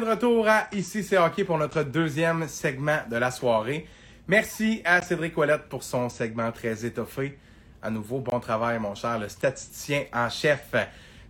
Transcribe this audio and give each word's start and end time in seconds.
de 0.00 0.06
retour 0.06 0.48
à 0.48 0.66
Ici 0.72 1.04
c'est 1.04 1.18
hockey 1.18 1.44
pour 1.44 1.58
notre 1.58 1.82
deuxième 1.82 2.48
segment 2.48 3.00
de 3.10 3.16
la 3.16 3.30
soirée. 3.30 3.86
Merci 4.26 4.80
à 4.84 5.02
Cédric 5.02 5.36
Ouellette 5.36 5.68
pour 5.68 5.82
son 5.82 6.08
segment 6.08 6.50
très 6.52 6.86
étoffé. 6.86 7.38
À 7.82 7.90
nouveau, 7.90 8.20
bon 8.20 8.40
travail, 8.40 8.78
mon 8.78 8.94
cher, 8.94 9.18
le 9.18 9.28
statisticien 9.28 10.04
en 10.12 10.30
chef. 10.30 10.74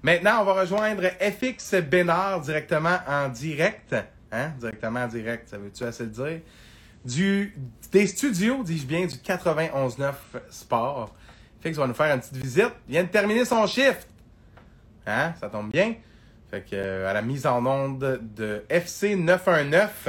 Maintenant, 0.03 0.43
on 0.43 0.45
va 0.45 0.61
rejoindre 0.61 1.03
FX 1.21 1.75
Bénard 1.83 2.43
directement 2.43 2.99
en 3.09 3.29
direct. 3.29 3.95
Hein? 4.31 4.53
Directement 4.59 5.01
en 5.01 5.09
direct, 5.09 5.49
ça 5.49 5.59
veut-tu 5.59 5.83
assez 5.85 6.05
le 6.05 6.11
dire? 6.11 6.41
Du, 7.05 7.55
des 7.91 8.07
studios, 8.07 8.63
dis-je 8.63 8.87
bien, 8.87 9.07
du 9.07 9.17
91.9 9.17 10.13
Sport. 10.51 11.15
FX 11.65 11.77
va 11.77 11.87
nous 11.89 11.95
faire 11.95 12.15
une 12.15 12.21
petite 12.21 12.37
visite. 12.37 12.73
Il 12.89 12.93
vient 12.93 13.05
de 13.05 13.09
terminer 13.09 13.45
son 13.45 13.67
shift. 13.67 14.07
Hein? 15.07 15.35
Ça 15.41 15.49
tombe 15.49 15.71
bien. 15.71 15.95
Fait 16.51 16.63
que, 16.63 16.75
euh, 16.75 17.09
à 17.09 17.13
la 17.13 17.23
mise 17.23 17.47
en 17.47 17.65
onde 17.65 18.19
de 18.35 18.65
FC 18.69 19.15
919, 19.15 20.09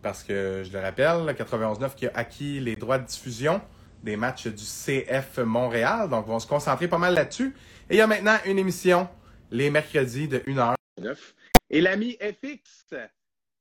parce 0.00 0.22
que 0.22 0.62
je 0.64 0.72
le 0.72 0.80
rappelle, 0.80 1.26
le 1.26 1.32
91.9 1.32 1.94
qui 1.94 2.06
a 2.06 2.12
acquis 2.14 2.60
les 2.60 2.76
droits 2.76 2.98
de 2.98 3.06
diffusion 3.06 3.60
des 4.02 4.16
matchs 4.16 4.46
du 4.46 4.64
CF 4.64 5.38
Montréal. 5.38 6.08
Donc, 6.08 6.28
on 6.28 6.34
va 6.34 6.40
se 6.40 6.46
concentrer 6.46 6.88
pas 6.88 6.98
mal 6.98 7.14
là-dessus. 7.14 7.54
Et 7.90 7.94
il 7.94 7.98
y 7.98 8.00
a 8.00 8.06
maintenant 8.06 8.36
une 8.46 8.58
émission 8.58 9.08
les 9.50 9.70
mercredis 9.70 10.28
de 10.28 10.38
1h. 10.38 10.74
Et 11.70 11.80
l'ami 11.80 12.16
FX 12.20 12.94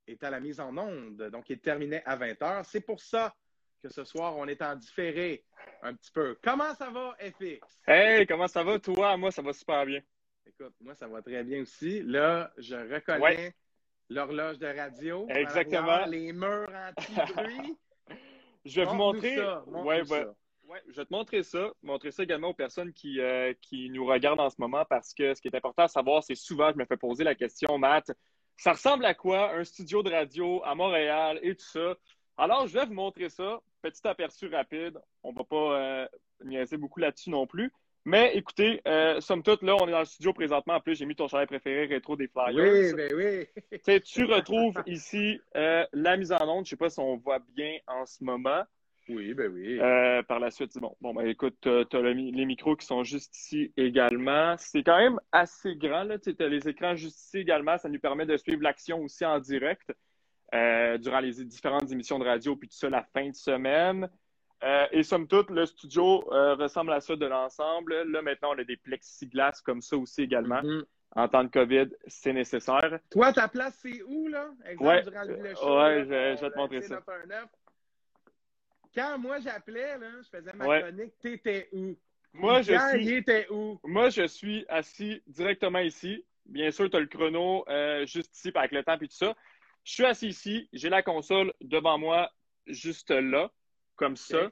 est 0.08 0.24
à 0.24 0.30
la 0.30 0.40
mise 0.40 0.60
en 0.60 0.76
onde, 0.78 1.30
donc 1.32 1.50
il 1.50 1.60
terminé 1.60 2.02
à 2.06 2.18
20h. 2.18 2.64
C'est 2.66 2.82
pour 2.82 3.02
ça 3.02 3.34
que 3.82 3.90
ce 3.90 4.04
soir, 4.04 4.38
on 4.38 4.48
est 4.48 4.62
en 4.62 4.76
différé 4.76 5.44
un 5.82 5.94
petit 5.94 6.12
peu. 6.12 6.38
Comment 6.44 6.74
ça 6.76 6.90
va, 6.90 7.16
FX? 7.20 7.60
Hey, 7.88 8.28
comment 8.28 8.48
ça 8.48 8.64
va, 8.64 8.80
toi? 8.80 9.18
Moi, 9.18 9.32
ça 9.32 9.42
va 9.42 9.54
super 9.54 9.86
bien. 9.86 10.02
Écoute, 10.60 10.74
moi, 10.82 10.96
ça 10.96 11.08
va 11.08 11.22
très 11.22 11.44
bien 11.44 11.62
aussi. 11.62 12.02
Là, 12.04 12.52
je 12.58 12.76
reconnais 12.76 13.56
l'horloge 14.10 14.60
de 14.60 14.68
radio. 14.68 15.26
Exactement. 15.30 16.06
Les 16.06 16.34
murs 16.34 16.72
anti-bruit. 16.74 17.78
je 18.66 18.82
vais 18.82 18.86
vous 18.86 18.96
montrer. 18.96 19.40
Ouais, 19.68 20.02
ouais, 20.02 20.82
je 20.90 20.96
vais 20.96 21.06
te 21.06 21.14
montrer 21.14 21.44
ça. 21.44 21.72
Montrer 21.82 22.12
ça 22.12 22.24
également 22.24 22.50
aux 22.50 22.54
personnes 22.54 22.92
qui, 22.92 23.22
euh, 23.22 23.54
qui 23.62 23.90
nous 23.90 24.06
regardent 24.06 24.42
en 24.42 24.50
ce 24.50 24.58
moment 24.60 24.84
parce 24.90 25.14
que 25.14 25.34
ce 25.34 25.42
qui 25.42 25.48
est 25.48 25.56
important 25.56 25.84
à 25.84 25.88
savoir, 25.88 26.24
c'est 26.24 26.36
souvent, 26.36 26.72
je 26.72 26.78
me 26.78 26.86
fais 26.86 26.98
poser 26.98 27.24
la 27.24 27.36
question, 27.36 27.78
Matt, 27.78 28.12
ça 28.58 28.74
ressemble 28.74 29.06
à 29.06 29.14
quoi 29.14 29.54
un 29.54 29.64
studio 29.64 30.04
de 30.04 30.12
radio 30.12 30.62
à 30.66 30.76
Montréal 30.76 31.40
et 31.44 31.56
tout 31.56 31.66
ça? 31.66 31.96
Alors, 32.38 32.68
je 32.68 32.74
vais 32.74 32.86
vous 32.86 32.94
montrer 32.94 33.30
ça. 33.30 33.62
Petit 33.82 34.06
aperçu 34.06 34.48
rapide. 34.48 35.00
On 35.24 35.32
ne 35.32 35.38
va 35.38 35.44
pas 35.46 35.80
euh, 35.80 36.08
niaiser 36.44 36.78
beaucoup 36.78 37.00
là-dessus 37.00 37.30
non 37.30 37.48
plus. 37.48 37.72
Mais 38.04 38.36
écoutez, 38.36 38.82
euh, 38.88 39.22
somme 39.22 39.44
toute, 39.44 39.62
là, 39.62 39.76
on 39.80 39.88
est 39.88 39.92
dans 39.92 40.00
le 40.00 40.06
studio 40.06 40.34
présentement. 40.34 40.76
En 40.76 40.80
plus, 40.80 40.96
j'ai 40.96 41.06
mis 41.06 41.16
ton 41.16 41.28
chalet 41.28 41.48
préféré 41.48 41.86
rétro 41.86 42.16
des 42.16 42.28
Flyers. 42.28 42.74
Oui, 42.74 42.94
ben 42.96 43.14
oui. 43.16 44.02
tu 44.02 44.26
retrouves 44.26 44.74
ici 44.88 45.40
euh, 45.56 45.86
la 45.94 46.18
mise 46.18 46.32
en 46.32 46.48
onde. 46.48 46.66
Je 46.66 46.70
ne 46.74 46.76
sais 46.76 46.76
pas 46.78 46.90
si 46.90 47.00
on 47.00 47.18
voit 47.18 47.40
bien 47.56 47.78
en 47.86 48.06
ce 48.08 48.24
moment. 48.24 48.64
Oui, 49.08 49.34
ben 49.36 49.52
oui. 49.52 49.80
Euh, 49.80 50.24
par 50.24 50.40
la 50.40 50.50
suite, 50.50 50.76
bon, 50.80 50.96
bon 51.00 51.14
ben, 51.14 51.28
écoute, 51.28 51.58
tu 51.62 51.70
as, 51.70 52.02
les 52.02 52.46
micros 52.46 52.76
qui 52.76 52.88
sont 52.88 53.04
juste 53.04 53.36
ici 53.38 53.72
également. 53.78 54.56
C'est 54.58 54.84
quand 54.84 54.98
même 54.98 55.20
assez 55.32 55.76
grand. 55.76 56.08
Tu 56.20 56.36
as 56.40 56.48
les 56.48 56.68
écrans 56.68 56.96
juste 56.96 57.20
ici 57.20 57.40
également. 57.40 57.78
Ça 57.78 57.88
nous 57.88 58.00
permet 58.00 58.26
de 58.26 58.38
suivre 58.38 58.64
l'action 58.64 59.02
aussi 59.02 59.26
en 59.26 59.40
direct 59.40 59.94
durant 60.54 61.20
les 61.22 61.46
différentes 61.46 61.92
émissions 61.92 62.20
de 62.20 62.26
radio, 62.26 62.56
puis 62.56 62.68
tout 62.68 62.76
ça 62.76 62.90
la 62.90 63.04
fin 63.14 63.30
de 63.30 63.36
semaine. 63.36 64.10
Euh, 64.64 64.86
et 64.92 65.02
somme 65.04 65.28
toute, 65.28 65.50
le 65.50 65.66
studio 65.66 66.24
euh, 66.32 66.56
ressemble 66.56 66.94
à 66.94 67.02
ça 67.02 67.16
de 67.16 67.26
l'ensemble. 67.26 68.04
Là, 68.04 68.22
maintenant, 68.22 68.54
on 68.56 68.60
a 68.60 68.64
des 68.64 68.78
plexiglas 68.78 69.62
comme 69.66 69.82
ça 69.82 69.98
aussi 69.98 70.24
également. 70.24 70.62
Mm-hmm. 70.62 70.84
En 71.14 71.28
temps 71.28 71.44
de 71.44 71.50
COVID, 71.50 71.90
c'est 72.08 72.32
nécessaire. 72.32 73.00
Toi, 73.10 73.34
ta 73.34 73.48
place, 73.48 73.78
c'est 73.82 74.02
où, 74.04 74.28
là? 74.28 74.50
Exemple, 74.66 74.90
ouais, 74.90 75.02
durant 75.02 75.24
le 75.24 75.56
show, 75.56 75.80
ouais 75.80 76.06
je, 76.06 76.42
vais 76.42 76.52
te 76.52 76.58
montrer 76.58 76.82
ça. 76.82 77.02
Quand 78.96 79.18
moi, 79.18 79.40
j'appelais, 79.40 79.98
là, 79.98 80.08
je 80.22 80.30
faisais 80.30 80.54
ma 80.54 80.80
chronique, 80.80 81.18
t'étais 81.20 81.70
où? 81.74 81.98
Moi, 82.34 82.62
je 82.62 82.74
suis... 82.98 83.14
était 83.16 83.48
où? 83.50 83.80
Moi, 83.84 84.10
je 84.10 84.26
suis 84.28 84.66
assis 84.70 85.22
directement 85.28 85.80
ici. 85.80 86.26
Bien 86.46 86.72
sûr, 86.72 86.90
tu 86.90 86.96
as 86.96 87.00
le 87.00 87.08
chrono 87.08 87.66
euh, 87.68 88.06
juste 88.06 88.36
ici, 88.38 88.52
avec 88.56 88.72
le 88.72 88.84
temps 88.84 88.96
et 88.96 89.00
tout 89.00 89.08
ça. 89.10 89.36
Je 89.84 89.94
suis 89.94 90.06
assis 90.06 90.28
ici, 90.28 90.70
j'ai 90.72 90.90
la 90.90 91.04
console 91.04 91.54
devant 91.60 91.98
moi, 91.98 92.32
juste 92.68 93.12
là 93.12 93.52
comme 93.96 94.16
ça. 94.16 94.50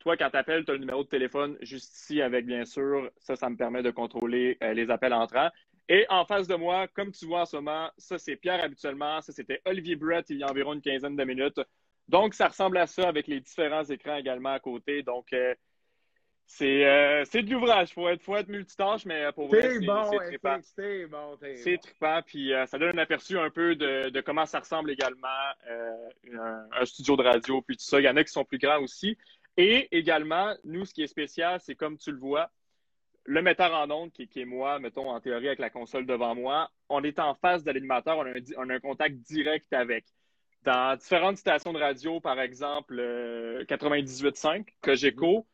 Toi, 0.00 0.16
quand 0.16 0.30
tu 0.30 0.36
appelles, 0.36 0.64
tu 0.64 0.70
as 0.70 0.74
le 0.74 0.80
numéro 0.80 1.02
de 1.02 1.08
téléphone 1.08 1.56
juste 1.60 1.94
ici 1.96 2.22
avec, 2.22 2.46
bien 2.46 2.64
sûr, 2.64 3.10
ça, 3.18 3.36
ça 3.36 3.50
me 3.50 3.56
permet 3.56 3.82
de 3.82 3.90
contrôler 3.90 4.56
euh, 4.62 4.72
les 4.72 4.90
appels 4.90 5.12
entrants. 5.12 5.50
Et 5.88 6.06
en 6.08 6.24
face 6.24 6.46
de 6.46 6.54
moi, 6.54 6.86
comme 6.88 7.12
tu 7.12 7.26
vois 7.26 7.42
en 7.42 7.46
ce 7.46 7.56
moment, 7.56 7.90
ça, 7.96 8.18
c'est 8.18 8.36
Pierre 8.36 8.62
habituellement. 8.62 9.20
Ça, 9.22 9.32
c'était 9.32 9.60
Olivier 9.64 9.96
Brett 9.96 10.26
il 10.30 10.38
y 10.38 10.42
a 10.42 10.50
environ 10.50 10.74
une 10.74 10.82
quinzaine 10.82 11.16
de 11.16 11.24
minutes. 11.24 11.60
Donc, 12.08 12.34
ça 12.34 12.48
ressemble 12.48 12.78
à 12.78 12.86
ça 12.86 13.08
avec 13.08 13.26
les 13.26 13.40
différents 13.40 13.84
écrans 13.84 14.16
également 14.16 14.52
à 14.52 14.60
côté. 14.60 15.02
Donc, 15.02 15.32
euh, 15.32 15.54
euh, 16.62 17.24
c'est 17.24 17.42
de 17.42 17.50
l'ouvrage. 17.50 17.88
Il 17.90 17.94
faut 17.94 18.08
être, 18.08 18.22
faut 18.22 18.36
être 18.36 18.48
multitâche, 18.48 19.04
mais 19.04 19.32
pour 19.32 19.48
vrai, 19.48 19.62
c'est 19.62 19.84
bon, 19.84 20.10
trippant. 20.10 20.58
C'est 20.62 21.06
bon, 21.06 21.38
C'est 21.56 21.78
trippant, 21.78 22.20
puis 22.24 22.52
ça 22.66 22.78
donne 22.78 22.98
un 22.98 23.02
aperçu 23.02 23.38
un 23.38 23.50
peu 23.50 23.74
de, 23.74 24.20
comment 24.20 24.46
ça 24.46 24.60
ressemble 24.60 24.90
également 24.90 25.28
un, 25.68 26.66
un, 26.80 26.84
studio 26.84 27.16
de 27.16 27.22
radio, 27.22 27.60
puis 27.62 27.76
tout 27.76 27.84
ça. 27.84 27.98
Il 27.98 28.04
y 28.04 28.08
en 28.08 28.16
a 28.16 28.24
qui 28.24 28.32
sont 28.32 28.44
plus 28.44 28.58
grands 28.58 28.80
aussi. 28.80 29.18
Et 29.58 29.88
également, 29.90 30.54
nous, 30.62 30.84
ce 30.84 30.94
qui 30.94 31.02
est 31.02 31.08
spécial, 31.08 31.58
c'est 31.60 31.74
comme 31.74 31.98
tu 31.98 32.12
le 32.12 32.18
vois, 32.18 32.48
le 33.24 33.42
metteur 33.42 33.74
en 33.74 33.90
ondes, 33.90 34.12
qui, 34.12 34.28
est 34.40 34.44
moi, 34.44 34.78
mettons 34.78 35.10
en 35.10 35.20
théorie 35.20 35.48
avec 35.48 35.58
la 35.58 35.68
console 35.68 36.06
devant 36.06 36.36
moi, 36.36 36.70
on 36.88 37.02
est 37.02 37.18
en 37.18 37.34
face 37.34 37.64
de 37.64 37.72
l'animateur, 37.72 38.18
on, 38.18 38.70
a 38.70 38.74
un 38.74 38.80
contact 38.80 39.16
direct 39.16 39.70
avec. 39.72 40.06
Dans 40.62 40.96
différentes 40.96 41.38
stations 41.38 41.72
de 41.72 41.78
radio, 41.78 42.20
par 42.20 42.40
exemple 42.40 42.96
98.5, 43.68 44.66
que 44.80 44.94
j'écho, 44.94 45.46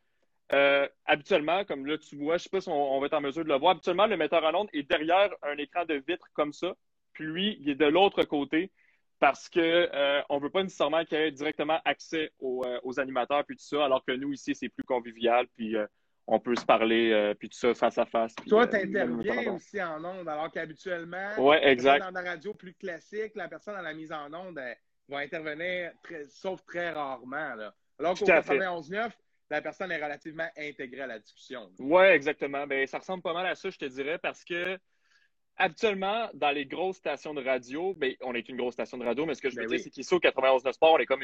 euh, 0.51 0.87
habituellement, 1.05 1.65
comme 1.65 1.85
là 1.85 1.97
tu 1.97 2.15
vois, 2.15 2.37
je 2.37 2.41
ne 2.41 2.43
sais 2.43 2.49
pas 2.49 2.61
si 2.61 2.69
on, 2.69 2.99
va 2.99 3.07
être 3.07 3.13
en 3.13 3.21
mesure 3.21 3.43
de 3.43 3.49
le 3.49 3.57
voir, 3.57 3.71
habituellement 3.71 4.05
le 4.05 4.17
metteur 4.17 4.43
en 4.43 4.53
ondes 4.53 4.69
est 4.73 4.83
derrière 4.83 5.31
un 5.41 5.57
écran 5.57 5.85
de 5.85 5.95
vitre 6.07 6.27
comme 6.33 6.53
ça, 6.53 6.75
puis 7.13 7.25
lui, 7.25 7.57
il 7.59 7.69
est 7.69 7.75
de 7.75 7.85
l'autre 7.85 8.23
côté 8.23 8.71
parce 9.19 9.49
qu'on 9.49 9.59
euh, 9.59 10.21
ne 10.29 10.39
veut 10.39 10.49
pas 10.49 10.63
nécessairement 10.63 11.03
qu'il 11.05 11.17
y 11.17 11.21
ait 11.21 11.31
directement 11.31 11.79
accès 11.85 12.31
euh, 12.41 12.79
aux, 12.83 12.99
animateurs 12.99 13.43
puis 13.45 13.55
tout 13.55 13.63
ça, 13.63 13.85
alors 13.85 14.03
que 14.03 14.11
nous, 14.11 14.33
ici, 14.33 14.53
c'est 14.55 14.69
plus 14.69 14.83
convivial, 14.83 15.47
puis 15.55 15.75
euh, 15.75 15.85
on 16.27 16.39
peut 16.39 16.55
se 16.55 16.65
parler, 16.65 17.33
puis 17.37 17.49
tout 17.49 17.57
ça, 17.57 17.73
face 17.75 17.99
à 17.99 18.05
face. 18.05 18.33
Toi, 18.47 18.65
tu 18.65 18.77
interviens 18.77 19.53
aussi 19.53 19.81
en 19.81 20.03
ondes, 20.03 20.27
alors 20.27 20.51
qu'habituellement, 20.51 21.29
ouais, 21.37 21.75
dans 21.75 22.11
la 22.11 22.21
radio 22.21 22.53
plus 22.53 22.73
classique, 22.73 23.33
la 23.35 23.47
personne 23.47 23.75
à 23.75 23.83
la 23.83 23.93
mise 23.93 24.11
en 24.11 24.33
onde 24.33 24.59
va 25.07 25.17
intervenir, 25.19 25.91
sauf 26.29 26.65
très 26.65 26.89
rarement. 26.89 27.53
Là. 27.53 27.75
Alors 27.99 28.17
qu'au 28.17 28.25
91.9, 28.25 29.11
la 29.51 29.61
personne 29.61 29.91
est 29.91 30.03
relativement 30.03 30.47
intégrée 30.57 31.01
à 31.01 31.07
la 31.07 31.19
discussion. 31.19 31.69
Oui, 31.77 32.05
exactement. 32.05 32.65
Ben, 32.65 32.87
ça 32.87 32.97
ressemble 32.97 33.21
pas 33.21 33.33
mal 33.33 33.45
à 33.45 33.53
ça, 33.53 33.69
je 33.69 33.77
te 33.77 33.85
dirais, 33.85 34.17
parce 34.17 34.43
que 34.43 34.79
Habituellement, 35.57 36.29
dans 36.33 36.51
les 36.51 36.65
grosses 36.65 36.97
stations 36.97 37.33
de 37.33 37.43
radio, 37.43 37.93
ben, 37.95 38.13
on 38.21 38.33
est 38.33 38.49
une 38.49 38.57
grosse 38.57 38.73
station 38.73 38.97
de 38.97 39.05
radio, 39.05 39.25
mais 39.25 39.35
ce 39.35 39.41
que 39.41 39.49
je 39.49 39.55
veux 39.55 39.61
ben 39.61 39.69
dire, 39.69 39.79
c'est 39.79 39.89
qu'ici 39.89 40.13
au 40.13 40.19
91 40.19 40.69
Sport, 40.71 40.93
on 40.93 40.97
est 40.97 41.05
comme 41.05 41.23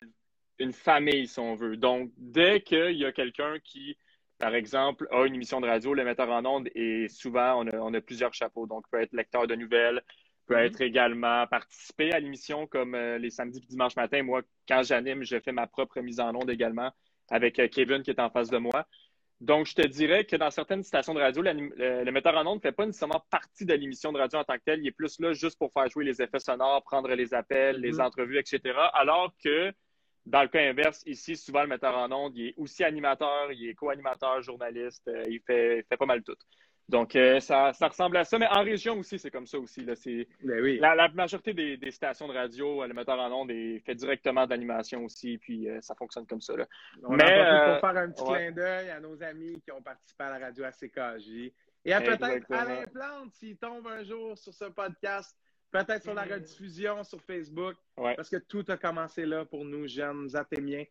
une, 0.58 0.72
famille, 0.72 1.28
si 1.28 1.40
on 1.40 1.56
veut. 1.56 1.76
Donc, 1.76 2.12
dès 2.18 2.62
qu'il 2.62 2.96
y 2.96 3.06
a 3.06 3.12
quelqu'un 3.12 3.58
qui, 3.64 3.98
par 4.38 4.56
exemple, 4.56 5.08
a 5.12 5.26
une 5.26 5.36
émission 5.36 5.60
de 5.60 5.68
radio, 5.68 5.94
le 5.94 6.06
metteur 6.06 6.30
en 6.30 6.46
ondes, 6.46 6.70
et 6.76 7.08
souvent, 7.10 7.66
on 7.66 7.94
a, 7.94 8.02
plusieurs 8.02 8.34
chapeaux. 8.34 8.68
Donc, 8.68 8.86
peut 8.90 9.02
être 9.02 9.14
lecteur 9.14 9.48
de 9.48 9.56
nouvelles, 9.56 10.02
peut 10.46 10.56
mm-hmm. 10.56 10.66
être 10.66 10.82
également 10.82 11.46
participer 11.48 12.14
à 12.14 12.20
l'émission 12.20 12.68
comme 12.68 12.96
euh, 12.96 13.18
les 13.18 13.32
samedis 13.32 13.60
et 13.60 13.68
dimanches 13.68 13.96
matin. 13.98 14.24
Moi, 14.24 14.44
quand 14.68 14.84
j'anime, 14.84 15.24
je 15.24 15.40
fais 15.40 15.52
ma 15.52 15.68
propre 15.68 16.00
mise 16.00 16.20
en 16.22 16.34
onde 16.36 16.50
également 16.50 16.92
avec 17.32 17.60
euh, 17.60 17.68
Kevin 17.68 18.04
qui 18.04 18.12
est 18.12 18.20
en 18.20 18.30
face 18.30 18.50
de 18.50 18.58
moi. 18.58 18.86
Donc, 19.42 19.66
je 19.66 19.74
te 19.74 19.86
dirais 19.88 20.24
que 20.24 20.36
dans 20.36 20.52
certaines 20.52 20.84
stations 20.84 21.16
de 21.16 21.20
radio, 21.20 21.42
le, 21.42 22.12
metteur 22.12 22.36
en 22.38 22.46
ondes 22.46 22.58
ne 22.58 22.62
fait 22.62 22.72
pas 22.72 22.86
nécessairement 22.86 23.26
partie 23.32 23.66
de 23.66 23.74
l'émission 23.74 24.12
de 24.12 24.20
radio 24.20 24.38
en 24.38 24.44
tant 24.44 24.54
que 24.54 24.64
tel. 24.64 24.82
Il 24.82 24.88
est 24.88 24.92
plus 24.92 25.20
là 25.20 25.34
juste 25.34 25.58
pour 25.58 25.74
faire 25.74 25.90
jouer 25.90 26.06
les 26.06 26.22
effets 26.22 26.40
sonores, 26.40 26.84
prendre 26.84 27.10
les 27.10 27.34
appels, 27.34 27.78
les 27.78 27.94
mm-hmm. 27.94 28.06
entrevues, 28.06 28.38
etc. 28.38 28.78
Alors 28.94 29.34
que 29.44 29.74
dans 30.28 30.44
le 30.44 30.48
cas 30.48 30.62
inverse, 30.70 31.02
ici, 31.08 31.36
souvent, 31.36 31.64
le 31.64 31.70
metteur 31.70 31.98
en 31.98 32.12
ondes, 32.12 32.38
il 32.38 32.50
est 32.50 32.54
aussi 32.56 32.84
animateur, 32.84 33.52
il 33.52 33.70
est 33.70 33.74
co-animateur, 33.74 34.44
journaliste, 34.44 35.08
euh, 35.08 35.24
il 35.28 35.42
fait, 35.42 35.84
fait 35.90 35.98
pas 35.98 36.06
mal 36.06 36.22
tout. 36.22 36.38
Donc, 36.90 37.16
euh, 37.16 37.40
ça, 37.40 37.72
ressemble 37.82 38.18
à 38.18 38.26
ça. 38.26 38.38
Mais 38.38 38.48
en 38.48 38.64
région 38.64 39.00
aussi, 39.00 39.18
c'est 39.18 39.32
comme 39.32 39.48
ça 39.48 39.58
aussi. 39.58 39.86
Là. 39.86 39.94
Ben 40.44 40.80
la, 40.80 41.08
majorité 41.10 41.54
des, 41.54 41.92
stations 41.92 42.28
de 42.28 42.34
radio, 42.34 42.86
le 42.86 42.94
metteur 42.94 43.18
en 43.18 43.32
ondes 43.32 43.52
est 43.52 43.80
fait 43.80 43.96
directement 43.96 44.46
d'animation 44.46 45.06
aussi, 45.06 45.38
puis 45.38 45.70
euh, 45.70 45.80
ça 45.82 45.96
fonctionne 45.96 46.26
comme 46.28 46.42
ça. 46.42 46.56
Là. 46.58 46.68
On 47.04 47.16
mais, 47.16 47.24
euh, 47.24 47.80
pour 47.80 47.90
faire 47.90 47.98
un 47.98 48.12
petit 48.12 48.24
clin 48.24 48.52
d'œil 48.52 48.90
à 48.90 49.00
nos 49.00 49.22
amis 49.24 49.62
qui 49.62 49.72
ont 49.72 49.82
participé 49.82 50.24
à 50.26 50.38
la 50.38 50.46
radio 50.46 50.66
à 50.66 50.72
CKJ. 50.72 51.54
Et 51.84 51.94
à 51.94 52.02
peut-être 52.02 52.52
Alain 52.52 52.86
Plante, 52.94 53.34
s'il 53.34 53.58
tombe 53.58 53.88
un 53.88 54.04
jour 54.04 54.38
sur 54.38 54.54
ce 54.54 54.66
podcast, 54.66 55.36
peut-être 55.72 56.04
sur 56.04 56.14
la 56.14 56.26
mm. 56.26 56.34
rediffusion 56.34 57.04
sur 57.04 57.22
Facebook, 57.22 57.76
parce 57.96 58.30
que 58.30 58.38
tout 58.38 58.66
a 58.68 58.78
commencé 58.78 59.26
là 59.26 59.46
pour 59.46 59.64
nous, 59.64 59.88
jeunes 59.88 60.36
athémiens 60.36 60.84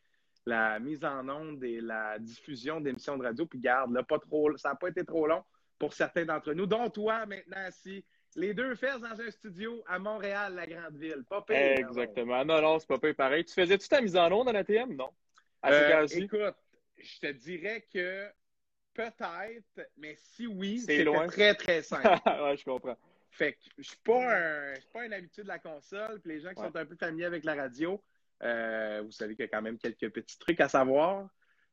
la 0.47 0.79
mise 0.79 1.05
en 1.05 1.29
onde 1.29 1.63
et 1.63 1.83
la 1.83 2.19
diffusion 2.19 2.81
d'émissions 2.81 3.19
de 3.19 3.25
radio. 3.25 3.45
Puis 3.45 3.59
garde, 3.59 3.93
là, 3.93 4.03
pas 4.03 4.19
trop, 4.19 4.57
ça 4.57 4.71
n'a 4.71 4.75
pas 4.75 4.89
été 4.89 5.05
trop 5.05 5.27
long 5.27 5.45
pour 5.81 5.95
certains 5.95 6.27
d'entre 6.27 6.53
nous, 6.53 6.67
dont 6.67 6.89
toi 6.91 7.27
maintenant, 7.27 7.69
si 7.71 8.05
les 8.37 8.55
deux 8.55 8.77
fesses 8.77 9.01
dans 9.01 9.21
un 9.21 9.31
studio 9.31 9.83
à 9.89 9.99
Montréal, 9.99 10.55
la 10.55 10.67
grande 10.67 10.97
ville. 10.97 11.25
Pas 11.29 11.43
pire. 11.43 11.57
Exactement. 11.57 12.45
Non, 12.45 12.61
non, 12.61 12.79
c'est 12.79 12.87
pas 12.87 12.99
pire 12.99 13.17
pareil. 13.17 13.45
Tu 13.45 13.55
faisais-tu 13.55 13.89
ta 13.89 14.01
mise 14.01 14.17
en 14.17 14.31
onde 14.31 14.47
dans 14.47 14.53
la 14.53 14.63
TM? 14.63 14.95
Non. 14.95 15.09
Euh, 15.67 16.07
écoute, 16.13 16.55
je 16.97 17.19
te 17.19 17.33
dirais 17.33 17.85
que 17.93 18.29
peut-être, 18.95 19.89
mais 19.97 20.15
si 20.17 20.47
oui, 20.47 20.81
c'est 20.81 21.05
très, 21.29 21.55
très 21.55 21.83
simple. 21.83 22.07
ouais, 22.27 22.57
je 22.57 22.65
comprends. 22.65 22.97
Fait 23.31 23.55
que 23.55 23.59
je 23.79 23.89
suis 23.89 23.97
pas 24.05 24.37
un, 24.37 24.75
suis 24.75 24.91
pas 24.93 25.03
un 25.03 25.13
habitué 25.13 25.43
de 25.43 25.49
la 25.49 25.59
console. 25.59 26.21
Puis 26.21 26.33
les 26.33 26.41
gens 26.41 26.51
qui 26.51 26.63
sont 26.63 26.77
un 26.77 26.85
peu 26.85 26.97
familiers 26.97 27.25
avec 27.25 27.45
la 27.45 27.55
radio, 27.55 28.03
euh, 28.43 29.03
vous 29.05 29.13
savez 29.13 29.35
qu'il 29.35 29.45
y 29.45 29.49
a 29.49 29.51
quand 29.51 29.63
même 29.63 29.79
quelques 29.79 30.11
petits 30.11 30.39
trucs 30.39 30.61
à 30.61 30.69
savoir. 30.69 31.29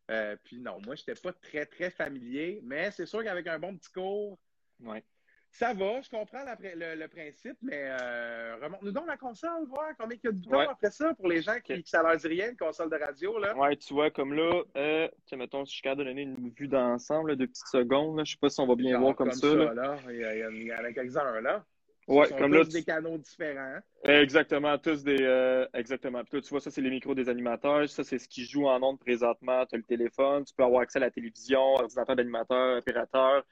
Euh, 0.09 0.36
puis 0.44 0.59
non, 0.59 0.80
moi, 0.86 0.95
je 0.95 1.01
n'étais 1.01 1.21
pas 1.21 1.33
très, 1.33 1.65
très 1.65 1.89
familier, 1.89 2.62
mais 2.63 2.92
c'est 2.92 3.06
sûr 3.06 3.24
qu'avec 3.24 3.45
un 3.48 3.59
bon 3.59 3.75
petit 3.75 3.92
cours, 3.92 4.38
ouais. 4.81 5.04
ça 5.51 5.74
va, 5.74 6.01
je 6.01 6.09
comprends 6.09 6.44
le, 6.45 7.07
principe, 7.07 7.57
mais 7.62 7.89
euh, 8.01 8.56
remonte-nous 8.62 8.92
donc 8.92 9.06
la 9.07 9.18
console, 9.18 9.65
voir 9.68 9.89
combien 10.00 10.18
il 10.24 10.25
y 10.25 10.30
a 10.30 10.31
de 10.31 10.38
boutons 10.38 10.69
après 10.69 10.92
ça 10.92 11.13
pour 11.13 11.27
les 11.27 11.42
gens 11.42 11.59
qui, 11.62 11.83
ça 11.86 12.01
leur 12.01 12.15
dit 12.15 12.27
rien, 12.27 12.51
une 12.51 12.57
console 12.57 12.89
de 12.89 12.95
radio. 12.95 13.38
Là. 13.38 13.56
Ouais, 13.57 13.75
tu 13.75 13.94
vois, 13.94 14.09
comme 14.09 14.33
là, 14.33 14.63
euh, 14.77 15.09
mettons, 15.33 15.65
si 15.65 15.71
je 15.71 15.75
suis 15.75 15.81
capable 15.81 16.06
de 16.06 16.09
donner 16.09 16.21
une 16.21 16.51
vue 16.51 16.69
d'ensemble 16.69 17.36
de 17.36 17.45
petites 17.45 17.68
secondes, 17.68 18.18
là, 18.18 18.24
je 18.24 18.31
sais 18.31 18.39
pas 18.39 18.50
si 18.50 18.62
on 18.62 18.68
va 18.68 18.75
bien 18.75 18.98
voir 19.00 19.13
comme, 19.13 19.31
ça. 19.31 19.48
là. 19.48 19.98
Il, 20.09 20.15
y 20.15 20.24
a, 20.24 20.50
il 20.50 20.68
y 20.68 20.74
en 20.74 20.83
a 20.86 20.94
quelques-uns 20.94 21.42
là. 21.42 21.65
Ouais, 22.07 22.30
comme 22.38 22.54
là. 22.54 22.63
des 22.63 22.83
canaux 22.83 23.18
différents. 23.18 23.80
Exactement, 24.06 24.77
tous 24.77 25.04
des. 25.04 25.21
Euh, 25.21 25.68
exactement. 25.74 26.24
Puis 26.24 26.42
tu 26.42 26.50
vois, 26.50 26.62
ça, 26.62 26.71
c'est 26.71 26.81
les 26.81 26.89
micros 26.89 27.13
des 27.13 27.27
animateurs. 27.27 27.89
Ça, 27.89 28.04
c'est 28.04 28.18
ce 28.18 28.30
qui 28.30 28.45
joue 28.45 28.68
en 28.68 28.81
ondes 28.81 29.00
présentement. 29.00 29.65
Tu 29.65 29.75
as 29.75 29.77
le 29.77 29.83
téléphone, 29.83 30.45
tu 30.45 30.54
peux 30.56 30.63
avoir 30.63 30.81
accès 30.81 31.00
à 31.00 31.01
la 31.01 31.12
télévision, 31.12 31.59
ordinateur 31.59 32.15
d'animateur, 32.15 32.77
opérateur. 32.77 33.44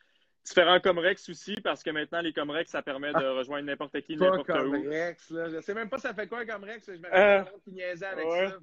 Différents 0.46 0.80
Comrex 0.80 1.28
aussi, 1.28 1.56
parce 1.64 1.82
que 1.82 1.90
maintenant, 1.90 2.22
les 2.22 2.32
Comrex, 2.32 2.70
ça 2.70 2.84
permet 2.84 3.12
de 3.12 3.18
ah. 3.18 3.32
rejoindre 3.34 3.66
n'importe 3.66 4.00
qui, 4.02 4.16
n'importe 4.16 4.48
où. 4.48 4.54
Comrex, 4.54 5.30
là. 5.32 5.50
Je 5.50 5.60
sais 5.60 5.74
même 5.74 5.90
pas 5.90 5.98
ça 5.98 6.14
fait 6.14 6.28
quoi 6.28 6.42
un 6.42 6.46
Comrex. 6.46 6.86
Je 6.86 7.00
me 7.00 7.14
euh, 7.14 7.44
qui 7.64 7.72
niaisait 7.72 8.06
avec 8.06 8.26
ça. 8.26 8.58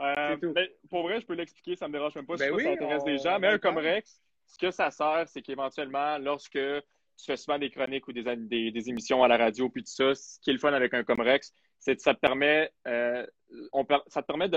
euh, 0.00 0.36
tout. 0.36 0.52
Ben, 0.52 0.68
pour 0.88 1.02
vrai, 1.02 1.20
je 1.20 1.26
peux 1.26 1.34
l'expliquer, 1.34 1.76
ça 1.76 1.88
me 1.88 1.92
dérange 1.92 2.14
même 2.14 2.24
pas 2.24 2.36
si 2.38 2.48
ben 2.48 2.58
ça 2.58 2.70
intéresse 2.70 3.04
des 3.04 3.18
gens. 3.18 3.38
Mais 3.40 3.48
un 3.48 3.58
Comrex, 3.58 4.22
ce 4.46 4.58
que 4.58 4.70
ça 4.70 4.90
sert, 4.90 5.24
c'est 5.26 5.42
qu'éventuellement, 5.42 6.16
lorsque 6.18 6.58
tu 7.16 7.26
fais 7.26 7.36
souvent 7.36 7.58
des 7.58 7.70
chroniques 7.70 8.06
ou 8.08 8.12
des, 8.12 8.88
émissions 8.88 9.22
à 9.22 9.28
la 9.28 9.36
radio, 9.36 9.68
puis 9.68 9.82
tout 9.82 9.90
ça. 9.90 10.14
Ce 10.14 10.38
qui 10.40 10.50
est 10.50 10.52
le 10.52 10.58
fun 10.58 10.72
avec 10.72 10.94
un 10.94 11.04
Comrex, 11.04 11.52
c'est 11.78 11.96
que 11.96 12.02
ça 12.02 12.14
te 12.14 12.20
permet, 12.20 12.70
euh, 12.86 13.26
ça 14.08 14.22
te 14.22 14.26
permet 14.26 14.50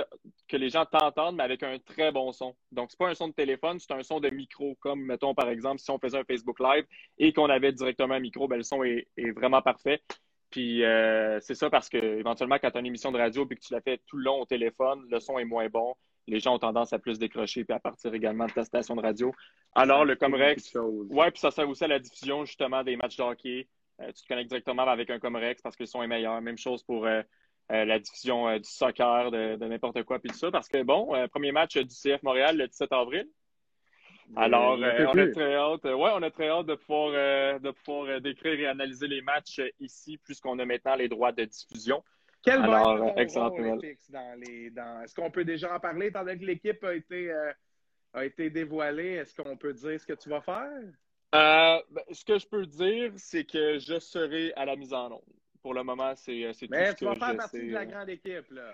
que 0.47 0.57
les 0.57 0.69
gens 0.69 0.85
t'entendent, 0.85 1.35
mais 1.35 1.43
avec 1.43 1.63
un 1.63 1.77
très 1.79 2.11
bon 2.11 2.31
son. 2.31 2.55
Donc, 2.71 2.89
c'est 2.89 2.97
pas 2.97 3.09
un 3.09 3.15
son 3.15 3.27
de 3.27 3.33
téléphone, 3.33 3.79
c'est 3.79 3.93
un 3.93 4.03
son 4.03 4.19
de 4.19 4.29
micro, 4.29 4.75
comme, 4.79 5.01
mettons, 5.01 5.35
par 5.35 5.49
exemple, 5.49 5.79
si 5.79 5.91
on 5.91 5.99
faisait 5.99 6.17
un 6.17 6.23
Facebook 6.23 6.59
Live 6.59 6.85
et 7.17 7.33
qu'on 7.33 7.49
avait 7.49 7.71
directement 7.71 8.15
un 8.15 8.19
micro, 8.19 8.47
ben, 8.47 8.57
le 8.57 8.63
son 8.63 8.83
est, 8.83 9.07
vraiment 9.35 9.61
parfait. 9.61 10.01
Puis, 10.49 10.83
euh, 10.83 11.39
c'est 11.41 11.55
ça 11.55 11.69
parce 11.69 11.89
que, 11.89 11.97
éventuellement, 11.97 12.57
quand 12.59 12.71
tu 12.71 12.77
as 12.77 12.79
une 12.79 12.85
émission 12.85 13.11
de 13.11 13.17
radio 13.17 13.45
et 13.49 13.55
que 13.55 13.61
tu 13.61 13.73
la 13.73 13.81
fais 13.81 13.99
tout 14.07 14.17
le 14.17 14.23
long 14.23 14.41
au 14.41 14.45
téléphone, 14.45 15.05
le 15.09 15.19
son 15.19 15.37
est 15.37 15.45
moins 15.45 15.67
bon 15.67 15.95
les 16.27 16.39
gens 16.39 16.55
ont 16.55 16.59
tendance 16.59 16.93
à 16.93 16.99
plus 16.99 17.19
décrocher 17.19 17.63
puis 17.63 17.73
à 17.73 17.79
partir 17.79 18.13
également 18.13 18.45
de 18.45 18.51
ta 18.51 18.63
station 18.63 18.95
de 18.95 19.01
radio. 19.01 19.33
Alors, 19.73 20.05
le 20.05 20.15
Comrex, 20.15 20.75
ouais, 20.75 21.31
puis 21.31 21.39
ça 21.39 21.51
sert 21.51 21.67
aussi 21.67 21.83
à 21.83 21.87
la 21.87 21.99
diffusion 21.99 22.45
justement 22.45 22.83
des 22.83 22.95
matchs 22.95 23.17
de 23.17 23.23
hockey. 23.23 23.67
Euh, 24.01 24.11
tu 24.11 24.23
te 24.23 24.27
connectes 24.27 24.49
directement 24.49 24.83
avec 24.83 25.09
un 25.09 25.19
Comrex 25.19 25.61
parce 25.61 25.75
que 25.75 25.83
le 25.83 25.87
son 25.87 26.03
est 26.03 26.07
meilleur. 26.07 26.39
Même 26.41 26.57
chose 26.57 26.83
pour 26.83 27.05
euh, 27.05 27.21
euh, 27.71 27.85
la 27.85 27.99
diffusion 27.99 28.55
du 28.57 28.69
soccer, 28.69 29.31
de, 29.31 29.55
n'importe 29.65 30.03
quoi, 30.03 30.19
puis 30.19 30.29
tout 30.29 30.37
ça. 30.37 30.51
Parce 30.51 30.67
que, 30.67 30.83
bon, 30.83 31.13
premier 31.29 31.51
match 31.51 31.77
du 31.77 31.95
CF 31.95 32.21
Montréal 32.23 32.57
le 32.57 32.67
17 32.67 32.91
avril. 32.91 33.27
Alors, 34.35 34.77
on 34.77 34.81
a 34.81 34.91
très 35.31 35.55
hâte. 35.55 35.85
ouais, 35.85 36.11
on 36.15 36.21
a 36.21 36.31
très 36.31 36.49
hâte 36.49 36.65
de 36.65 36.75
pouvoir, 36.75 37.11
de 37.11 37.71
pouvoir 37.71 38.19
décrire 38.19 38.59
et 38.59 38.67
analyser 38.67 39.07
les 39.07 39.21
matchs 39.21 39.61
ici, 39.79 40.17
puisqu'on 40.17 40.59
a 40.59 40.65
maintenant 40.65 40.95
les 40.95 41.07
droits 41.07 41.31
de 41.31 41.45
diffusion. 41.45 42.03
Quel 42.43 42.61
Alors, 42.61 42.97
va 42.97 43.21
être 43.21 43.33
dans 44.09 44.39
les. 44.39 44.69
Dans... 44.69 45.01
Est-ce 45.01 45.15
qu'on 45.15 45.31
peut 45.31 45.45
déjà 45.45 45.75
en 45.75 45.79
parler, 45.79 46.07
étant 46.07 46.23
donné 46.23 46.37
que 46.37 46.45
l'équipe 46.45 46.83
a 46.83 46.93
été, 46.93 47.31
euh, 47.31 47.51
a 48.13 48.25
été 48.25 48.49
dévoilée? 48.49 49.13
Est-ce 49.15 49.41
qu'on 49.41 49.57
peut 49.57 49.73
dire 49.73 49.99
ce 49.99 50.05
que 50.05 50.13
tu 50.13 50.29
vas 50.29 50.41
faire? 50.41 50.81
Euh, 51.35 51.81
ben, 51.89 52.03
ce 52.11 52.23
que 52.23 52.37
je 52.37 52.47
peux 52.47 52.65
dire, 52.65 53.11
c'est 53.17 53.43
que 53.43 53.79
je 53.79 53.99
serai 53.99 54.53
à 54.55 54.65
la 54.65 54.75
mise 54.75 54.93
en 54.93 55.11
onde. 55.11 55.21
Pour 55.61 55.73
le 55.73 55.83
moment, 55.83 56.13
c'est 56.15 56.45
euh, 56.45 56.53
tout 56.53 56.67
Mais 56.69 56.93
tu 56.95 57.05
vas 57.05 57.15
faire 57.15 57.35
partie 57.35 57.67
de 57.67 57.73
la 57.73 57.85
grande 57.85 58.09
équipe, 58.09 58.49
là. 58.51 58.73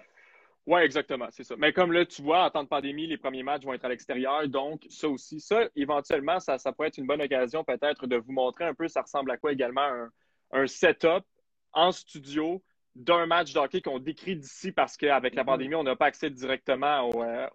Oui, 0.65 0.81
exactement, 0.81 1.27
c'est 1.30 1.44
ça. 1.44 1.56
Mais 1.57 1.74
comme 1.74 1.92
là, 1.92 2.06
tu 2.06 2.21
vois, 2.21 2.45
en 2.45 2.50
temps 2.50 2.63
de 2.63 2.69
pandémie, 2.69 3.06
les 3.06 3.18
premiers 3.18 3.44
matchs 3.44 3.63
vont 3.63 3.74
être 3.74 3.83
à 3.83 3.89
l'extérieur. 3.89 4.48
Donc, 4.48 4.86
ça 4.89 5.10
aussi, 5.10 5.42
ça, 5.42 5.68
éventuellement, 5.75 6.39
ça, 6.39 6.57
ça 6.57 6.71
pourrait 6.71 6.88
être 6.88 6.98
une 6.98 7.07
bonne 7.07 7.21
occasion 7.21 7.65
peut-être 7.65 8.07
de 8.07 8.15
vous 8.15 8.31
montrer 8.31 8.63
un 8.63 8.74
peu 8.74 8.88
ça 8.88 9.01
ressemble 9.01 9.31
à 9.31 9.38
quoi 9.38 9.51
également 9.51 9.81
un, 9.81 10.10
un 10.51 10.68
setup 10.68 11.25
en 11.74 11.92
studio 11.92 12.63
d'un 12.95 13.25
match 13.25 13.53
d'hockey 13.53 13.81
qu'on 13.81 13.99
décrit 13.99 14.35
d'ici 14.35 14.71
parce 14.71 14.97
qu'avec 14.97 15.35
la 15.35 15.43
mhm. 15.43 15.47
pandémie, 15.47 15.75
on 15.75 15.83
n'a 15.83 15.95
pas 15.95 16.05
accès 16.07 16.29
directement 16.29 17.09
euh, 17.15 17.47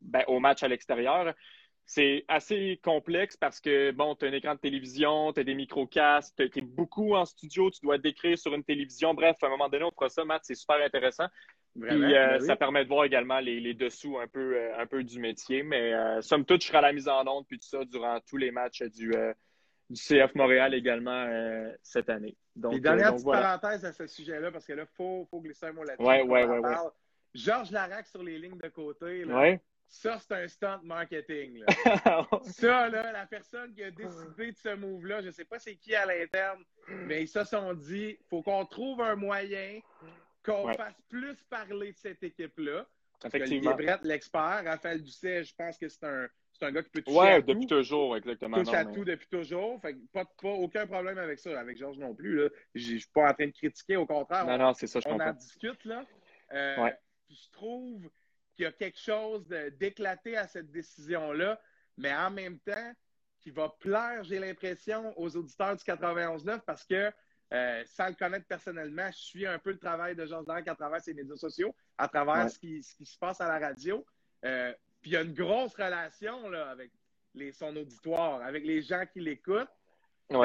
ben, 0.00 0.24
au, 0.28 0.40
match 0.40 0.62
à 0.62 0.68
l'extérieur. 0.68 1.34
C'est 1.86 2.24
assez 2.28 2.78
complexe 2.84 3.36
parce 3.36 3.60
que, 3.60 3.90
bon, 3.90 4.14
tu 4.14 4.24
as 4.24 4.28
un 4.28 4.32
écran 4.32 4.54
de 4.54 4.60
télévision, 4.60 5.32
tu 5.32 5.40
as 5.40 5.44
des 5.44 5.54
microcastes, 5.54 6.36
tu 6.36 6.58
es 6.58 6.62
beaucoup 6.62 7.16
en 7.16 7.24
studio, 7.24 7.68
tu 7.70 7.80
dois 7.82 7.98
décrire 7.98 8.38
sur 8.38 8.54
une 8.54 8.62
télévision. 8.62 9.12
Bref, 9.12 9.36
à 9.42 9.46
un 9.46 9.50
moment 9.50 9.68
donné, 9.68 9.84
on 9.84 9.90
fera 9.90 10.08
ça, 10.08 10.24
Matt, 10.24 10.42
c'est 10.44 10.54
super 10.54 10.76
intéressant. 10.84 11.26
Puis 11.80 11.90
euh, 11.90 12.38
ben 12.38 12.40
ça 12.40 12.56
permet 12.56 12.84
de 12.84 12.88
voir 12.88 13.04
également 13.04 13.40
les, 13.40 13.74
dessous 13.74 14.18
un 14.18 14.28
peu, 14.28 14.56
euh, 14.56 14.78
un 14.78 14.86
peu 14.86 15.02
du 15.02 15.18
métier. 15.18 15.64
Mais 15.64 15.92
somme 16.22 16.44
toute, 16.44 16.62
je 16.62 16.68
serai 16.68 16.78
à 16.78 16.82
la 16.82 16.92
mise 16.92 17.08
en 17.08 17.26
onde 17.26 17.46
puis 17.46 17.58
tout 17.58 17.68
ça 17.68 17.84
durant 17.84 18.20
tous 18.20 18.36
les 18.36 18.52
matchs 18.52 18.82
du, 18.82 19.12
du 19.90 20.00
CF 20.00 20.34
Montréal 20.36 20.72
également 20.72 21.26
euh, 21.28 21.70
cette 21.82 22.08
année. 22.08 22.36
Donc, 22.60 22.80
dernière 22.80 23.08
euh, 23.08 23.12
petite 23.12 23.26
parenthèse 23.26 23.84
à 23.84 23.92
ce 23.92 24.06
sujet-là, 24.06 24.50
parce 24.52 24.66
que 24.66 24.72
là, 24.74 24.82
il 24.82 24.96
faut, 24.96 25.26
faut, 25.30 25.40
glisser 25.40 25.66
un 25.66 25.72
mot 25.72 25.84
là-dessus. 25.84 26.06
Ouais, 26.06 26.22
ouais, 26.22 26.44
ouais, 26.44 26.58
ouais, 26.58 26.74
Georges 27.34 27.70
Larac 27.70 28.06
sur 28.06 28.22
les 28.22 28.38
lignes 28.38 28.58
de 28.58 28.68
côté, 28.68 29.24
là, 29.24 29.56
ça, 29.86 30.18
c'est 30.18 30.34
un 30.34 30.46
stunt 30.46 30.80
marketing. 30.84 31.64
ça, 32.44 32.88
là, 32.88 33.10
la 33.10 33.26
personne 33.26 33.74
qui 33.74 33.82
a 33.82 33.90
décidé 33.90 34.52
de 34.52 34.56
ce 34.56 34.74
move-là, 34.76 35.20
je 35.20 35.26
ne 35.26 35.32
sais 35.32 35.44
pas 35.44 35.58
c'est 35.58 35.74
qui 35.74 35.94
à 35.94 36.06
l'interne, 36.06 36.62
mais 36.88 37.22
ils 37.22 37.28
se 37.28 37.42
sont 37.44 37.74
dit 37.74 38.16
faut 38.28 38.42
qu'on 38.42 38.64
trouve 38.66 39.00
un 39.00 39.16
moyen 39.16 39.80
qu'on 40.44 40.72
fasse 40.74 40.94
plus 41.08 41.36
parler 41.48 41.92
de 41.92 41.98
cette 41.98 42.22
équipe-là. 42.22 42.86
Effectivement. 43.24 43.74
Brett, 43.74 44.02
l'expert, 44.02 44.62
Raphaël 44.64 45.02
Doucet, 45.02 45.44
je 45.44 45.54
pense 45.54 45.76
que 45.76 45.88
c'est 45.88 46.04
un, 46.04 46.28
c'est 46.60 46.66
un 46.66 46.72
gars 46.72 46.82
qui 46.82 46.90
peut 46.90 47.02
toucher 47.02 47.18
ouais, 47.18 47.32
à 47.32 47.40
depuis 47.40 47.66
toujours, 47.66 48.16
exactement. 48.16 48.62
Touche 48.62 48.74
à 48.74 48.84
tout 48.84 49.04
depuis 49.04 49.28
toujours. 49.28 49.80
Fait 49.80 49.96
pas, 50.12 50.24
pas, 50.24 50.48
aucun 50.48 50.86
problème 50.86 51.18
avec 51.18 51.38
ça, 51.38 51.58
avec 51.58 51.78
Georges 51.78 51.98
non 51.98 52.14
plus. 52.14 52.48
Je 52.74 52.92
ne 52.92 52.98
suis 52.98 53.10
pas 53.12 53.30
en 53.30 53.34
train 53.34 53.46
de 53.46 53.52
critiquer, 53.52 53.96
au 53.96 54.06
contraire. 54.06 54.46
Non, 54.46 54.54
on, 54.54 54.58
non, 54.58 54.74
c'est 54.74 54.86
ça, 54.86 55.00
je 55.00 55.08
On 55.08 55.18
en 55.18 55.32
discute, 55.32 55.84
là. 55.84 56.04
Euh, 56.52 56.90
je 57.30 57.50
trouve 57.52 58.10
qu'il 58.54 58.64
y 58.64 58.66
a 58.66 58.72
quelque 58.72 58.98
chose 58.98 59.46
d'éclaté 59.78 60.36
à 60.36 60.46
cette 60.46 60.70
décision-là, 60.70 61.60
mais 61.96 62.14
en 62.14 62.30
même 62.30 62.58
temps, 62.58 62.92
qui 63.40 63.50
va 63.50 63.70
plaire, 63.80 64.22
j'ai 64.24 64.38
l'impression, 64.38 65.18
aux 65.18 65.34
auditeurs 65.36 65.76
du 65.76 65.82
91.9 65.82 66.60
parce 66.66 66.84
que, 66.84 67.10
euh, 67.52 67.82
sans 67.86 68.08
le 68.08 68.14
connaître 68.14 68.46
personnellement, 68.46 69.10
je 69.10 69.18
suis 69.18 69.46
un 69.46 69.58
peu 69.58 69.70
le 69.70 69.78
travail 69.78 70.14
de 70.14 70.26
Georges 70.26 70.46
Larac 70.46 70.68
à 70.68 70.74
travers 70.74 71.00
ses 71.00 71.14
médias 71.14 71.36
sociaux, 71.36 71.74
à 71.96 72.06
travers 72.06 72.50
ce, 72.50 72.58
qui, 72.58 72.82
ce, 72.82 72.94
qui, 72.94 73.06
se 73.06 73.18
passe 73.18 73.40
à 73.40 73.48
la 73.48 73.58
radio. 73.58 74.04
Euh, 74.44 74.72
puis 75.00 75.12
il 75.12 75.14
y 75.14 75.16
a 75.16 75.22
une 75.22 75.34
grosse 75.34 75.74
relation 75.74 76.48
là, 76.48 76.70
avec 76.70 76.90
les, 77.34 77.52
son 77.52 77.74
auditoire, 77.76 78.42
avec 78.42 78.64
les 78.64 78.82
gens 78.82 79.04
qui 79.12 79.20
l'écoutent. 79.20 79.68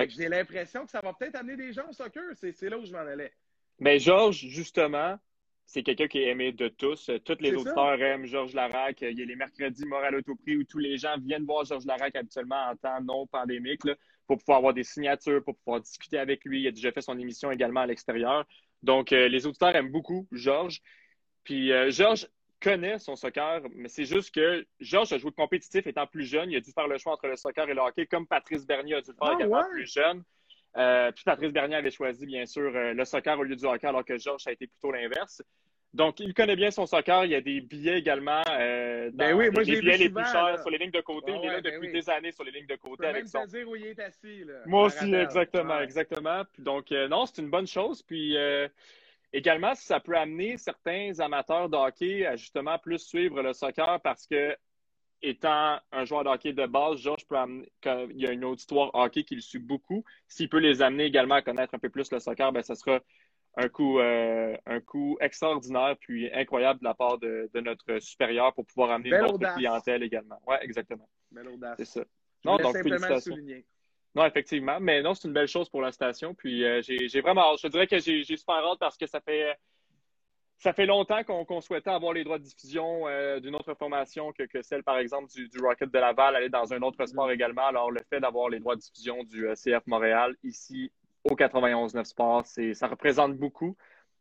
J'ai 0.09 0.29
l'impression 0.29 0.85
que 0.85 0.91
ça 0.91 1.01
va 1.01 1.13
peut-être 1.13 1.35
amener 1.35 1.57
des 1.57 1.73
gens 1.73 1.87
au 1.89 1.93
soccer. 1.93 2.23
C'est 2.35 2.69
là 2.69 2.77
où 2.77 2.85
je 2.85 2.91
m'en 2.91 2.99
allais. 2.99 3.33
Mais 3.79 3.99
Georges, 3.99 4.47
justement, 4.47 5.19
c'est 5.65 5.83
quelqu'un 5.83 6.07
qui 6.07 6.19
est 6.19 6.29
aimé 6.29 6.51
de 6.51 6.67
tous. 6.67 7.11
Tous 7.23 7.37
les 7.39 7.53
auditeurs 7.53 8.01
aiment 8.01 8.25
Georges 8.25 8.53
Larac. 8.53 9.01
Il 9.01 9.17
y 9.17 9.21
a 9.21 9.25
les 9.25 9.35
mercredis 9.35 9.85
Moral 9.85 10.15
Autoprix 10.15 10.57
où 10.57 10.63
tous 10.63 10.79
les 10.79 10.97
gens 10.97 11.15
viennent 11.19 11.45
voir 11.45 11.65
Georges 11.65 11.85
Larac 11.85 12.15
habituellement 12.15 12.69
en 12.69 12.75
temps 12.75 13.01
non 13.01 13.27
pandémique 13.27 13.81
pour 14.27 14.37
pouvoir 14.37 14.59
avoir 14.59 14.73
des 14.73 14.83
signatures, 14.83 15.43
pour 15.43 15.55
pouvoir 15.57 15.81
discuter 15.81 16.17
avec 16.17 16.45
lui. 16.45 16.61
Il 16.61 16.67
a 16.67 16.71
déjà 16.71 16.91
fait 16.91 17.01
son 17.01 17.17
émission 17.19 17.51
également 17.51 17.81
à 17.81 17.87
l'extérieur. 17.87 18.45
Donc, 18.81 19.11
euh, 19.11 19.27
les 19.27 19.45
auditeurs 19.45 19.75
aiment 19.75 19.91
beaucoup 19.91 20.27
Georges. 20.31 20.81
Puis, 21.43 21.71
euh, 21.71 21.91
Georges, 21.91 22.27
connaît 22.65 22.97
son 22.97 23.15
soccer, 23.15 23.61
mais 23.75 23.89
c'est 23.89 24.05
juste 24.05 24.33
que 24.33 24.65
Georges 24.79 25.13
a 25.13 25.19
joué 25.19 25.31
compétitif 25.31 25.85
étant 25.85 26.07
plus 26.07 26.25
jeune. 26.25 26.49
Il 26.49 26.57
a 26.57 26.61
dû 26.61 26.71
faire 26.71 26.87
le 26.87 26.97
choix 26.97 27.13
entre 27.13 27.27
le 27.27 27.35
soccer 27.35 27.69
et 27.69 27.75
le 27.75 27.79
hockey, 27.79 28.07
comme 28.07 28.25
Patrice 28.25 28.65
Bernier 28.65 28.95
a 28.95 29.01
dû 29.01 29.11
le 29.11 29.15
faire 29.15 29.33
ah, 29.33 29.35
également 29.35 29.63
plus 29.69 29.85
jeune. 29.85 30.23
Euh, 30.75 31.11
puis 31.11 31.23
Patrice 31.23 31.53
Bernier 31.53 31.75
avait 31.75 31.91
choisi, 31.91 32.25
bien 32.25 32.47
sûr, 32.47 32.75
euh, 32.75 32.93
le 32.93 33.05
soccer 33.05 33.37
au 33.37 33.43
lieu 33.43 33.55
du 33.55 33.65
hockey, 33.65 33.85
alors 33.85 34.03
que 34.03 34.17
Georges 34.17 34.47
a 34.47 34.51
été 34.51 34.65
plutôt 34.65 34.91
l'inverse. 34.91 35.43
Donc, 35.93 36.19
il 36.19 36.33
connaît 36.33 36.55
bien 36.55 36.71
son 36.71 36.87
soccer. 36.87 37.23
Il 37.25 37.31
y 37.31 37.35
a 37.35 37.41
des 37.41 37.61
billets 37.61 37.99
également. 37.99 38.41
Euh, 38.49 39.11
ben 39.13 39.33
oui, 39.35 39.51
moi, 39.51 39.61
les 39.61 39.79
billets 39.79 39.97
les 39.97 40.09
plus 40.09 40.25
chers 40.25 40.59
sur 40.59 40.71
les 40.71 40.79
lignes 40.79 40.91
de 40.91 41.01
côté. 41.01 41.31
il 41.31 41.45
est 41.45 41.53
là 41.53 41.61
ben 41.61 41.73
depuis 41.75 41.91
des 41.91 42.09
années 42.09 42.31
sur 42.31 42.43
les 42.43 42.51
lignes 42.51 42.65
de 42.65 42.75
côté. 42.75 43.05
avec 43.05 43.31
même 43.31 43.45
dire 43.45 43.69
où 43.69 43.75
il 43.75 43.85
est 43.85 43.99
assis. 43.99 44.43
moi 44.65 44.85
aussi, 44.85 45.13
exactement, 45.13 45.79
exactement. 45.81 46.41
donc, 46.57 46.89
non, 46.89 47.27
c'est 47.27 47.43
une 47.43 47.51
bonne 47.51 47.67
chose. 47.67 48.01
Puis, 48.01 48.35
Également, 49.35 49.75
ça 49.75 49.99
peut 49.99 50.15
amener 50.15 50.55
certains 50.57 51.19
amateurs 51.19 51.67
de 51.67 51.75
hockey 51.75 52.25
à 52.25 52.37
justement 52.37 52.79
plus 52.79 52.99
suivre 52.99 53.41
le 53.41 53.51
soccer 53.51 53.99
parce 54.01 54.25
que 54.27 54.55
étant 55.21 55.77
un 55.91 56.05
joueur 56.05 56.23
de 56.23 56.29
hockey 56.29 56.53
de 56.53 56.65
base, 56.65 56.99
Georges 56.99 57.27
peut 57.27 57.35
amener, 57.35 57.69
il 57.83 58.21
y 58.21 58.27
a 58.27 58.31
une 58.31 58.45
auditoire 58.45 58.91
hockey 58.93 59.25
qui 59.25 59.35
le 59.35 59.41
suit 59.41 59.59
beaucoup. 59.59 60.05
S'il 60.29 60.47
peut 60.47 60.59
les 60.59 60.81
amener 60.81 61.03
également 61.03 61.35
à 61.35 61.41
connaître 61.41 61.75
un 61.75 61.79
peu 61.79 61.89
plus 61.89 62.09
le 62.13 62.19
soccer, 62.19 62.49
ben, 62.53 62.61
ça 62.61 62.75
sera 62.75 63.01
un 63.57 63.67
coup, 63.67 63.99
euh, 63.99 64.55
un 64.65 64.79
coup 64.79 65.17
extraordinaire 65.19 65.97
puis 65.99 66.31
incroyable 66.31 66.79
de 66.79 66.85
la 66.85 66.93
part 66.93 67.17
de, 67.17 67.49
notre 67.55 67.99
supérieur 67.99 68.53
pour 68.53 68.65
pouvoir 68.65 68.91
amener 68.91 69.09
une 69.09 69.25
autre 69.25 69.53
clientèle 69.53 70.01
également. 70.03 70.39
Oui, 70.47 70.55
exactement. 70.61 71.09
C'est 71.75 71.83
ça. 71.83 72.05
non, 72.45 72.55
donc, 72.55 72.77
félicitations. 72.77 73.35
Non, 74.15 74.25
effectivement. 74.25 74.79
Mais 74.79 75.01
non, 75.01 75.13
c'est 75.13 75.27
une 75.27 75.33
belle 75.33 75.47
chose 75.47 75.69
pour 75.69 75.81
la 75.81 75.91
station. 75.91 76.33
Puis 76.33 76.63
euh, 76.63 76.81
j'ai 76.81 77.21
vraiment 77.21 77.51
hâte. 77.51 77.59
Je 77.61 77.67
dirais 77.67 77.87
que 77.87 77.99
j'ai 77.99 78.23
super 78.23 78.55
hâte 78.55 78.79
parce 78.79 78.97
que 78.97 79.05
ça 79.05 79.19
fait 79.19 79.55
ça 80.57 80.73
fait 80.73 80.85
longtemps 80.85 81.23
qu'on 81.23 81.61
souhaitait 81.61 81.89
avoir 81.89 82.13
les 82.13 82.23
droits 82.23 82.39
de 82.39 82.43
diffusion 82.43 83.07
euh, 83.07 83.39
d'une 83.39 83.55
autre 83.55 83.73
formation 83.73 84.31
que, 84.31 84.61
celle, 84.61 84.83
par 84.83 84.97
exemple, 84.97 85.27
du, 85.27 85.49
Rocket 85.61 85.91
de 85.91 85.99
Laval, 85.99 86.35
aller 86.35 86.49
dans 86.49 86.73
un 86.73 86.81
autre 86.81 86.97
mm-hmm. 87.03 87.07
sport 87.07 87.31
également. 87.31 87.67
Alors, 87.67 87.91
le 87.91 87.99
fait 88.09 88.19
d'avoir 88.19 88.49
les 88.49 88.59
droits 88.59 88.75
de 88.75 88.81
diffusion 88.81 89.23
du 89.23 89.47
euh, 89.47 89.53
CF 89.53 89.85
Montréal 89.85 90.35
ici 90.43 90.91
au 91.23 91.35
91-9 91.35 92.03
Sports, 92.05 92.45
ça 92.45 92.87
représente 92.87 93.35
beaucoup. 93.35 93.75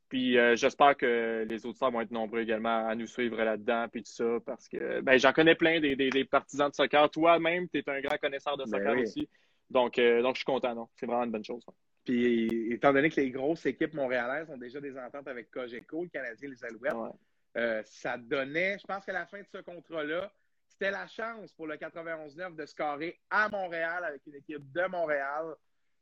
Puis 0.08 0.38
euh, 0.38 0.54
j'espère 0.54 0.96
que 0.96 1.46
les 1.48 1.66
auditeurs 1.66 1.90
vont 1.90 2.00
être 2.00 2.10
nombreux 2.10 2.40
également 2.40 2.86
à 2.86 2.94
nous 2.94 3.06
suivre 3.06 3.42
là-dedans, 3.42 3.86
puis 3.90 4.02
tout 4.02 4.12
ça, 4.12 4.38
parce 4.44 4.68
que 4.68 5.00
ben, 5.00 5.18
j'en 5.18 5.32
connais 5.32 5.54
plein 5.54 5.80
des, 5.80 6.24
partisans 6.24 6.68
de 6.68 6.74
soccer. 6.74 7.10
Toi-même, 7.10 7.68
tu 7.68 7.78
es 7.78 7.90
un 7.90 8.00
grand 8.00 8.16
connaisseur 8.18 8.56
de 8.56 8.64
ben 8.64 8.70
soccer 8.70 8.98
aussi. 8.98 9.28
Donc, 9.71 9.97
donc, 9.97 10.35
je 10.35 10.38
suis 10.38 10.44
content, 10.44 10.75
non? 10.75 10.88
C'est 10.94 11.06
vraiment 11.06 11.25
une 11.25 11.30
bonne 11.30 11.44
chose. 11.44 11.64
Puis, 12.04 12.73
étant 12.73 12.92
donné 12.92 13.09
que 13.09 13.21
les 13.21 13.30
grosses 13.30 13.64
équipes 13.64 13.94
montréalaises 13.94 14.50
ont 14.50 14.59
déjà 14.59 14.80
des 14.80 14.97
ententes 14.99 15.26
avec 15.26 15.50
Cogeco, 15.50 16.02
le 16.02 16.11
Canadien, 16.11 16.50
les 16.50 16.64
Alouettes, 16.64 17.16
euh, 17.56 17.83
ça 17.87 18.18
donnait, 18.18 18.78
je 18.78 18.87
pense 18.87 19.04
qu'à 19.04 19.12
la 19.12 19.26
fin 19.26 19.40
de 19.40 19.47
ce 19.50 19.59
contrat-là, 19.59 20.30
c'était 20.68 20.90
la 20.90 21.06
chance 21.06 21.52
pour 21.52 21.66
le 21.66 21.76
91-9 21.76 22.56
de 22.56 22.66
scorer 22.66 23.21
à 23.30 23.49
Montréal 23.49 24.04
avec 24.04 24.23
une 24.26 24.35
équipe 24.35 24.71
de 24.73 24.87
Montréal. 24.87 25.54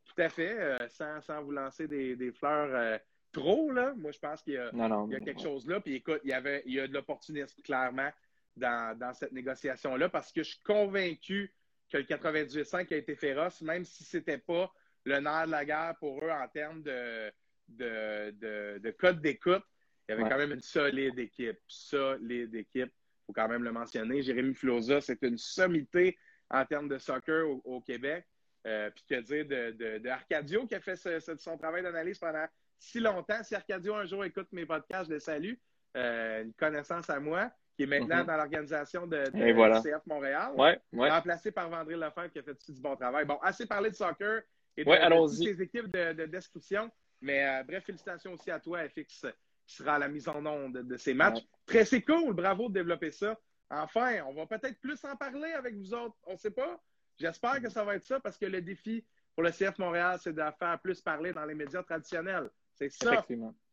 Tout 0.04 0.20
à 0.20 0.28
fait, 0.28 0.58
euh, 0.58 0.88
sans, 0.88 1.42
vous 1.42 1.52
lancer 1.52 1.86
des, 1.86 2.32
fleurs 2.32 2.74
euh, 2.74 2.98
trop, 3.30 3.70
là. 3.70 3.94
Moi, 3.96 4.10
je 4.10 4.18
pense 4.18 4.42
qu'il 4.42 4.54
y 4.54 4.56
a, 4.56 5.20
quelque 5.20 5.40
chose 5.40 5.68
là. 5.68 5.80
Puis 5.80 5.96
écoute, 5.96 6.20
il 6.24 6.30
y, 6.30 6.34
avait, 6.34 6.62
il 6.66 6.72
y 6.72 6.80
a 6.80 6.88
de 6.88 6.94
l'opportunisme, 6.94 7.62
clairement, 7.62 8.10
dans, 8.56 8.98
dans 8.98 9.12
cette 9.12 9.32
négociation-là, 9.32 10.08
parce 10.08 10.32
que 10.32 10.42
je 10.42 10.50
suis 10.50 10.62
convaincu 10.62 11.54
que 11.92 11.98
le 11.98 12.04
98-5 12.04 12.92
a 12.92 12.96
été 12.96 13.14
féroce, 13.14 13.60
même 13.60 13.84
si 13.84 14.02
ce 14.02 14.16
n'était 14.16 14.38
pas 14.38 14.72
le 15.04 15.20
nerf 15.20 15.46
de 15.46 15.50
la 15.50 15.64
guerre 15.64 15.94
pour 16.00 16.24
eux 16.24 16.30
en 16.30 16.48
termes 16.48 16.82
de, 16.82 17.30
de, 17.68 18.78
de, 18.78 18.90
code 18.92 19.20
d'écoute. 19.20 19.62
Il 20.08 20.12
y 20.12 20.14
avait 20.14 20.28
quand 20.28 20.38
même 20.38 20.52
une 20.52 20.62
solide 20.62 21.18
équipe. 21.18 21.58
Solide 21.66 22.54
équipe. 22.54 22.90
Il 22.90 23.26
faut 23.26 23.32
quand 23.32 23.48
même 23.48 23.62
le 23.62 23.72
mentionner. 23.72 24.22
Jérémy 24.22 24.54
Filosa, 24.54 25.00
c'est 25.00 25.22
une 25.22 25.38
sommité 25.38 26.16
en 26.50 26.64
termes 26.64 26.88
de 26.88 26.98
soccer 26.98 27.46
au, 27.64 27.80
Québec. 27.80 28.26
Euh, 28.66 28.90
puis 28.90 29.04
que 29.08 29.20
dire 29.20 29.44
de, 29.46 29.98
de, 29.98 30.08
Arcadio 30.08 30.66
qui 30.68 30.76
a 30.76 30.80
fait 30.80 30.96
son 30.96 31.58
travail 31.58 31.82
d'analyse 31.82 32.18
pendant 32.18 32.46
si 32.78 33.00
longtemps. 33.00 33.42
Si 33.42 33.54
Arcadio 33.54 33.94
un 33.94 34.06
jour 34.06 34.24
écoute 34.24 34.48
mes 34.52 34.64
podcasts, 34.64 35.08
je 35.08 35.14
le 35.14 35.20
salue. 35.20 35.54
Euh, 35.96 36.44
une 36.44 36.54
connaissance 36.54 37.10
à 37.10 37.20
moi, 37.20 37.52
qui 37.76 37.84
est 37.84 37.86
maintenant 37.86 38.16
mm-hmm. 38.16 38.26
dans 38.26 38.36
l'organisation 38.36 39.06
de, 39.06 39.16
de 39.16 39.80
CF 39.80 40.06
Montréal. 40.06 40.52
Ouais, 40.56 40.80
Remplacé 40.92 41.50
par 41.50 41.70
Vandré 41.70 41.96
Lefebvre 41.96 42.30
qui 42.30 42.38
a 42.38 42.42
fait 42.42 42.70
du 42.70 42.80
bon 42.80 42.96
travail. 42.96 43.24
Bon, 43.24 43.38
assez 43.42 43.66
parlé 43.66 43.90
de 43.90 43.94
soccer 43.94 44.42
et 44.76 44.84
ouais, 44.84 45.08
toutes 45.08 45.60
équipes 45.60 45.90
de, 45.92 46.26
description. 46.26 46.90
Mais 47.20 47.46
euh, 47.46 47.62
bref, 47.64 47.84
félicitations 47.84 48.32
aussi 48.32 48.50
à 48.50 48.58
toi, 48.58 48.80
FX, 48.88 49.26
qui 49.66 49.74
sera 49.76 49.94
à 49.94 49.98
la 49.98 50.08
mise 50.08 50.28
en 50.28 50.44
onde 50.44 50.78
de, 50.78 50.96
ces 50.96 51.14
matchs. 51.14 51.42
Très 51.66 51.84
c'est 51.84 52.02
cool, 52.02 52.34
bravo 52.34 52.68
de 52.68 52.74
développer 52.74 53.10
ça. 53.10 53.38
Enfin, 53.70 54.22
on 54.26 54.34
va 54.34 54.46
peut-être 54.46 54.78
plus 54.80 55.02
en 55.04 55.16
parler 55.16 55.52
avec 55.52 55.74
vous 55.74 55.94
autres. 55.94 56.16
On 56.26 56.32
ne 56.32 56.36
sait 56.38 56.50
pas. 56.50 56.80
J'espère 57.18 57.60
que 57.60 57.68
ça 57.68 57.84
va 57.84 57.94
être 57.96 58.04
ça 58.04 58.20
parce 58.20 58.36
que 58.36 58.46
le 58.46 58.60
défi 58.60 59.04
pour 59.34 59.44
le 59.44 59.50
CF 59.50 59.78
Montréal, 59.78 60.18
c'est 60.20 60.32
de 60.32 60.42
faire 60.58 60.78
plus 60.82 61.00
parler 61.00 61.32
dans 61.32 61.44
les 61.44 61.54
médias 61.54 61.82
traditionnels. 61.82 62.50
C'est 62.74 62.90
ça 62.90 63.24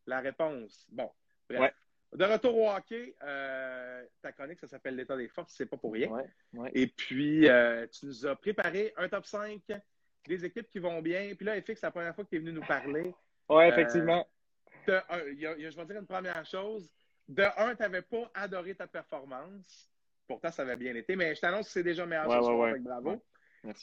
la 0.06 0.20
réponse. 0.20 0.86
Bon, 0.90 1.10
bref. 1.48 1.74
De 2.12 2.24
retour 2.24 2.56
au 2.56 2.68
hockey, 2.68 3.14
euh, 3.22 4.04
ta 4.20 4.32
chronique, 4.32 4.58
ça 4.58 4.66
s'appelle 4.66 4.96
l'état 4.96 5.16
des 5.16 5.28
forces, 5.28 5.54
c'est 5.56 5.66
pas 5.66 5.76
pour 5.76 5.92
rien. 5.92 6.10
Et 6.74 6.88
puis, 6.88 7.48
euh, 7.48 7.86
tu 7.86 8.06
nous 8.06 8.26
as 8.26 8.34
préparé 8.34 8.92
un 8.96 9.08
top 9.08 9.26
5 9.26 9.60
des 10.26 10.44
équipes 10.44 10.68
qui 10.68 10.80
vont 10.80 11.00
bien. 11.00 11.32
Puis 11.36 11.46
là, 11.46 11.60
FX, 11.60 11.74
c'est 11.76 11.82
la 11.84 11.92
première 11.92 12.14
fois 12.14 12.24
que 12.24 12.30
tu 12.30 12.36
es 12.36 12.38
venu 12.40 12.52
nous 12.52 12.66
parler. 12.66 13.14
Oui, 13.48 13.64
effectivement. 13.64 14.26
Euh, 14.88 15.00
je 15.38 15.76
vais 15.76 15.84
dire 15.84 16.00
une 16.00 16.06
première 16.06 16.44
chose. 16.44 16.90
De 17.28 17.44
un, 17.56 17.76
tu 17.76 17.82
n'avais 17.82 18.02
pas 18.02 18.28
adoré 18.34 18.74
ta 18.74 18.88
performance. 18.88 19.88
Pourtant, 20.26 20.50
ça 20.50 20.62
avait 20.62 20.76
bien 20.76 20.94
été. 20.96 21.14
Mais 21.14 21.36
je 21.36 21.40
t'annonce 21.40 21.66
que 21.66 21.72
c'est 21.72 21.82
déjà 21.84 22.06
meilleur 22.06 22.24
ce 22.24 22.42
soir, 22.42 22.74
bravo. 22.80 23.22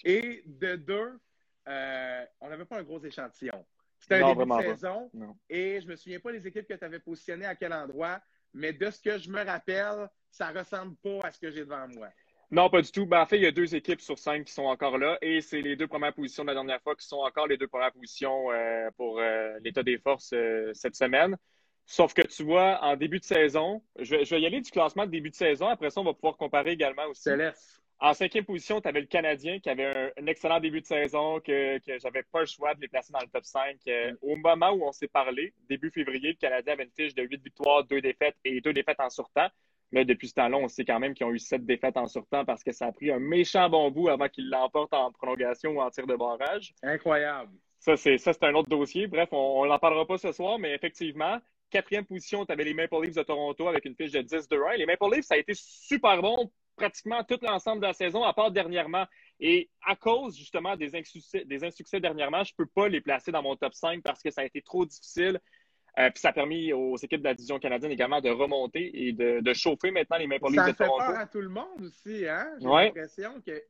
Et 0.04 0.44
de 0.46 0.76
deux, 0.76 1.20
on 1.66 2.50
n'avait 2.50 2.66
pas 2.66 2.80
un 2.80 2.84
gros 2.84 3.00
échantillon. 3.00 3.66
C'était 4.00 4.22
un 4.22 4.34
début 4.34 4.50
de 4.50 4.62
saison. 4.62 5.12
Et 5.50 5.80
je 5.82 5.86
ne 5.86 5.92
me 5.92 5.96
souviens 5.96 6.20
pas 6.20 6.32
des 6.32 6.48
équipes 6.48 6.68
que 6.68 6.74
tu 6.74 6.86
avais 6.86 7.00
positionnées 7.00 7.46
à 7.46 7.56
quel 7.56 7.74
endroit. 7.74 8.20
Mais 8.54 8.74
de 8.74 8.89
ce 8.89 9.01
que 9.01 9.18
je 9.18 9.30
me 9.30 9.44
rappelle, 9.44 10.10
ça 10.32 10.51
ne 10.51 10.60
ressemble 10.60 10.96
pas 10.98 11.27
à 11.27 11.32
ce 11.32 11.39
que 11.39 11.51
j'ai 11.51 11.62
devant 11.62 11.88
moi. 11.89 12.10
Non, 12.50 12.70
pas 12.70 12.82
du 12.82 12.92
tout. 12.92 13.06
Ben, 13.06 13.22
en 13.22 13.25
fait, 13.25 13.38
il 13.38 13.44
y 13.44 13.48
a 13.48 13.51
deux 13.51 13.75
équipes 13.75 14.00
sur 14.00 14.18
cinq 14.18 14.46
qui 14.46 14.54
sont 14.54 14.63
encore 14.63 14.98
là 14.98 15.18
et 15.22 15.42
c'est 15.42 15.62
les 15.62 15.75
deux 15.75 15.88
premières 15.88 16.13
positions 16.13 16.44
de 16.44 16.48
la 16.48 16.54
dernière 16.54 16.82
fois 16.82 16.96
qui 16.96 17.06
sont 17.06 17.18
encore 17.18 17.48
les 17.48 17.58
deux 17.58 17.68
premières 17.68 17.92
positions 17.92 18.51
euh, 18.51 18.89
pour 18.96 19.20
euh, 19.20 19.60
l'état 19.62 19.84
des 19.84 19.98
forces 19.98 20.32
euh, 20.34 20.72
cette 20.74 20.96
semaine. 20.96 21.36
Sauf 21.86 22.13
que 22.13 22.22
tu 22.22 22.44
vois, 22.44 22.80
en 22.84 22.96
début 22.96 23.20
de 23.20 23.25
saison, 23.25 23.82
je 24.00 24.16
vais, 24.16 24.42
y 24.42 24.46
aller 24.46 24.62
du 24.62 24.72
classement 24.72 25.06
de 25.06 25.12
début 25.12 25.30
de 25.30 25.36
saison. 25.36 25.68
Après 25.68 25.89
ça, 25.89 26.00
on 26.01 26.06
va 26.06 26.13
pouvoir 26.13 26.38
comparer 26.38 26.72
également 26.72 27.06
aussi. 27.08 27.30
En 28.00 28.13
cinquième 28.13 28.46
position, 28.46 28.80
tu 28.80 28.88
avais 28.88 29.01
le 29.01 29.08
Canadien 29.08 29.60
qui 29.60 29.70
avait 29.70 30.12
un, 30.18 30.27
excellent 30.27 30.60
début 30.60 30.82
de 30.82 30.86
saison, 30.86 31.39
que, 31.39 31.80
que 31.80 31.98
j'avais 32.00 32.22
pas 32.24 32.42
le 32.42 32.46
choix 32.46 32.75
de 32.75 32.82
les 32.82 32.88
placer 32.88 33.12
dans 33.12 33.22
le 33.22 33.27
top 33.27 33.44
5. 33.44 33.77
Mm. 33.88 34.18
Au 34.22 34.36
moment 34.36 34.72
où 34.72 34.84
on 34.84 34.92
s'est 34.92 35.08
parlé, 35.08 35.54
début 35.68 35.89
février, 35.89 36.30
le 36.30 36.38
Canadien 36.38 36.74
avait 36.74 36.84
une 36.84 36.92
fiche 36.92 37.16
de 37.16 37.24
8 37.24 37.44
victoires, 37.44 37.84
2 37.86 38.01
défaites 38.01 38.36
et 38.46 38.62
2 38.62 38.72
défaites 38.72 39.00
en 39.00 39.10
sortant. 39.10 39.48
Là, 39.94 40.04
depuis 40.04 40.27
ce 40.27 40.36
temps-là, 40.36 40.58
on 40.58 40.68
sait 40.68 40.86
quand 40.86 41.00
même 41.00 41.13
qu'ils 41.13 41.25
ont 41.25 41.32
eu 41.32 41.39
sept 41.39 41.66
défaites 41.66 41.98
en 41.98 42.08
sortant 42.08 42.44
parce 42.44 42.63
que 42.63 42.72
ça 42.72 42.88
a 42.88 42.92
pris 42.92 43.10
un 43.10 43.20
méchant 43.20 43.70
bon 43.70 43.89
bout 43.89 44.10
avant 44.10 44.27
qu'ils 44.27 44.50
l'emportent 44.50 44.94
en 44.94 45.12
prolongation 45.12 45.72
ou 45.72 45.82
en 45.82 45.89
tir 45.89 46.06
de 46.06 46.16
barrage. 46.16 46.74
Incroyable. 46.84 47.51
Ça, 47.80 47.96
c'est, 47.96 48.18
ça, 48.18 48.34
c'est 48.34 48.44
un 48.44 48.54
autre 48.54 48.70
dossier. 48.70 49.08
Bref, 49.08 49.30
on 49.32 49.66
n'en 49.66 49.80
parlera 49.80 50.06
pas 50.06 50.18
ce 50.18 50.32
soir, 50.34 50.60
mais 50.60 50.74
effectivement, 50.74 51.38
quatrième 51.70 52.06
position, 52.06 52.46
tu 52.46 52.51
avais 52.51 52.66
les 52.66 52.74
Maple 52.74 53.01
Leafs 53.01 53.16
de 53.16 53.24
Toronto 53.24 53.68
avec 53.68 53.86
une 53.86 53.96
fiche 53.96 54.12
de 54.12 54.22
10 54.22 54.50
de 54.50 54.58
1. 54.58 54.75
Les 54.75 54.86
Maple 54.86 55.06
Leafs, 55.13 55.25
ça 55.25 55.36
a 55.36 55.38
été 55.38 55.54
super 55.56 56.22
bon 56.22 56.51
pratiquement 56.78 57.24
tout 57.24 57.40
l'ensemble 57.42 57.82
de 57.82 57.88
la 57.88 57.94
saison, 57.94 58.24
à 58.24 58.34
part 58.34 58.52
dernièrement. 58.52 59.06
Et 59.40 59.70
à 59.86 59.96
cause 59.96 60.38
justement 60.38 60.78
des 60.78 60.96
insuccès, 60.96 61.44
des 61.46 61.64
insuccès 61.64 62.00
dernièrement, 62.00 62.44
je 62.44 62.54
ne 62.58 62.64
peux 62.64 62.70
pas 62.74 62.88
les 62.88 63.02
placer 63.02 63.32
dans 63.32 63.44
mon 63.44 63.56
top 63.58 63.74
5 63.74 64.02
parce 64.02 64.24
que 64.24 64.32
ça 64.32 64.42
a 64.42 64.46
été 64.46 64.62
trop 64.62 64.86
difficile. 64.86 65.40
Euh, 66.00 66.12
puis 66.12 66.20
ça 66.20 66.30
a 66.30 66.34
permis 66.34 66.72
aux 66.74 66.96
équipes 66.96 67.22
de 67.22 67.26
la 67.26 67.34
division 67.34 67.58
canadienne 67.58 67.92
également 67.92 68.22
de 68.22 68.30
remonter 68.30 69.08
et 69.08 69.14
de, 69.14 69.54
chauffer 69.54 69.90
maintenant 69.90 70.18
les 70.18 70.28
Maple 70.28 70.52
Leafs 70.52 70.68
de 70.68 70.72
Toronto. 70.72 71.00
Ça 71.00 71.06
fait 71.08 71.14
peur 71.14 71.22
à 71.22 71.26
tout 71.26 71.42
le 71.42 71.50
monde 71.50 71.82
aussi, 71.82 72.28
hein? 72.28 72.48
J'ai 72.60 72.68
l'impression 72.68 73.42
que 73.42 73.64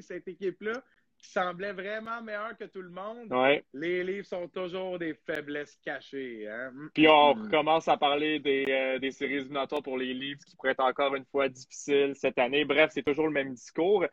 cette 0.00 0.26
équipe-là, 0.26 0.72
qui 0.72 1.03
semblait 1.26 1.72
vraiment 1.72 2.22
meilleure 2.22 2.56
que 2.58 2.64
tout 2.64 2.82
le 2.82 2.90
monde, 2.90 3.32
les 3.72 4.04
livres 4.04 4.26
sont 4.26 4.48
toujours 4.48 4.98
des 4.98 5.14
faiblesses 5.14 5.78
cachées. 5.84 6.48
Hein? 6.48 6.72
Puis 6.94 7.08
on 7.08 7.34
mm. 7.34 7.42
recommence 7.44 7.88
à 7.88 7.96
parler 7.96 8.38
des, 8.38 8.64
euh, 8.68 8.98
des 8.98 9.10
séries 9.10 9.36
éliminatoires 9.36 9.82
pour 9.82 9.98
les 9.98 10.14
livres 10.14 10.40
qui 10.46 10.56
pourraient 10.56 10.72
être 10.72 10.84
encore 10.84 11.14
une 11.14 11.24
fois 11.24 11.48
difficiles 11.48 12.12
cette 12.14 12.38
année. 12.38 12.64
Bref, 12.64 12.90
c'est 12.92 13.02
toujours 13.02 13.26
le 13.26 13.32
même 13.32 13.54
discours. 13.54 14.04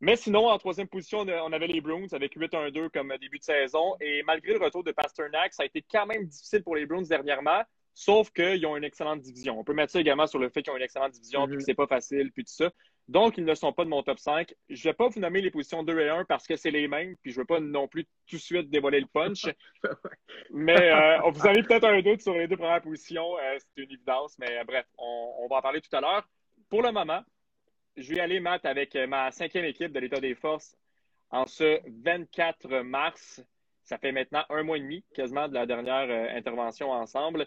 Mais 0.00 0.16
sinon, 0.16 0.48
en 0.48 0.58
troisième 0.58 0.88
position, 0.88 1.20
on 1.20 1.52
avait 1.52 1.66
les 1.66 1.80
Bruins 1.82 2.06
avec 2.12 2.34
8-1-2 2.34 2.88
comme 2.88 3.12
début 3.20 3.38
de 3.38 3.44
saison. 3.44 3.96
Et 4.00 4.22
malgré 4.22 4.54
le 4.54 4.64
retour 4.64 4.82
de 4.82 4.92
Pasternak, 4.92 5.52
ça 5.52 5.62
a 5.62 5.66
été 5.66 5.84
quand 5.92 6.06
même 6.06 6.24
difficile 6.24 6.62
pour 6.62 6.74
les 6.74 6.86
Bruins 6.86 7.02
dernièrement, 7.02 7.62
sauf 7.92 8.30
qu'ils 8.30 8.64
ont 8.64 8.78
une 8.78 8.84
excellente 8.84 9.20
division. 9.20 9.60
On 9.60 9.64
peut 9.64 9.74
mettre 9.74 9.92
ça 9.92 10.00
également 10.00 10.26
sur 10.26 10.38
le 10.38 10.48
fait 10.48 10.62
qu'ils 10.62 10.72
ont 10.72 10.76
une 10.78 10.82
excellente 10.82 11.12
division, 11.12 11.46
puis 11.46 11.58
que 11.58 11.62
c'est 11.62 11.74
pas 11.74 11.86
facile, 11.86 12.32
puis 12.32 12.44
tout 12.44 12.52
ça. 12.52 12.70
Donc, 13.08 13.38
ils 13.38 13.44
ne 13.44 13.54
sont 13.54 13.72
pas 13.72 13.84
de 13.84 13.88
mon 13.88 14.02
top 14.02 14.18
5. 14.18 14.54
Je 14.68 14.74
ne 14.74 14.90
vais 14.90 14.96
pas 14.96 15.08
vous 15.08 15.18
nommer 15.18 15.40
les 15.40 15.50
positions 15.50 15.82
2 15.82 15.98
et 15.98 16.08
1 16.08 16.24
parce 16.26 16.46
que 16.46 16.54
c'est 16.54 16.70
les 16.70 16.86
mêmes, 16.86 17.16
puis 17.22 17.32
je 17.32 17.38
ne 17.38 17.42
veux 17.42 17.46
pas 17.46 17.60
non 17.60 17.88
plus 17.88 18.04
tout 18.28 18.36
de 18.36 18.40
suite 18.40 18.70
dévoiler 18.70 19.00
le 19.00 19.06
punch. 19.06 19.46
mais 20.50 20.92
euh, 20.92 21.30
vous 21.30 21.46
avez 21.46 21.62
peut-être 21.62 21.84
un 21.84 22.00
doute 22.02 22.20
sur 22.20 22.34
les 22.34 22.46
deux 22.46 22.56
premières 22.56 22.82
positions, 22.82 23.36
euh, 23.38 23.56
c'est 23.58 23.82
une 23.82 23.90
évidence, 23.90 24.38
mais 24.38 24.58
euh, 24.58 24.64
bref, 24.64 24.86
on 24.98 25.46
va 25.50 25.56
en 25.56 25.62
parler 25.62 25.80
tout 25.80 25.94
à 25.96 26.00
l'heure. 26.00 26.28
Pour 26.68 26.82
le 26.82 26.92
moment, 26.92 27.22
je 27.96 28.14
vais 28.14 28.20
aller, 28.20 28.40
Matt, 28.40 28.64
avec 28.64 28.96
euh, 28.96 29.06
ma 29.06 29.30
cinquième 29.30 29.64
équipe 29.64 29.92
de 29.92 30.00
l'État 30.00 30.20
des 30.20 30.34
forces 30.34 30.76
en 31.30 31.46
ce 31.46 31.80
24 32.02 32.80
mars. 32.80 33.42
Ça 33.82 33.98
fait 33.98 34.12
maintenant 34.12 34.44
un 34.48 34.62
mois 34.62 34.76
et 34.76 34.80
demi, 34.80 35.04
quasiment, 35.14 35.48
de 35.48 35.54
la 35.54 35.66
dernière 35.66 36.08
euh, 36.08 36.36
intervention 36.36 36.90
ensemble. 36.90 37.46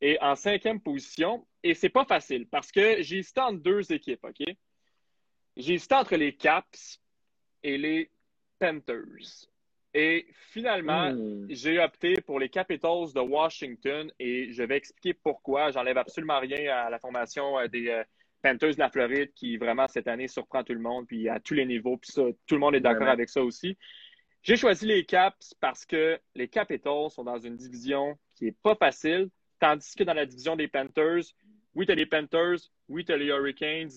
Et 0.00 0.18
en 0.22 0.34
cinquième 0.34 0.80
position, 0.80 1.46
et 1.62 1.74
c'est 1.74 1.90
pas 1.90 2.04
facile 2.04 2.48
parce 2.48 2.72
que 2.72 3.02
j'ai 3.02 3.18
hésité 3.18 3.40
entre 3.40 3.60
deux 3.60 3.92
équipes, 3.92 4.24
OK? 4.24 4.42
J'ai 5.56 5.74
hésité 5.74 5.94
entre 5.94 6.16
les 6.16 6.34
Caps 6.34 7.00
et 7.62 7.78
les 7.78 8.10
Panthers. 8.58 9.46
Et 9.92 10.26
finalement, 10.52 11.10
hmm. 11.10 11.46
j'ai 11.48 11.80
opté 11.80 12.14
pour 12.20 12.38
les 12.38 12.48
Capitals 12.48 13.12
de 13.12 13.20
Washington 13.20 14.12
et 14.20 14.52
je 14.52 14.62
vais 14.62 14.76
expliquer 14.76 15.14
pourquoi. 15.14 15.70
J'enlève 15.72 15.98
absolument 15.98 16.38
rien 16.38 16.72
à 16.72 16.90
la 16.90 16.98
formation 17.00 17.58
euh, 17.58 17.66
des, 17.66 18.04
Panthers 18.42 18.74
de 18.74 18.78
la 18.78 18.90
Floride 18.90 19.32
qui 19.34 19.56
vraiment 19.56 19.86
cette 19.88 20.08
année 20.08 20.28
surprend 20.28 20.64
tout 20.64 20.72
le 20.72 20.80
monde, 20.80 21.06
puis 21.06 21.28
à 21.28 21.40
tous 21.40 21.54
les 21.54 21.66
niveaux, 21.66 21.96
puis 21.96 22.12
ça, 22.12 22.22
tout 22.46 22.54
le 22.54 22.60
monde 22.60 22.74
est 22.74 22.80
d'accord 22.80 23.08
avec 23.08 23.28
ça 23.28 23.42
aussi. 23.42 23.76
J'ai 24.42 24.56
choisi 24.56 24.86
les 24.86 25.04
Caps 25.04 25.54
parce 25.60 25.84
que 25.84 26.18
les 26.34 26.48
Capitals 26.48 27.10
sont 27.10 27.24
dans 27.24 27.38
une 27.38 27.56
division 27.56 28.18
qui 28.34 28.46
n'est 28.46 28.56
pas 28.62 28.74
facile, 28.74 29.28
tandis 29.58 29.94
que 29.94 30.04
dans 30.04 30.14
la 30.14 30.24
division 30.24 30.56
des 30.56 30.68
Panthers, 30.68 31.24
oui, 31.74 31.86
tu 31.86 31.92
as 31.92 31.94
les 31.94 32.06
Panthers, 32.06 32.58
oui, 32.88 33.04
tu 33.04 33.12
as 33.12 33.16
les 33.16 33.26
Hurricanes, 33.26 33.90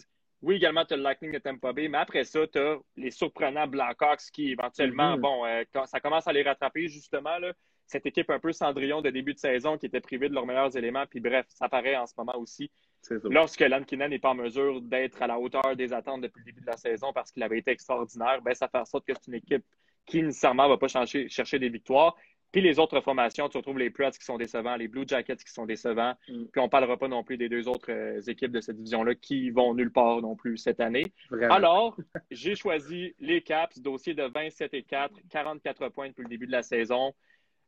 oui, 0.44 0.56
également, 0.56 0.86
tu 0.86 0.94
as 0.94 0.98
le 0.98 1.04
Lightning 1.04 1.32
de 1.32 1.40
Tampa 1.40 1.74
Bay, 1.74 1.88
mais 1.88 1.98
après 1.98 2.26
ça, 2.26 2.46
tu 2.48 2.60
as 2.60 2.78
les 2.98 3.12
surprenants 3.12 3.68
Blackhawks 3.68 4.30
qui, 4.32 4.52
éventuellement, 4.52 5.16
mm-hmm. 5.16 5.22
bon, 5.22 5.46
euh, 5.46 5.64
ça 5.86 6.00
commence 6.00 6.28
à 6.28 6.34
les 6.34 6.44
rattraper, 6.44 6.88
justement, 6.90 7.40
là, 7.40 7.54
cette 7.86 8.06
équipe 8.06 8.30
un 8.30 8.40
peu 8.40 8.52
cendrillon 8.52 9.02
de 9.02 9.10
début 9.10 9.34
de 9.34 9.40
saison 9.40 9.78
qui 9.78 9.86
était 9.86 10.02
privée 10.02 10.30
de 10.30 10.34
leurs 10.34 10.46
meilleurs 10.46 10.76
éléments. 10.76 11.06
Puis 11.06 11.20
bref, 11.20 11.46
ça 11.50 11.70
paraît 11.70 11.96
en 11.96 12.06
ce 12.06 12.14
moment 12.18 12.38
aussi. 12.38 12.72
Lorsque 13.26 13.62
Lankinen 13.62 14.10
n'est 14.10 14.20
pas 14.20 14.30
en 14.30 14.36
mesure 14.36 14.82
d'être 14.82 15.22
à 15.22 15.28
la 15.28 15.40
hauteur 15.40 15.76
des 15.76 15.94
attentes 15.94 16.22
depuis 16.22 16.40
le 16.40 16.46
début 16.46 16.62
de 16.62 16.68
la 16.68 16.78
saison 16.78 17.12
parce 17.14 17.32
qu'il 17.32 17.44
avait 17.44 17.60
été 17.60 17.72
extraordinaire, 17.72 18.42
ben, 18.42 18.54
ça 18.54 18.68
fait 18.68 18.78
en 18.78 18.86
sorte 18.86 19.06
que 19.06 19.14
c'est 19.14 19.28
une 19.28 19.36
équipe 19.36 19.66
qui 20.06 20.24
nécessairement 20.24 20.64
ne 20.64 20.70
va 20.70 20.78
pas 20.78 20.88
chercher, 20.88 21.30
chercher 21.30 21.60
des 21.60 21.70
victoires. 21.70 22.16
Puis 22.54 22.62
les 22.62 22.78
autres 22.78 23.02
formations, 23.02 23.50
tu 23.50 23.58
retrouves 23.58 23.80
les 23.80 23.90
Preds 23.90 24.12
qui 24.12 24.24
sont 24.24 24.38
décevants, 24.38 24.76
les 24.76 24.88
Blue 24.88 25.06
Jackets 25.08 25.38
qui 25.38 25.52
sont 25.52 25.66
décevants. 25.66 26.14
Mm. 26.30 26.46
Puis 26.46 26.62
on 26.62 26.66
ne 26.66 26.70
parlera 26.70 26.98
pas 26.98 27.08
non 27.08 27.24
plus 27.24 27.36
des 27.36 27.50
deux 27.50 27.68
autres 27.68 27.92
euh, 27.92 28.22
équipes 28.28 28.52
de 28.52 28.62
cette 28.62 28.78
division-là 28.78 29.16
qui 29.16 29.50
vont 29.50 29.74
nulle 29.74 29.92
part 29.92 30.22
non 30.22 30.36
plus 30.36 30.58
cette 30.58 30.80
année. 30.80 31.12
Alors, 31.50 31.98
j'ai 32.32 32.56
choisi 32.56 33.16
les 33.20 33.42
Caps, 33.42 33.80
dossier 33.80 34.14
de 34.14 34.24
27 34.24 34.72
et 34.76 34.84
4, 34.84 35.16
44 35.32 35.90
points 35.90 36.10
depuis 36.10 36.22
le 36.22 36.30
début 36.30 36.46
de 36.46 36.52
la 36.52 36.62
saison. 36.62 37.16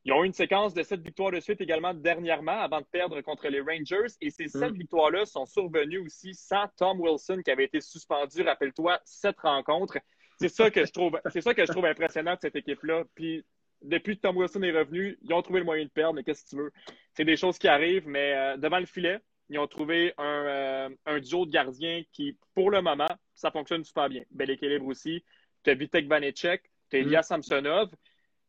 Ils 0.03 0.13
ont 0.13 0.23
eu 0.23 0.27
une 0.27 0.33
séquence 0.33 0.75
de 0.75 0.83
sept 0.83 1.01
victoires 1.01 1.31
de 1.31 1.39
suite 1.39 1.61
également 1.61 1.95
dernièrement 1.95 2.59
avant 2.59 2.79
de 2.79 2.85
perdre 2.85 3.19
contre 3.21 3.47
les 3.47 3.61
Rangers. 3.61 4.13
Et 4.21 4.29
ces 4.29 4.47
sept 4.47 4.71
mm. 4.71 4.77
victoires-là 4.77 5.25
sont 5.25 5.47
survenues 5.47 5.97
aussi 5.97 6.35
sans 6.35 6.67
Tom 6.77 7.01
Wilson 7.01 7.41
qui 7.43 7.49
avait 7.49 7.65
été 7.65 7.81
suspendu, 7.81 8.43
rappelle-toi, 8.43 8.99
sept 9.03 9.39
rencontres. 9.39 9.97
C'est 10.39 10.49
ça 10.49 10.69
que 10.69 10.85
je 10.85 10.91
trouve, 10.91 11.19
c'est 11.31 11.41
ça 11.41 11.55
que 11.55 11.65
je 11.65 11.71
trouve 11.71 11.85
impressionnant 11.85 12.35
de 12.35 12.39
cette 12.41 12.55
équipe-là. 12.55 13.05
Puis 13.15 13.43
depuis 13.81 14.15
que 14.15 14.21
Tom 14.21 14.37
Wilson 14.37 14.63
est 14.63 14.71
revenu, 14.71 15.17
ils 15.21 15.33
ont 15.33 15.41
trouvé 15.41 15.59
le 15.59 15.65
moyen 15.65 15.83
de 15.85 15.89
perdre, 15.89 16.15
mais 16.15 16.23
qu'est-ce 16.23 16.43
que 16.45 16.49
tu 16.49 16.55
veux? 16.57 16.71
C'est 17.13 17.25
des 17.25 17.37
choses 17.37 17.57
qui 17.57 17.67
arrivent, 17.67 18.07
mais 18.07 18.33
euh, 18.33 18.57
devant 18.57 18.79
le 18.79 18.85
filet, 18.85 19.19
ils 19.49 19.59
ont 19.59 19.67
trouvé 19.67 20.13
un, 20.17 20.91
euh, 21.07 21.19
duo 21.19 21.45
de 21.45 21.51
gardiens 21.51 22.03
qui, 22.11 22.37
pour 22.53 22.71
le 22.71 22.81
moment, 22.81 23.07
ça 23.35 23.51
fonctionne 23.51 23.83
super 23.83 24.09
bien. 24.09 24.23
Bel 24.31 24.49
équilibre 24.49 24.87
aussi. 24.87 25.23
Tu 25.63 25.69
as 25.69 25.75
Vitek 25.75 26.07
Vanecek, 26.07 26.63
tu 26.89 26.97
as 26.97 26.99
Ilya 26.99 27.19
mm. 27.19 27.23
Samsonov. 27.23 27.91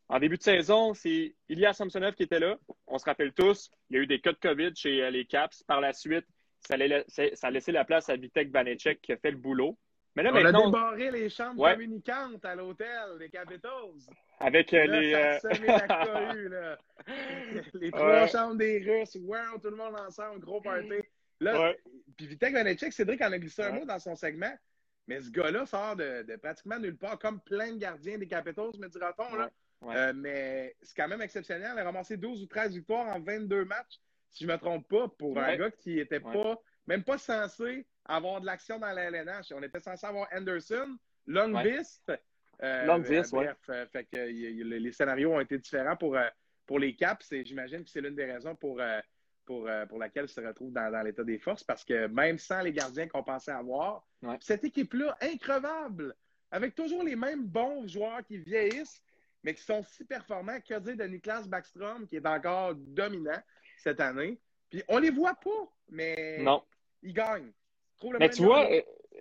En 0.08 0.20
début 0.20 0.38
de 0.38 0.42
saison, 0.42 0.94
c'est 0.94 1.34
Ilya 1.48 1.72
Samsonov 1.72 2.14
qui 2.14 2.22
était 2.22 2.38
là. 2.38 2.56
On 2.86 2.98
se 2.98 3.04
rappelle 3.04 3.32
tous, 3.32 3.70
il 3.90 3.96
y 3.96 3.98
a 3.98 4.02
eu 4.02 4.06
des 4.06 4.20
cas 4.20 4.32
de 4.32 4.38
COVID 4.38 4.74
chez 4.74 5.02
euh, 5.02 5.10
les 5.10 5.26
Caps. 5.26 5.62
Par 5.64 5.80
la 5.80 5.92
suite, 5.92 6.26
ça, 6.60 6.74
a 6.76 7.50
laissé 7.50 7.72
la 7.72 7.84
place 7.84 8.08
à 8.08 8.16
Vitek 8.16 8.50
Vanecek 8.50 9.00
qui 9.02 9.12
a 9.12 9.16
fait 9.16 9.30
le 9.30 9.36
boulot. 9.36 9.76
Mais 10.16 10.22
là, 10.22 10.30
On 10.32 10.44
a 10.44 10.52
débarré 10.52 11.10
les 11.10 11.28
chambres 11.28 11.70
communicantes 11.70 12.44
à 12.44 12.54
l'hôtel 12.54 13.18
des 13.18 13.28
Capitals. 13.28 13.70
Avec 14.40 14.72
euh, 14.72 14.86
les. 14.86 15.14
Euh, 15.14 16.48
là. 16.48 16.78
les 17.74 17.90
trois 17.92 18.26
chambres 18.26 18.56
des 18.56 18.78
Russes. 18.78 19.16
Wow, 19.22 19.58
tout 19.62 19.70
le 19.70 19.76
monde 19.76 19.94
ensemble, 19.94 20.40
gros 20.40 20.60
party. 20.60 21.02
Là, 21.40 21.74
puis 22.16 22.26
Vitek 22.26 22.54
Vanecek, 22.54 22.92
Cédric 22.94 23.20
en 23.20 23.32
a 23.32 23.38
glissé 23.38 23.62
un 23.62 23.72
mot 23.72 23.84
dans 23.84 23.98
son 23.98 24.16
segment. 24.16 24.52
Mais 25.06 25.20
ce 25.20 25.30
gars-là 25.30 25.66
sort 25.66 25.96
de, 25.96 26.22
de, 26.22 26.36
pratiquement 26.36 26.78
nulle 26.78 26.96
part, 26.96 27.18
comme 27.18 27.40
plein 27.40 27.72
de 27.72 27.78
gardiens 27.78 28.18
des 28.18 28.26
Capitals, 28.26 28.72
me 28.78 28.88
dira-t-on. 28.88 29.36
Là. 29.36 29.50
Euh, 29.84 30.12
mais 30.14 30.74
c'est 30.82 30.96
quand 30.96 31.08
même 31.08 31.20
exceptionnel. 31.20 31.72
Il 31.74 31.78
a 31.78 31.84
ramassé 31.84 32.16
12 32.16 32.42
ou 32.42 32.46
13 32.46 32.74
victoires 32.74 33.14
en 33.14 33.20
22 33.20 33.66
matchs, 33.66 34.00
si 34.30 34.44
je 34.44 34.48
ne 34.48 34.54
me 34.54 34.58
trompe 34.58 34.88
pas, 34.88 35.08
pour 35.08 35.38
un 35.38 35.56
gars 35.56 35.70
qui 35.70 35.96
n'était 35.96 36.20
pas, 36.20 36.60
même 36.86 37.04
pas 37.04 37.18
censé 37.18 37.86
avoir 38.08 38.40
de 38.40 38.46
l'action 38.46 38.78
dans 38.78 38.92
la 38.92 39.04
LNH. 39.04 39.52
On 39.52 39.62
était 39.62 39.80
censé 39.80 40.06
avoir 40.06 40.28
Anderson, 40.32 40.96
Longvist. 41.26 42.12
Euh, 42.62 42.84
Longvist, 42.86 43.34
euh, 43.34 43.54
bref, 43.66 43.90
fait 43.92 44.04
que, 44.04 44.18
les 44.18 44.92
scénarios 44.92 45.32
ont 45.32 45.40
été 45.40 45.58
différents 45.58 45.96
pour, 45.96 46.16
pour 46.66 46.78
les 46.78 46.94
Caps 46.96 47.30
et 47.32 47.44
j'imagine 47.44 47.84
que 47.84 47.90
c'est 47.90 48.00
l'une 48.00 48.14
des 48.14 48.24
raisons 48.24 48.54
pour, 48.54 48.80
pour, 49.44 49.68
pour 49.88 49.98
laquelle 49.98 50.24
ils 50.24 50.32
se 50.32 50.40
retrouvent 50.40 50.72
dans, 50.72 50.90
dans 50.90 51.02
l'état 51.02 51.24
des 51.24 51.38
forces 51.38 51.64
parce 51.64 51.84
que 51.84 52.06
même 52.06 52.38
sans 52.38 52.62
les 52.62 52.72
gardiens 52.72 53.08
qu'on 53.08 53.22
pensait 53.22 53.52
avoir, 53.52 54.06
cette 54.40 54.64
équipe-là, 54.64 55.16
increvable, 55.20 56.14
avec 56.50 56.74
toujours 56.74 57.02
les 57.02 57.16
mêmes 57.16 57.44
bons 57.44 57.86
joueurs 57.86 58.24
qui 58.24 58.38
vieillissent, 58.38 59.02
mais 59.42 59.54
qui 59.54 59.62
sont 59.62 59.82
si 59.82 60.04
performants. 60.04 60.60
Que 60.60 60.78
dire 60.78 60.96
de 60.96 61.04
Niklas 61.04 61.46
Backstrom, 61.46 62.06
qui 62.06 62.16
est 62.16 62.26
encore 62.26 62.74
dominant 62.74 63.40
cette 63.78 64.00
année? 64.00 64.40
Puis 64.70 64.82
on 64.88 64.98
les 64.98 65.10
voit 65.10 65.34
pas, 65.36 65.72
mais 65.88 66.38
non. 66.40 66.62
ils 67.02 67.12
gagnent. 67.12 67.52
Mais 68.18 68.30
tu 68.30 68.42
vois, 68.42 68.68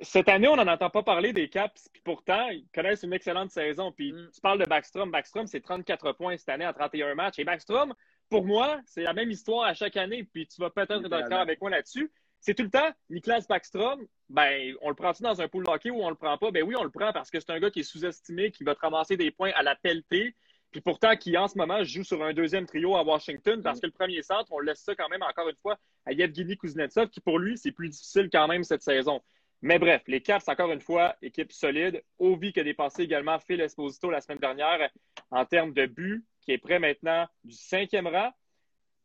cette 0.01 0.29
année, 0.29 0.47
on 0.47 0.55
n'en 0.55 0.67
entend 0.67 0.89
pas 0.89 1.03
parler 1.03 1.33
des 1.33 1.49
Caps, 1.49 1.89
puis 1.93 2.01
pourtant, 2.03 2.49
ils 2.49 2.67
connaissent 2.73 3.03
une 3.03 3.13
excellente 3.13 3.51
saison. 3.51 3.91
Puis 3.91 4.11
mm. 4.11 4.31
tu 4.33 4.41
parles 4.41 4.59
de 4.59 4.65
Backstrom. 4.65 5.11
Backstrom, 5.11 5.47
c'est 5.47 5.61
34 5.61 6.13
points 6.13 6.38
cette 6.38 6.49
année 6.49 6.67
en 6.67 6.73
31 6.73 7.15
matchs. 7.15 7.39
Et 7.39 7.43
Backstrom, 7.43 7.93
pour 8.29 8.45
moi, 8.45 8.79
c'est 8.85 9.03
la 9.03 9.13
même 9.13 9.31
histoire 9.31 9.65
à 9.65 9.73
chaque 9.73 9.97
année. 9.97 10.23
Puis 10.23 10.47
tu 10.47 10.61
vas 10.61 10.69
peut-être 10.69 10.91
être 10.91 11.09
d'accord 11.09 11.39
avec 11.39 11.61
moi 11.61 11.69
là-dessus 11.69 12.11
c'est 12.45 12.53
tout 12.53 12.63
le 12.63 12.69
temps 12.69 12.91
Niklas 13.09 13.45
Backstrom, 13.49 14.05
ben, 14.29 14.75
on 14.81 14.89
le 14.89 14.95
prend-tu 14.95 15.23
dans 15.23 15.41
un 15.41 15.47
pool 15.47 15.63
hockey 15.67 15.89
ou 15.89 16.03
on 16.03 16.09
le 16.09 16.15
prend 16.15 16.38
pas? 16.38 16.51
Ben 16.51 16.63
oui, 16.63 16.75
on 16.77 16.83
le 16.83 16.91
prend 16.91 17.11
parce 17.11 17.31
que 17.31 17.39
c'est 17.39 17.49
un 17.49 17.59
gars 17.59 17.71
qui 17.71 17.79
est 17.79 17.83
sous-estimé, 17.83 18.51
qui 18.51 18.63
va 18.63 18.75
te 18.75 18.81
ramasser 18.81 19.17
des 19.17 19.31
points 19.31 19.51
à 19.55 19.63
la 19.63 19.75
pelletée, 19.75 20.35
puis 20.75 20.81
pourtant 20.81 21.15
qui 21.15 21.38
en 21.38 21.47
ce 21.47 21.57
moment 21.57 21.81
joue 21.85 22.03
sur 22.03 22.21
un 22.21 22.33
deuxième 22.33 22.65
trio 22.65 22.97
à 22.97 23.03
Washington 23.03 23.63
parce 23.63 23.79
que 23.79 23.85
le 23.85 23.93
premier 23.93 24.21
centre, 24.21 24.51
on 24.51 24.59
laisse 24.59 24.81
ça 24.81 24.93
quand 24.93 25.07
même 25.07 25.23
encore 25.23 25.47
une 25.47 25.55
fois 25.55 25.79
à 26.05 26.11
Yevgeny 26.11 26.57
Kuznetsov, 26.57 27.07
qui 27.07 27.21
pour 27.21 27.39
lui, 27.39 27.57
c'est 27.57 27.71
plus 27.71 27.88
difficile 27.88 28.29
quand 28.29 28.45
même 28.49 28.65
cette 28.65 28.81
saison. 28.81 29.21
Mais 29.61 29.79
bref, 29.79 30.01
les 30.07 30.19
Caps, 30.19 30.45
encore 30.49 30.73
une 30.73 30.81
fois, 30.81 31.15
équipe 31.21 31.53
solide. 31.53 32.03
Ovi 32.19 32.51
qui 32.51 32.59
a 32.59 32.65
dépassé 32.65 33.03
également 33.03 33.39
Phil 33.39 33.61
Esposito 33.61 34.09
la 34.09 34.19
semaine 34.19 34.39
dernière 34.39 34.89
en 35.31 35.45
termes 35.45 35.71
de 35.71 35.85
but, 35.85 36.25
qui 36.41 36.51
est 36.51 36.57
prêt 36.57 36.79
maintenant 36.79 37.25
du 37.45 37.55
cinquième 37.55 38.07
rang. 38.07 38.33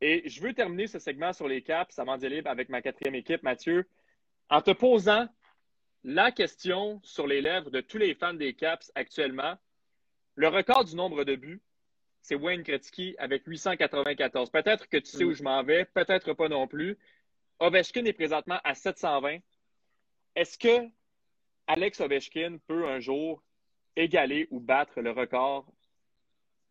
Et 0.01 0.29
je 0.29 0.43
veux 0.43 0.53
terminer 0.53 0.89
ce 0.89 0.99
segment 0.99 1.33
sur 1.33 1.47
les 1.47 1.63
caps, 1.63 1.97
m'en 1.99 2.17
dit 2.17 2.29
libre 2.29 2.51
avec 2.51 2.69
ma 2.69 2.83
quatrième 2.83 3.15
équipe, 3.15 3.45
Mathieu, 3.45 3.89
en 4.49 4.61
te 4.61 4.73
posant 4.73 5.29
la 6.03 6.33
question 6.33 7.01
sur 7.05 7.29
les 7.29 7.41
lèvres 7.41 7.71
de 7.71 7.81
tous 7.81 7.99
les 7.99 8.17
fans 8.17 8.35
des 8.35 8.55
caps 8.55 8.91
actuellement. 8.97 9.55
Le 10.41 10.49
record 10.49 10.87
du 10.87 10.97
nombre 10.97 11.25
de 11.25 11.37
buts, 11.37 11.61
c'est 12.23 12.35
Wayne 12.35 12.63
Gretzky 12.63 13.15
avec 13.19 13.47
894. 13.47 14.49
Peut-être 14.49 14.89
que 14.89 14.97
tu 14.97 15.11
sais 15.11 15.23
où 15.23 15.35
je 15.35 15.43
m'en 15.43 15.63
vais, 15.63 15.85
peut-être 15.85 16.33
pas 16.33 16.49
non 16.49 16.67
plus. 16.67 16.97
Ovechkin 17.59 18.07
est 18.07 18.15
présentement 18.15 18.59
à 18.65 18.75
720. 18.75 19.41
Est-ce 20.37 20.57
que 20.57 20.89
Alex 21.67 22.01
Ovechkin 22.01 22.57
peut 22.67 22.89
un 22.89 23.01
jour 23.01 23.43
égaler 23.97 24.49
ou 24.51 24.61
battre 24.61 25.03
le 25.03 25.11
record 25.11 25.71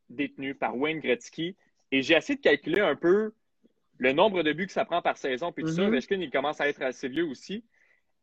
détenu 0.10 0.56
par 0.56 0.76
Wayne 0.76 1.00
Gretzky? 1.00 1.56
Et 1.92 2.02
j'ai 2.02 2.16
essayé 2.16 2.38
de 2.38 2.42
calculer 2.42 2.82
un 2.82 2.96
peu 2.96 3.36
le 4.00 4.14
nombre 4.14 4.42
de 4.42 4.52
buts 4.52 4.66
que 4.66 4.74
ça 4.74 4.86
prend 4.86 5.04
par 5.04 5.18
saison. 5.18 5.52
Puis 5.52 5.64
tout 5.64 5.74
ça, 5.74 5.84
Ovechkin, 5.84 6.16
mm-hmm. 6.16 6.24
il 6.24 6.32
commence 6.32 6.60
à 6.60 6.68
être 6.68 6.82
assez 6.82 7.08
vieux 7.08 7.28
aussi. 7.28 7.64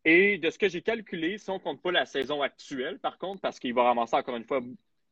Et 0.04 0.38
de 0.38 0.50
ce 0.50 0.58
que 0.58 0.68
j'ai 0.68 0.82
calculé, 0.82 1.38
si 1.38 1.48
on 1.50 1.54
ne 1.54 1.60
compte 1.60 1.80
pas 1.80 1.92
la 1.92 2.04
saison 2.04 2.42
actuelle, 2.42 2.98
par 2.98 3.16
contre, 3.16 3.40
parce 3.40 3.60
qu'il 3.60 3.74
va 3.74 3.84
ramasser 3.84 4.16
encore 4.16 4.34
une 4.34 4.44
fois 4.44 4.60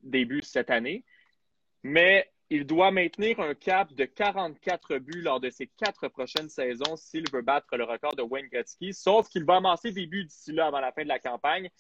des 0.04 0.24
buts 0.24 0.42
cette 0.42 0.70
année, 0.70 1.04
mais 1.82 2.30
il 2.50 2.66
doit 2.66 2.90
maintenir 2.90 3.40
un 3.40 3.54
cap 3.54 3.92
de 3.94 4.04
44 4.04 4.98
buts 4.98 5.22
lors 5.22 5.40
de 5.40 5.50
ses 5.50 5.66
quatre 5.66 6.08
prochaines 6.08 6.48
saisons 6.48 6.96
s'il 6.96 7.24
veut 7.32 7.42
battre 7.42 7.76
le 7.76 7.84
record 7.84 8.14
de 8.14 8.22
Wayne 8.22 8.48
Gretzky, 8.48 8.92
sauf 8.92 9.28
qu'il 9.28 9.44
va 9.44 9.56
amasser 9.56 9.92
des 9.92 10.06
buts 10.06 10.24
d'ici 10.24 10.52
là 10.52 10.66
avant 10.66 10.80
la 10.80 10.92
fin 10.92 11.02
de 11.02 11.08
la 11.08 11.18
campagne. 11.18 11.70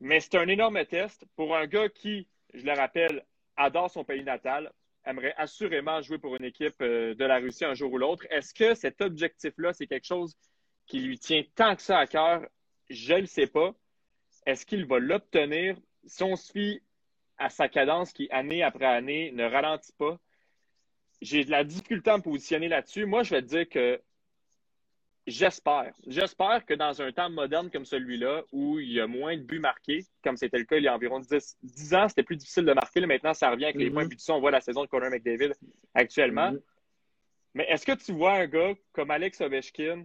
Mais 0.00 0.20
c'est 0.20 0.36
un 0.36 0.48
énorme 0.48 0.84
test 0.86 1.24
pour 1.36 1.56
un 1.56 1.66
gars 1.66 1.88
qui, 1.88 2.28
je 2.52 2.64
le 2.64 2.72
rappelle, 2.72 3.24
adore 3.56 3.90
son 3.90 4.04
pays 4.04 4.24
natal, 4.24 4.72
aimerait 5.04 5.34
assurément 5.36 6.00
jouer 6.02 6.18
pour 6.18 6.36
une 6.36 6.44
équipe 6.44 6.80
euh, 6.82 7.14
de 7.14 7.24
la 7.24 7.38
Russie 7.38 7.64
un 7.64 7.74
jour 7.74 7.92
ou 7.92 7.98
l'autre. 7.98 8.26
Est-ce 8.30 8.52
que 8.52 8.74
cet 8.74 9.00
objectif-là, 9.00 9.72
c'est 9.72 9.86
quelque 9.86 10.06
chose 10.06 10.36
qui 10.86 11.00
lui 11.00 11.18
tient 11.18 11.42
tant 11.54 11.76
que 11.76 11.82
ça 11.82 11.98
à 11.98 12.06
cœur? 12.06 12.46
Je 12.88 13.14
ne 13.14 13.20
le 13.20 13.26
sais 13.26 13.46
pas. 13.46 13.72
Est-ce 14.46 14.66
qu'il 14.66 14.84
va 14.86 14.98
l'obtenir? 14.98 15.76
Si 16.06 16.22
on 16.22 16.36
se 16.36 16.50
fie 16.50 16.82
à 17.40 17.50
sa 17.50 17.68
cadence 17.68 18.12
qui, 18.12 18.28
année 18.30 18.62
après 18.62 18.86
année, 18.86 19.32
ne 19.32 19.44
ralentit 19.44 19.92
pas, 19.98 20.18
j'ai 21.20 21.44
de 21.44 21.50
la 21.50 21.64
difficulté 21.64 22.10
à 22.10 22.18
me 22.18 22.22
positionner 22.22 22.68
là-dessus. 22.68 23.06
Moi, 23.06 23.22
je 23.24 23.34
vais 23.34 23.42
te 23.42 23.48
dire 23.48 23.68
que 23.68 24.00
J'espère. 25.26 25.92
J'espère 26.06 26.64
que 26.64 26.74
dans 26.74 27.00
un 27.02 27.12
temps 27.12 27.30
moderne 27.30 27.70
comme 27.70 27.84
celui-là, 27.84 28.42
où 28.52 28.80
il 28.80 28.92
y 28.92 29.00
a 29.00 29.06
moins 29.06 29.36
de 29.36 29.42
buts 29.42 29.58
marqués, 29.58 30.04
comme 30.24 30.36
c'était 30.36 30.58
le 30.58 30.64
cas 30.64 30.76
il 30.76 30.84
y 30.84 30.88
a 30.88 30.94
environ 30.94 31.20
10, 31.20 31.94
ans, 31.94 32.08
c'était 32.08 32.22
plus 32.22 32.36
difficile 32.36 32.64
de 32.64 32.72
marquer. 32.72 33.04
maintenant, 33.04 33.34
ça 33.34 33.50
revient 33.50 33.66
avec 33.66 33.76
les 33.76 33.90
points 33.90 34.04
de 34.04 34.08
buts. 34.08 34.16
On 34.28 34.40
voit 34.40 34.50
la 34.50 34.60
saison 34.60 34.82
de 34.82 34.88
Conor 34.88 35.10
McDavid 35.10 35.52
actuellement. 35.94 36.52
Mm-hmm. 36.52 36.62
Mais 37.54 37.64
est-ce 37.68 37.84
que 37.84 37.92
tu 37.92 38.12
vois 38.12 38.34
un 38.34 38.46
gars 38.46 38.74
comme 38.92 39.10
Alex 39.10 39.40
Ovechkin 39.40 40.04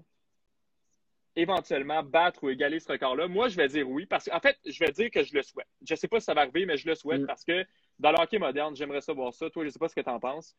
éventuellement 1.36 2.04
battre 2.04 2.44
ou 2.44 2.50
égaler 2.50 2.80
ce 2.80 2.92
record-là? 2.92 3.28
Moi, 3.28 3.50
je 3.50 3.58
vais 3.58 3.68
dire 3.68 3.90
oui, 3.90 4.06
parce 4.06 4.26
qu'en 4.26 4.40
fait, 4.40 4.58
je 4.66 4.80
vais 4.80 4.92
dire 4.92 5.10
que 5.12 5.24
je 5.24 5.34
le 5.34 5.42
souhaite. 5.42 5.68
Je 5.86 5.94
ne 5.94 5.98
sais 5.98 6.08
pas 6.08 6.20
si 6.20 6.26
ça 6.26 6.34
va 6.34 6.42
arriver, 6.42 6.66
mais 6.66 6.78
je 6.78 6.88
le 6.88 6.96
souhaite 6.96 7.22
mm. 7.22 7.28
parce 7.28 7.44
que 7.44 7.66
dans 8.00 8.12
le 8.12 8.18
hockey 8.20 8.40
moderne, 8.40 8.76
j'aimerais 8.76 9.02
ça 9.02 9.14
voir 9.14 9.34
ça. 9.34 9.50
Toi, 9.50 9.64
je 9.64 9.68
ne 9.68 9.72
sais 9.72 9.80
pas 9.80 9.90
ce 9.90 9.96
que 9.96 10.02
tu 10.02 10.10
en 10.10 10.20
penses. 10.20 10.56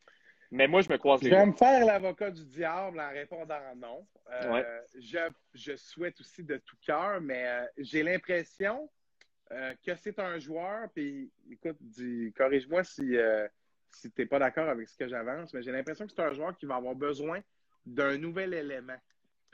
Mais 0.50 0.68
moi, 0.68 0.80
je 0.80 0.88
me 0.88 0.96
croise 0.96 1.22
les 1.22 1.30
Je 1.30 1.34
vais 1.34 1.46
me 1.46 1.52
faire 1.52 1.84
l'avocat 1.84 2.30
du 2.30 2.44
diable 2.46 3.00
en 3.00 3.10
répondant 3.10 3.58
non. 3.76 4.06
Euh, 4.32 4.62
je, 5.54 5.76
souhaite 5.76 6.20
aussi 6.20 6.44
de 6.44 6.56
tout 6.58 6.76
cœur, 6.86 7.20
mais 7.20 7.46
euh, 7.46 7.66
j'ai 7.78 8.02
l'impression 8.02 8.88
euh, 9.52 9.74
que 9.84 9.94
c'est 9.96 10.18
un 10.18 10.38
joueur, 10.38 10.88
puis 10.94 11.32
écoute, 11.50 11.78
corrige-moi 12.36 12.84
si, 12.84 13.16
si 13.90 14.10
tu 14.12 14.20
n'es 14.20 14.26
pas 14.26 14.38
d'accord 14.38 14.68
avec 14.68 14.88
ce 14.88 14.96
que 14.96 15.08
j'avance, 15.08 15.52
mais 15.52 15.62
j'ai 15.62 15.72
l'impression 15.72 16.06
que 16.06 16.12
c'est 16.12 16.22
un 16.22 16.32
joueur 16.32 16.56
qui 16.56 16.66
va 16.66 16.76
avoir 16.76 16.94
besoin 16.94 17.40
d'un 17.84 18.18
nouvel 18.18 18.54
élément, 18.54 18.98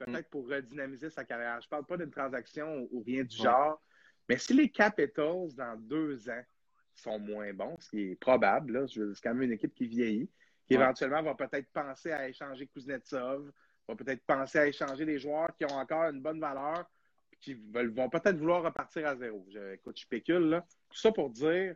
peut-être 0.05 0.29
pour 0.31 0.49
redynamiser 0.49 1.11
sa 1.11 1.25
carrière. 1.25 1.61
Je 1.61 1.67
ne 1.67 1.71
parle 1.71 1.85
pas 1.85 1.97
d'une 1.97 2.11
transaction 2.11 2.89
ou, 2.91 3.03
rien 3.03 3.25
du 3.25 3.37
genre, 3.37 3.81
mais 4.29 4.39
si 4.39 4.55
les 4.55 4.71
Capitals, 4.71 5.55
dans 5.55 5.77
deux 5.79 6.29
ans, 6.31 6.43
sont 6.95 7.19
moins 7.19 7.53
bons, 7.53 7.77
ce 7.81 7.91
qui 7.91 8.11
est 8.11 8.17
probable, 8.17 8.89
c'est 8.89 9.01
quand 9.23 9.35
même 9.35 9.43
une 9.43 9.53
équipe 9.53 9.75
qui 9.75 9.87
vieillit, 9.87 10.31
qui 10.67 10.75
éventuellement 10.75 11.23
va 11.23 11.35
peut-être 11.35 11.69
penser 11.73 12.13
à 12.13 12.29
échanger 12.29 12.67
Kuznetsov, 12.67 13.51
va 13.89 13.97
peut-être 13.97 14.23
penser 14.27 14.59
à 14.59 14.67
échanger 14.67 15.05
des 15.05 15.19
joueurs 15.19 15.57
qui 15.57 15.65
ont 15.65 15.77
encore 15.77 16.05
une 16.05 16.21
bonne 16.21 16.41
valeur, 16.41 16.89
qui 17.41 17.55
vont 17.55 18.09
peut-être 18.09 18.37
vouloir 18.37 18.63
repartir 18.63 19.07
à 19.09 19.17
zéro. 19.17 19.45
Je, 19.51 19.75
écoute, 19.75 19.97
je 19.97 20.03
spécule, 20.03 20.51
là. 20.51 20.65
Tout 20.89 20.99
ça 20.99 21.11
pour 21.11 21.31
dire, 21.31 21.75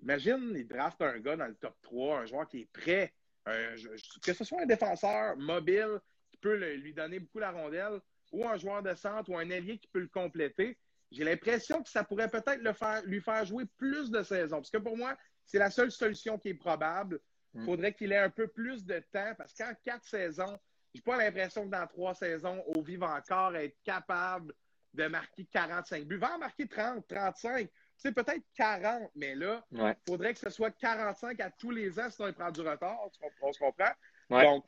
imagine, 0.00 0.52
il 0.56 0.66
draft 0.66 1.00
un 1.02 1.18
gars 1.18 1.36
dans 1.36 1.46
le 1.46 1.54
top 1.54 1.76
3, 1.82 2.20
un 2.20 2.26
joueur 2.26 2.48
qui 2.48 2.62
est 2.62 2.72
prêt, 2.72 3.12
que 3.44 4.32
ce 4.32 4.44
soit 4.44 4.62
un 4.62 4.66
défenseur 4.66 5.36
mobile 5.36 6.00
peut 6.46 6.74
lui 6.74 6.92
donner 6.92 7.18
beaucoup 7.18 7.40
la 7.40 7.50
rondelle, 7.50 8.00
ou 8.32 8.46
un 8.46 8.56
joueur 8.56 8.82
de 8.82 8.94
centre 8.94 9.30
ou 9.30 9.36
un 9.36 9.50
allié 9.50 9.78
qui 9.78 9.88
peut 9.88 10.00
le 10.00 10.08
compléter. 10.08 10.78
J'ai 11.10 11.24
l'impression 11.24 11.82
que 11.82 11.88
ça 11.88 12.04
pourrait 12.04 12.28
peut-être 12.28 12.60
lui 13.06 13.20
faire 13.20 13.44
jouer 13.44 13.64
plus 13.78 14.10
de 14.10 14.22
saisons. 14.22 14.56
Parce 14.56 14.70
que 14.70 14.78
pour 14.78 14.96
moi, 14.96 15.16
c'est 15.44 15.58
la 15.58 15.70
seule 15.70 15.92
solution 15.92 16.38
qui 16.38 16.48
est 16.48 16.54
probable. 16.54 17.20
Il 17.54 17.62
mm. 17.62 17.64
faudrait 17.64 17.94
qu'il 17.94 18.12
ait 18.12 18.18
un 18.18 18.30
peu 18.30 18.48
plus 18.48 18.84
de 18.84 18.98
temps 19.12 19.32
parce 19.38 19.54
qu'en 19.54 19.72
quatre 19.84 20.04
saisons, 20.04 20.58
j'ai 20.94 21.02
pas 21.02 21.16
l'impression 21.16 21.64
que 21.64 21.70
dans 21.70 21.86
trois 21.86 22.14
saisons, 22.14 22.62
au 22.74 22.82
vivre 22.82 23.06
encore 23.06 23.54
être 23.56 23.76
capable 23.84 24.52
de 24.94 25.06
marquer 25.06 25.44
45 25.44 26.04
buts. 26.04 26.16
Va 26.16 26.34
en 26.34 26.38
marquer 26.38 26.66
30, 26.66 27.06
35. 27.06 27.68
C'est 27.96 28.12
peut-être 28.12 28.42
40, 28.54 29.10
mais 29.14 29.34
là, 29.34 29.64
il 29.70 29.94
faudrait 30.06 30.34
que 30.34 30.40
ce 30.40 30.50
soit 30.50 30.70
45 30.70 31.40
à 31.40 31.50
tous 31.50 31.70
les 31.70 31.98
ans, 31.98 32.10
sinon 32.10 32.28
il 32.28 32.34
prend 32.34 32.50
du 32.50 32.60
retard. 32.60 32.98
On 33.40 33.52
se 33.52 33.58
comprend? 33.58 33.92
Donc, 34.28 34.64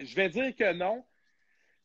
je 0.00 0.14
vais 0.14 0.28
dire 0.28 0.54
que 0.54 0.72
non, 0.72 1.04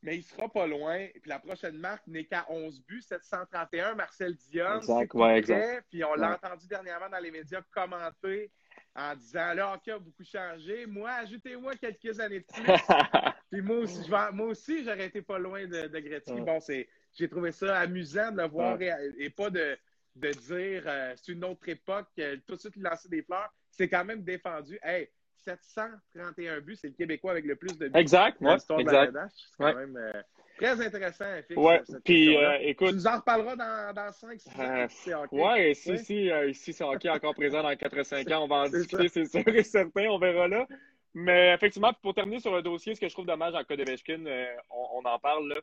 mais 0.02 0.18
il 0.18 0.24
sera 0.24 0.50
pas 0.50 0.66
loin. 0.66 1.08
Puis 1.14 1.30
la 1.30 1.40
prochaine 1.40 1.78
marque 1.78 2.08
n'est 2.08 2.26
qu'à 2.26 2.46
11 2.50 2.82
buts, 2.86 3.02
731. 3.02 3.96
Marcel 3.96 4.36
Dion. 4.36 4.78
Exact, 4.78 5.14
ouais, 5.14 5.38
exact. 5.38 5.86
Puis 5.90 6.04
on 6.04 6.16
l'a 6.16 6.34
entendu 6.34 6.68
dernièrement 6.68 7.10
dans 7.10 7.20
les 7.20 7.32
médias 7.32 7.62
commenter 7.72 8.52
en 8.96 9.16
disant 9.16 9.54
le 9.54 9.62
hockey 9.62 9.92
a 9.92 10.00
beaucoup 10.00 10.24
changé. 10.24 10.86
Moi, 10.86 11.10
ajoutez-moi 11.12 11.76
quelques 11.76 12.20
années 12.20 12.40
de 12.42 12.46
plus. 12.46 12.64
Puis 13.52 13.62
moi 13.62 13.78
aussi, 13.78 14.10
moi 14.10 14.48
aussi, 14.48 14.84
j'aurais 14.84 15.06
été 15.06 15.22
pas 15.22 15.38
loin 15.38 15.66
de, 15.66 15.88
de 15.88 16.00
Gretzky. 16.00 16.42
Bon, 16.42 16.60
c'est, 16.60 16.88
j'ai 17.14 17.30
trouvé 17.30 17.52
ça 17.52 17.80
amusant 17.80 18.32
de 18.32 18.42
le 18.42 18.48
voir 18.48 18.78
et, 18.82 19.30
pas 19.30 19.50
de, 19.50 19.78
de 20.16 20.32
dire 20.32 20.84
euh, 20.86 21.14
c'est 21.16 21.32
une 21.32 21.44
autre 21.44 21.68
époque, 21.70 22.08
euh, 22.20 22.38
tout 22.48 22.56
de 22.56 22.60
suite 22.60 22.76
lancer 22.78 23.10
des 23.10 23.22
fleurs. 23.22 23.54
C'est 23.70 23.88
quand 23.88 24.04
même 24.04 24.24
défendu. 24.24 24.80
Hey, 24.84 25.10
731 25.44 26.62
buts, 26.62 26.76
c'est 26.76 26.88
le 26.88 26.94
Québécois 26.94 27.32
avec 27.32 27.46
le 27.46 27.56
plus 27.56 27.78
de 27.78 27.88
buts. 27.88 28.00
Exact, 28.00 28.40
ouais, 28.42 28.58
exact. 28.80 29.18
C'est 29.58 29.64
quand 29.64 29.76
même 29.76 29.98
euh, 29.98 30.22
très 30.58 30.86
intéressant, 30.86 31.26
Fix, 31.48 31.58
Ouais, 31.58 31.82
puis 32.04 32.36
écoute. 32.62 32.90
Tu 32.90 32.96
nous 32.96 33.08
en 33.08 33.18
reparleras 33.18 33.56
dans, 33.56 33.94
dans 33.94 34.12
5 34.12 34.40
6 34.40 34.50
ans. 34.50 34.86
c'est 34.90 35.16
Ouais, 35.32 35.74
si, 35.74 35.98
si, 35.98 36.32
si 36.54 36.74
c'est 36.74 36.84
hockey 36.84 37.10
encore 37.10 37.36
présent 37.36 37.64
dans 37.64 37.72
4-5 37.72 38.34
ans, 38.34 38.44
on 38.44 38.48
va 38.48 38.56
en 38.58 38.70
discuter, 38.70 39.08
c'est 39.10 39.26
sûr 39.26 39.48
et 39.48 39.64
certain, 39.64 40.08
on 40.10 40.20
verra 40.20 40.48
là. 40.48 40.68
Mais 41.14 41.54
effectivement, 41.54 41.92
pour 42.02 42.14
terminer 42.14 42.40
sur 42.40 42.56
le 42.56 42.62
dossier, 42.62 42.96
ce 42.96 43.02
que 43.02 43.10
je 43.10 43.14
trouve 43.14 43.26
dommage 43.26 43.54
en 43.54 43.64
cas 43.64 43.76
de 43.76 43.84
Vechkin, 43.84 44.24
on, 44.70 45.04
en 45.04 45.20
parle 45.20 45.50
là, 45.50 45.56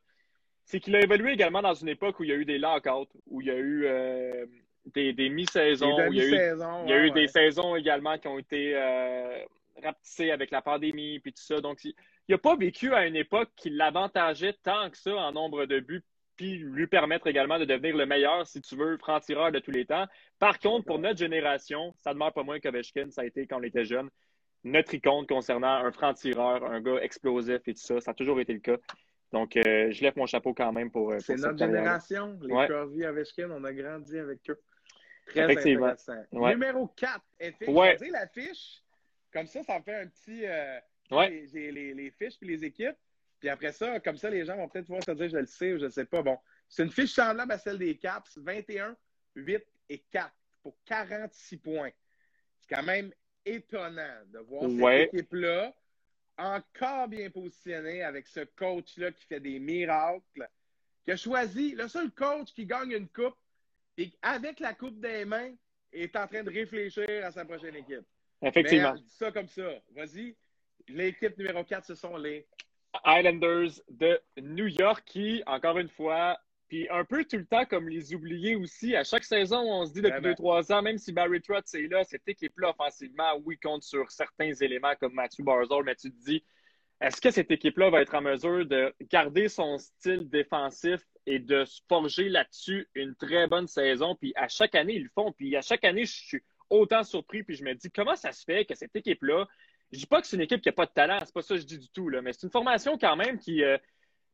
c'est 0.68 0.80
qu'il 0.80 0.94
a 0.96 1.00
évolué 1.00 1.32
également 1.32 1.62
dans 1.62 1.72
une 1.72 1.88
époque 1.88 2.20
où 2.20 2.24
il 2.24 2.30
y 2.30 2.32
a 2.32 2.36
eu 2.36 2.44
des 2.44 2.58
lockouts, 2.58 3.08
où 3.26 3.40
il 3.40 3.46
y 3.46 3.50
a 3.50 3.56
eu 3.56 3.86
euh, 3.86 4.44
des, 4.92 5.14
des 5.14 5.30
mi-saisons, 5.30 6.08
où 6.08 6.12
il 6.12 6.18
y 6.18 6.20
a 6.20 6.26
eu, 6.26 6.54
il 6.84 6.90
y 6.90 6.92
a 6.92 7.06
eu 7.06 7.10
des 7.10 7.26
saisons 7.26 7.74
également 7.74 8.18
qui 8.18 8.28
ont 8.28 8.38
été 8.38 8.72
euh, 8.74 9.38
rapetissées 9.82 10.30
avec 10.30 10.50
la 10.50 10.62
pandémie, 10.62 11.18
puis 11.20 11.32
tout 11.32 11.42
ça. 11.42 11.60
Donc, 11.60 11.84
il 11.84 11.94
n'a 12.28 12.38
pas 12.38 12.56
vécu 12.56 12.92
à 12.94 13.06
une 13.06 13.16
époque 13.16 13.50
qui 13.56 13.70
l'avantageait 13.70 14.54
tant 14.62 14.90
que 14.90 14.96
ça 14.96 15.14
en 15.14 15.32
nombre 15.32 15.66
de 15.66 15.80
buts, 15.80 16.04
puis 16.36 16.58
lui 16.58 16.86
permettre 16.86 17.26
également 17.26 17.58
de 17.58 17.64
devenir 17.64 17.96
le 17.96 18.06
meilleur, 18.06 18.46
si 18.46 18.60
tu 18.60 18.76
veux, 18.76 18.96
franc-tireur 18.98 19.52
de 19.52 19.58
tous 19.58 19.72
les 19.72 19.86
temps. 19.86 20.06
Par 20.38 20.58
contre, 20.58 20.86
pour 20.86 20.98
notre 20.98 21.18
génération, 21.18 21.92
ça 21.98 22.10
ne 22.10 22.14
demeure 22.14 22.32
pas 22.32 22.44
moins 22.44 22.60
qu'Ovechkin, 22.60 23.10
ça 23.10 23.22
a 23.22 23.24
été 23.24 23.46
quand 23.46 23.58
on 23.58 23.62
était 23.64 23.84
jeune, 23.84 24.08
notre 24.64 24.94
icône 24.94 25.26
concernant 25.26 25.84
un 25.84 25.92
franc-tireur, 25.92 26.64
un 26.64 26.80
gars 26.80 27.00
explosif 27.02 27.60
et 27.66 27.74
tout 27.74 27.80
ça. 27.80 28.00
Ça 28.00 28.12
a 28.12 28.14
toujours 28.14 28.40
été 28.40 28.52
le 28.52 28.60
cas. 28.60 28.76
Donc, 29.32 29.56
euh, 29.56 29.90
je 29.90 30.02
lève 30.02 30.14
mon 30.16 30.26
chapeau 30.26 30.54
quand 30.54 30.72
même 30.72 30.90
pour. 30.90 31.12
Euh, 31.12 31.18
C'est 31.20 31.36
notre 31.36 31.58
génération, 31.58 32.38
les 32.42 32.54
ouais. 32.54 32.66
Corvi 32.66 33.04
Ovechkin, 33.04 33.50
on 33.50 33.62
a 33.64 33.72
grandi 33.72 34.18
avec 34.18 34.38
eux. 34.48 34.58
Très 35.26 35.42
intéressant. 35.42 36.14
Numéro 36.32 36.86
4, 36.96 37.20
FX. 37.40 37.68
Ouais. 37.68 37.96
l'affiche, 38.10 38.82
comme 39.32 39.46
ça, 39.46 39.62
ça 39.62 39.78
me 39.78 39.84
fait 39.84 39.94
un 39.94 40.06
petit. 40.06 40.46
Euh, 40.46 40.80
J'ai 41.10 41.72
les, 41.72 41.94
les, 41.94 42.10
fiches 42.10 42.38
puis 42.38 42.48
les 42.48 42.64
équipes. 42.64 42.96
Puis 43.40 43.48
après 43.48 43.72
ça, 43.72 44.00
comme 44.00 44.16
ça, 44.16 44.30
les 44.30 44.44
gens 44.44 44.56
vont 44.56 44.68
peut-être 44.68 44.86
pouvoir 44.86 45.04
se 45.04 45.12
dire 45.12 45.28
je 45.28 45.36
le 45.36 45.46
sais 45.46 45.72
ou 45.72 45.78
je 45.78 45.84
ne 45.84 45.90
sais 45.90 46.04
pas. 46.04 46.22
Bon, 46.22 46.38
c'est 46.68 46.82
une 46.82 46.90
fiche 46.90 47.12
semblable 47.12 47.52
à 47.52 47.58
celle 47.58 47.78
des 47.78 47.96
Caps 47.96 48.36
21, 48.38 48.96
8 49.36 49.64
et 49.90 49.98
4 50.10 50.30
pour 50.62 50.76
46 50.84 51.56
points. 51.58 51.90
C'est 52.60 52.74
quand 52.74 52.82
même 52.82 53.12
étonnant 53.44 54.24
de 54.26 54.38
voir 54.40 54.64
cette 54.68 55.14
équipe-là 55.14 55.72
encore 56.36 57.08
bien 57.08 57.30
positionné 57.30 58.02
avec 58.02 58.26
ce 58.26 58.40
coach-là 58.40 59.10
qui 59.12 59.24
fait 59.24 59.40
des 59.40 59.58
miracles, 59.58 60.48
qui 61.04 61.12
a 61.12 61.16
choisi 61.16 61.74
le 61.74 61.88
seul 61.88 62.10
coach 62.12 62.52
qui 62.52 62.64
gagne 62.64 62.92
une 62.92 63.08
coupe 63.08 63.36
et 63.96 64.12
avec 64.22 64.60
la 64.60 64.74
coupe 64.74 65.00
des 65.00 65.24
mains 65.24 65.52
est 65.92 66.14
en 66.16 66.26
train 66.26 66.44
de 66.44 66.50
réfléchir 66.50 67.24
à 67.24 67.32
sa 67.32 67.44
prochaine 67.44 67.74
équipe. 67.74 68.06
Effectivement. 68.42 68.94
Mais, 68.94 69.00
ça 69.06 69.30
comme 69.32 69.48
ça. 69.48 69.68
Vas-y. 69.94 70.36
L'équipe 70.88 71.36
numéro 71.36 71.64
4, 71.64 71.84
ce 71.84 71.94
sont 71.94 72.16
les 72.16 72.46
Islanders 73.04 73.80
de 73.88 74.20
New 74.40 74.66
York 74.66 75.02
qui, 75.04 75.42
encore 75.46 75.78
une 75.78 75.88
fois, 75.88 76.38
puis 76.68 76.86
un 76.90 77.04
peu 77.04 77.24
tout 77.24 77.36
le 77.36 77.46
temps 77.46 77.64
comme 77.64 77.88
les 77.88 78.14
oubliés 78.14 78.54
aussi. 78.54 78.94
À 78.94 79.04
chaque 79.04 79.24
saison, 79.24 79.60
on 79.60 79.86
se 79.86 79.92
dit 79.92 80.02
depuis 80.02 80.20
deux, 80.20 80.34
trois 80.34 80.70
ans, 80.72 80.82
même 80.82 80.98
si 80.98 81.12
Barry 81.12 81.40
Trotz 81.40 81.74
est 81.74 81.88
là, 81.88 82.04
cette 82.04 82.28
équipe-là, 82.28 82.70
offensivement, 82.70 83.36
oui, 83.44 83.58
compte 83.58 83.82
sur 83.82 84.10
certains 84.10 84.52
éléments 84.54 84.94
comme 85.00 85.14
Matthew 85.14 85.42
Barzell, 85.42 85.82
mais 85.84 85.94
tu 85.94 86.10
te 86.10 86.24
dis, 86.24 86.44
est-ce 87.00 87.20
que 87.20 87.30
cette 87.30 87.50
équipe-là 87.50 87.90
va 87.90 88.02
être 88.02 88.14
en 88.14 88.20
mesure 88.20 88.66
de 88.66 88.92
garder 89.10 89.48
son 89.48 89.78
style 89.78 90.28
défensif 90.28 91.00
et 91.26 91.38
de 91.38 91.64
se 91.64 91.80
forger 91.88 92.28
là-dessus 92.28 92.88
une 92.94 93.14
très 93.14 93.46
bonne 93.46 93.68
saison? 93.68 94.14
Puis 94.16 94.32
à 94.36 94.48
chaque 94.48 94.74
année, 94.74 94.94
ils 94.94 95.04
le 95.04 95.10
font. 95.14 95.32
Puis 95.32 95.54
à 95.56 95.62
chaque 95.62 95.84
année, 95.84 96.04
je 96.04 96.12
suis 96.12 96.42
autant 96.70 97.02
surpris. 97.02 97.42
Puis 97.42 97.56
je 97.56 97.64
me 97.64 97.74
dis, 97.74 97.90
comment 97.90 98.16
ça 98.16 98.32
se 98.32 98.44
fait 98.44 98.64
que 98.64 98.74
cette 98.74 98.94
équipe-là, 98.94 99.46
je 99.92 99.98
dis 99.98 100.06
pas 100.06 100.20
que 100.20 100.26
c'est 100.26 100.36
une 100.36 100.42
équipe 100.42 100.60
qui 100.60 100.68
n'a 100.68 100.72
pas 100.72 100.86
de 100.86 100.92
talent, 100.92 101.18
c'est 101.24 101.34
pas 101.34 101.42
ça 101.42 101.54
que 101.54 101.60
je 101.60 101.66
dis 101.66 101.78
du 101.78 101.88
tout, 101.90 102.08
là, 102.08 102.20
mais 102.20 102.32
c'est 102.32 102.42
une 102.42 102.52
formation 102.52 102.98
quand 102.98 103.16
même 103.16 103.38
qui, 103.38 103.64
euh, 103.64 103.78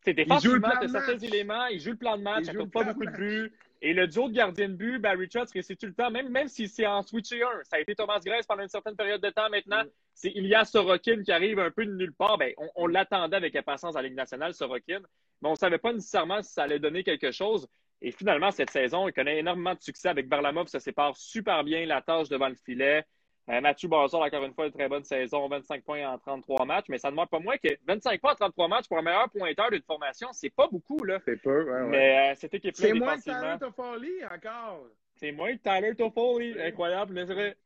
défensivement, 0.04 0.70
certains 0.88 1.18
éléments, 1.18 1.66
il 1.66 1.80
joue 1.80 1.92
le 1.92 1.96
plan 1.96 2.16
de 2.18 2.22
match, 2.22 2.44
il 2.48 2.58
ne 2.58 2.64
pas 2.64 2.84
beaucoup 2.84 3.06
de 3.06 3.16
buts. 3.16 3.52
Et 3.80 3.92
le 3.92 4.06
duo 4.06 4.28
de 4.28 4.34
gardien 4.34 4.70
de 4.70 4.74
but, 4.74 4.98
Barry 4.98 5.28
Trotz 5.28 5.52
réussit 5.52 5.78
tout 5.78 5.86
le 5.86 5.92
temps, 5.92 6.10
même, 6.10 6.30
même 6.30 6.48
si 6.48 6.68
c'est 6.68 6.86
en 6.86 7.02
switcher 7.02 7.42
un. 7.42 7.62
Ça 7.64 7.76
a 7.76 7.80
été 7.80 7.94
Thomas 7.94 8.18
Grace 8.24 8.46
pendant 8.46 8.62
une 8.62 8.68
certaine 8.70 8.96
période 8.96 9.20
de 9.20 9.28
temps 9.28 9.50
maintenant. 9.50 9.84
Mm. 9.84 9.88
C'est 10.14 10.30
Ilya 10.30 10.64
Sorokin 10.64 11.22
qui 11.22 11.30
arrive 11.30 11.58
un 11.58 11.70
peu 11.70 11.84
de 11.84 11.92
nulle 11.92 12.14
part. 12.14 12.38
Ben, 12.38 12.54
on, 12.76 12.86
l'attendait 12.86 13.36
avec 13.36 13.54
impatience 13.56 13.94
à 13.94 14.00
la 14.00 14.08
Ligue 14.08 14.16
nationale, 14.16 14.54
Sorokin. 14.54 15.00
Mais 15.42 15.48
on 15.48 15.52
ne 15.52 15.56
savait 15.58 15.76
pas 15.76 15.92
nécessairement 15.92 16.40
si 16.40 16.52
ça 16.52 16.62
allait 16.62 16.78
donner 16.78 17.04
quelque 17.04 17.30
chose. 17.30 17.68
Et 18.06 18.10
finalement, 18.10 18.50
cette 18.50 18.68
saison, 18.68 19.08
il 19.08 19.14
connaît 19.14 19.38
énormément 19.38 19.72
de 19.72 19.80
succès 19.80 20.10
avec 20.10 20.28
Barlamov. 20.28 20.66
Ça 20.66 20.78
sépare 20.78 21.16
super 21.16 21.64
bien 21.64 21.86
la 21.86 22.02
tâche 22.02 22.28
devant 22.28 22.50
le 22.50 22.54
filet. 22.54 23.02
Euh, 23.48 23.62
Mathieu 23.62 23.88
Barzol, 23.88 24.22
encore 24.22 24.44
une 24.44 24.52
fois, 24.52 24.66
une 24.66 24.72
très 24.72 24.90
bonne 24.90 25.04
saison, 25.04 25.48
25 25.48 25.82
points 25.82 26.06
en 26.06 26.18
33 26.18 26.66
matchs, 26.66 26.84
mais 26.90 26.98
ça 26.98 27.08
ne 27.08 27.12
demande 27.12 27.30
pas 27.30 27.38
moins 27.38 27.56
que 27.56 27.68
25 27.86 28.20
points 28.20 28.32
en 28.32 28.36
33 28.36 28.68
matchs 28.68 28.88
pour 28.88 28.98
un 28.98 29.02
meilleur 29.02 29.30
pointeur 29.30 29.70
d'une 29.70 29.82
formation, 29.82 30.28
c'est 30.32 30.50
pas 30.50 30.68
beaucoup, 30.68 31.02
là. 31.02 31.18
C'est 31.24 31.40
peu, 31.40 31.64
ouais, 31.64 31.88
Mais 31.88 32.32
euh, 32.32 32.34
cette 32.36 32.52
équipe-là, 32.52 32.88
C'est 32.88 32.92
moins 32.92 33.16
que 33.16 33.22
Tyler 33.22 33.56
Toffoli, 33.58 34.12
encore. 34.26 34.86
C'est 35.14 35.32
moins 35.32 35.56
que 35.56 35.62
Tyler 35.62 35.94
Toffoli, 35.94 36.60
incroyable, 36.60 37.14
mais 37.14 37.26
c'est 37.26 37.34
vrai. 37.34 37.56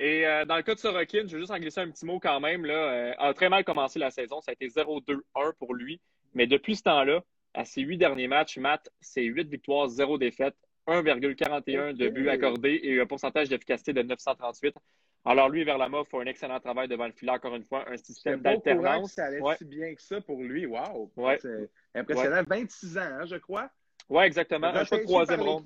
Et 0.00 0.26
euh, 0.26 0.44
dans 0.44 0.56
le 0.56 0.62
cas 0.62 0.74
de 0.74 0.80
Sorokin, 0.80 1.24
je 1.28 1.34
vais 1.34 1.40
juste 1.40 1.52
en 1.52 1.58
glisser 1.58 1.80
un 1.82 1.90
petit 1.90 2.04
mot 2.04 2.18
quand 2.18 2.40
même, 2.40 2.64
là, 2.64 3.14
a 3.16 3.32
très 3.32 3.48
mal 3.48 3.62
commencé 3.62 4.00
la 4.00 4.10
saison, 4.10 4.40
ça 4.40 4.50
a 4.50 4.54
été 4.54 4.66
0-2-1 4.66 5.20
pour 5.56 5.72
lui, 5.74 6.00
mais 6.34 6.48
depuis 6.48 6.74
ce 6.74 6.82
temps-là, 6.82 7.22
à 7.54 7.64
ses 7.64 7.82
huit 7.82 7.98
derniers 7.98 8.28
matchs, 8.28 8.58
Matt, 8.58 8.90
c'est 9.00 9.22
8 9.22 9.48
victoires, 9.48 9.88
0 9.88 10.18
défaites, 10.18 10.56
1,41 10.86 11.92
de 11.92 12.08
buts 12.08 12.28
accordés 12.28 12.80
et 12.82 13.00
un 13.00 13.06
pourcentage 13.06 13.48
d'efficacité 13.48 13.92
de 13.92 14.02
938. 14.02 14.74
Alors, 15.24 15.48
lui, 15.50 15.64
Verlama 15.64 16.04
fait 16.04 16.16
un 16.16 16.26
excellent 16.26 16.60
travail 16.60 16.88
devant 16.88 17.06
le 17.06 17.12
filet, 17.12 17.32
encore 17.32 17.54
une 17.54 17.64
fois, 17.64 17.84
un 17.90 17.96
système 17.96 18.40
d'alternance. 18.40 19.12
Ça 19.12 19.26
allait 19.26 19.40
si 19.58 19.64
bien 19.64 19.94
que 19.94 20.00
ça 20.00 20.20
pour 20.20 20.42
lui. 20.42 20.64
Wow! 20.64 21.10
C'est 21.40 21.68
impressionnant. 21.94 22.42
26 22.46 22.98
ans, 22.98 23.00
hein, 23.02 23.26
je 23.26 23.36
crois. 23.36 23.70
Oui, 24.08 24.24
exactement. 24.24 24.68
Un 24.68 24.84
choix 24.84 24.98
de 24.98 25.04
troisième 25.04 25.42
ronde. 25.42 25.62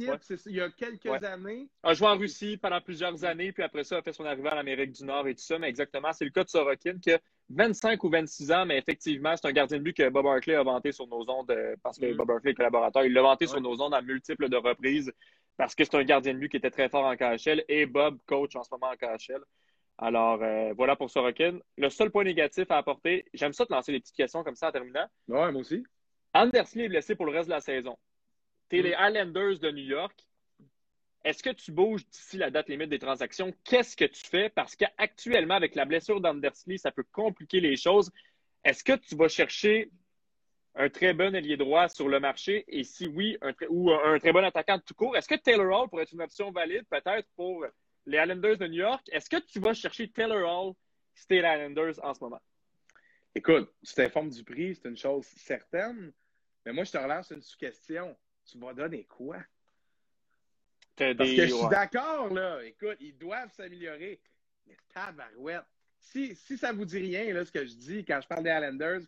Il 0.47 0.57
y 0.57 0.61
a 0.61 0.69
quelques 0.71 1.07
années. 1.25 1.69
A 1.83 1.95
joué 1.95 2.09
en 2.09 2.17
Russie 2.17 2.57
pendant 2.57 2.81
plusieurs 2.81 3.25
années, 3.25 3.53
puis 3.53 3.63
après 3.63 3.85
ça, 3.85 3.99
a 3.99 4.03
fait 4.03 4.13
son 4.13 4.25
arrivée 4.25 4.49
en 4.49 4.59
Amérique 4.59 4.93
du 4.93 5.05
Nord 5.05 5.29
et 5.29 5.35
tout 5.35 5.43
ça. 5.43 5.59
Mais 5.59 5.69
exactement, 5.69 6.13
c'est 6.13 6.25
le 6.25 6.33
cas 6.33 6.43
de 6.43 6.49
Sorokin 6.49 6.99
qui 7.01 7.13
a 7.13 7.21
25 7.51 8.03
ou 8.03 8.11
26 8.11 8.51
ans, 8.51 8.67
mais 8.67 8.79
effectivement, 8.79 9.35
c'est 9.37 9.47
un 9.47 9.53
gardien 9.53 9.79
de 9.79 9.83
but 9.83 9.97
que 9.97 10.09
Bob 10.09 10.27
Hartley 10.27 10.57
a 10.57 10.63
vanté 10.63 10.91
sur 10.91 11.07
nos 11.07 11.29
ondes 11.31 11.51
euh, 11.51 11.77
parce 11.83 11.99
que 11.99 12.07
mm. 12.07 12.17
Bob 12.17 12.31
Hartley 12.31 12.51
est 12.51 12.55
collaborateur. 12.55 13.05
Il 13.05 13.13
l'a 13.13 13.23
vanté 13.23 13.47
sur 13.47 13.61
nos 13.61 13.81
ondes 13.81 13.95
à 13.95 14.03
multiples 14.03 14.49
de 14.49 14.57
reprises 14.57 15.13
parce 15.57 15.77
que 15.77 15.85
c'est 15.85 15.95
un 15.95 16.05
gardien 16.05 16.35
de 16.35 16.39
but 16.39 16.49
qui 16.49 16.57
était 16.57 16.71
très 16.71 16.89
fort 16.89 17.05
en 17.05 17.15
KHL 17.15 17.65
et 17.69 17.87
Bob 17.87 18.19
coach 18.27 18.57
en 18.57 18.65
ce 18.65 18.71
moment 18.73 18.89
en 18.93 18.97
KHL. 18.97 19.41
Alors, 19.99 20.43
euh, 20.43 20.73
voilà 20.77 20.97
pour 20.97 21.11
Sorokin. 21.11 21.59
Le 21.77 21.91
seul 21.91 22.11
point 22.11 22.25
négatif 22.25 22.69
à 22.71 22.79
apporter, 22.79 23.25
j'aime 23.35 23.53
ça 23.53 23.67
te 23.67 23.73
lancer 23.73 23.93
des 23.93 24.01
petites 24.01 24.17
questions 24.17 24.43
comme 24.43 24.57
ça 24.57 24.69
en 24.69 24.73
terminant. 24.73 25.07
Ouais, 25.29 25.53
moi 25.53 25.61
aussi. 25.61 25.85
Andersley 26.35 26.85
est 26.85 26.89
blessé 26.89 27.15
pour 27.15 27.27
le 27.27 27.33
reste 27.33 27.49
de 27.49 27.55
la 27.55 27.61
saison. 27.61 27.97
Tu 28.73 28.79
es 28.79 28.83
les 28.83 28.97
Islanders 28.99 29.59
de 29.59 29.71
New 29.71 29.85
York. 29.85 30.19
Est-ce 31.25 31.43
que 31.43 31.51
tu 31.51 31.73
bouges 31.73 32.07
d'ici 32.07 32.39
la 32.39 32.51
date 32.51 32.71
limite 32.71 32.89
des 32.89 32.99
transactions? 32.99 33.53
Qu'est-ce 33.65 33.95
que 33.95 34.07
tu 34.07 34.25
fais? 34.25 34.49
Parce 34.49 34.77
qu'actuellement, 34.77 35.57
avec 35.57 35.75
la 35.75 35.85
blessure 35.85 36.23
d'Andersley, 36.23 36.79
ça 36.79 36.91
peut 36.91 37.05
compliquer 37.13 37.61
les 37.61 37.77
choses. 37.77 38.11
Est-ce 38.65 38.83
que 38.83 38.95
tu 38.95 39.15
vas 39.15 39.29
chercher 39.29 39.91
un 40.75 40.89
très 40.89 41.13
bon 41.13 41.35
ailier 41.35 41.59
droit 41.59 41.91
sur 41.91 42.09
le 42.09 42.19
marché? 42.19 42.65
Et 42.67 42.83
si 42.83 43.07
oui, 43.09 43.37
un 43.43 43.53
ou 43.69 43.91
un 43.91 44.19
très 44.19 44.33
bon 44.33 44.43
attaquant 44.43 44.79
de 44.79 44.83
tout 44.83 44.95
court, 44.95 45.19
est-ce 45.19 45.29
que 45.29 45.35
Taylor 45.35 45.83
Hall 45.83 45.91
pourrait 45.91 46.05
être 46.05 46.13
une 46.13 46.23
option 46.23 46.51
valide 46.51 46.87
peut-être 46.89 47.29
pour 47.37 47.67
les 48.07 48.17
Islanders 48.17 48.57
de 48.57 48.69
New 48.69 48.81
York? 48.81 49.07
Est-ce 49.13 49.29
que 49.29 49.37
tu 49.37 49.61
vas 49.61 49.75
chercher 49.75 50.09
Taylor 50.09 50.49
Hall 50.49 50.73
si 51.13 51.27
tu 51.27 51.35
les 51.35 51.41
Islanders 51.41 52.03
en 52.03 52.15
ce 52.15 52.25
moment? 52.25 52.41
Écoute, 53.35 53.71
tu 53.85 53.93
t'informes 53.93 54.31
du 54.31 54.43
prix, 54.43 54.75
c'est 54.77 54.89
une 54.89 54.97
chose 54.97 55.27
certaine. 55.27 56.11
Mais 56.65 56.73
moi, 56.73 56.85
je 56.85 56.93
te 56.93 56.97
relance 56.97 57.31
une 57.33 57.43
sous-question. 57.43 58.17
Tu 58.45 58.59
vas 58.59 58.75
donner 58.75 59.05
quoi? 59.05 59.39
Parce 60.97 61.17
que 61.17 61.47
je 61.47 61.55
suis 61.55 61.69
d'accord, 61.71 62.33
là. 62.33 62.63
Écoute, 62.65 62.97
ils 63.01 63.17
doivent 63.17 63.53
s'améliorer. 63.53 64.21
Mais 64.67 64.77
tabarouette. 64.93 65.65
Si, 65.99 66.35
si 66.35 66.59
ça 66.59 66.73
vous 66.73 66.85
dit 66.85 66.99
rien, 66.99 67.33
là, 67.33 67.45
ce 67.45 67.53
que 67.53 67.65
je 67.65 67.75
dis 67.75 68.05
quand 68.05 68.21
je 68.21 68.27
parle 68.27 68.43
des 68.43 68.51
Islanders, 68.51 69.03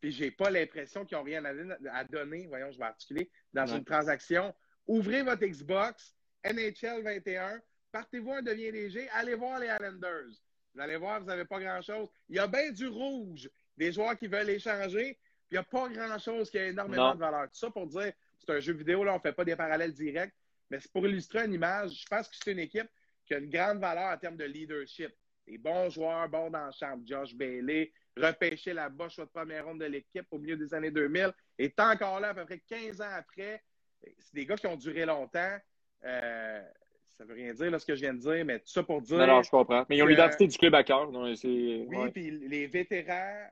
puis 0.00 0.12
j'ai 0.12 0.30
pas 0.30 0.50
l'impression 0.50 1.04
qu'ils 1.04 1.16
ont 1.16 1.22
rien 1.22 1.42
à, 1.44 2.04
donner, 2.04 2.46
voyons, 2.46 2.70
je 2.70 2.78
vais 2.78 2.84
articuler, 2.84 3.30
dans 3.54 3.66
une 3.66 3.84
transaction, 3.84 4.54
ouvrez 4.86 5.22
votre 5.22 5.44
Xbox, 5.44 6.14
NHL 6.44 7.02
21, 7.02 7.62
partez-vous 7.90 8.32
un 8.32 8.42
devient 8.42 8.70
léger, 8.70 9.08
allez 9.10 9.34
voir 9.34 9.58
les 9.58 9.68
Islanders. 9.68 10.34
Vous 10.74 10.80
allez 10.80 10.96
voir, 10.96 11.20
vous 11.20 11.26
n'avez 11.26 11.46
pas 11.46 11.58
grand-chose. 11.58 12.08
Il 12.28 12.36
y 12.36 12.38
a 12.38 12.46
bien 12.46 12.70
du 12.70 12.86
rouge, 12.86 13.48
des 13.76 13.92
joueurs 13.92 14.18
qui 14.18 14.26
veulent 14.26 14.50
échanger, 14.50 15.18
puis 15.48 15.52
il 15.52 15.54
n'y 15.54 15.58
a 15.58 15.62
pas 15.62 15.88
grand-chose 15.88 16.50
qui 16.50 16.58
a 16.58 16.66
énormément 16.66 17.14
de 17.14 17.20
valeur. 17.20 17.44
Tout 17.44 17.58
ça 17.58 17.70
pour 17.70 17.86
dire, 17.86 18.12
c'est 18.38 18.52
un 18.52 18.60
jeu 18.60 18.72
vidéo, 18.72 19.04
là, 19.04 19.12
on 19.12 19.16
ne 19.16 19.20
fait 19.20 19.32
pas 19.32 19.44
des 19.44 19.56
parallèles 19.56 19.92
directs, 19.92 20.34
mais 20.70 20.80
c'est 20.80 20.92
pour 20.92 21.06
illustrer 21.06 21.44
une 21.44 21.52
image. 21.52 22.02
Je 22.02 22.06
pense 22.06 22.28
que 22.28 22.36
c'est 22.42 22.52
une 22.52 22.58
équipe 22.58 22.88
qui 23.26 23.34
a 23.34 23.38
une 23.38 23.50
grande 23.50 23.78
valeur 23.78 24.12
en 24.12 24.18
termes 24.18 24.36
de 24.36 24.44
leadership. 24.44 25.10
Des 25.46 25.58
bons 25.58 25.90
joueurs, 25.90 26.28
bons 26.28 26.50
dans 26.50 26.66
le 26.66 26.72
champ. 26.72 26.98
Josh 27.04 27.34
Bailey, 27.34 27.92
repêché 28.16 28.72
la 28.72 28.88
boche 28.88 29.16
de 29.16 29.24
première 29.24 29.66
ronde 29.66 29.80
de 29.80 29.86
l'équipe 29.86 30.26
au 30.30 30.38
milieu 30.38 30.56
des 30.56 30.72
années 30.72 30.90
2000, 30.90 31.32
est 31.58 31.78
encore 31.80 32.20
là 32.20 32.30
à 32.30 32.34
peu 32.34 32.44
près 32.44 32.60
15 32.60 33.00
ans 33.00 33.12
après. 33.12 33.62
C'est 34.18 34.34
des 34.34 34.46
gars 34.46 34.56
qui 34.56 34.66
ont 34.66 34.76
duré 34.76 35.04
longtemps. 35.04 35.56
Euh, 36.04 36.62
ça 37.16 37.24
veut 37.24 37.34
rien 37.34 37.52
dire 37.52 37.70
là, 37.70 37.78
ce 37.78 37.86
que 37.86 37.94
je 37.94 38.00
viens 38.00 38.14
de 38.14 38.18
dire, 38.18 38.44
mais 38.44 38.58
tout 38.58 38.68
ça 38.68 38.82
pour 38.82 39.00
dire. 39.00 39.18
Non, 39.18 39.26
non, 39.26 39.42
je 39.42 39.50
comprends. 39.50 39.84
Mais 39.88 39.96
ils 39.96 40.02
ont 40.02 40.06
l'identité 40.06 40.46
du 40.46 40.58
club 40.58 40.74
à 40.74 40.82
cœur. 40.82 41.10
Oui, 41.10 42.10
puis 42.12 42.30
les 42.30 42.66
vétérans, 42.66 43.48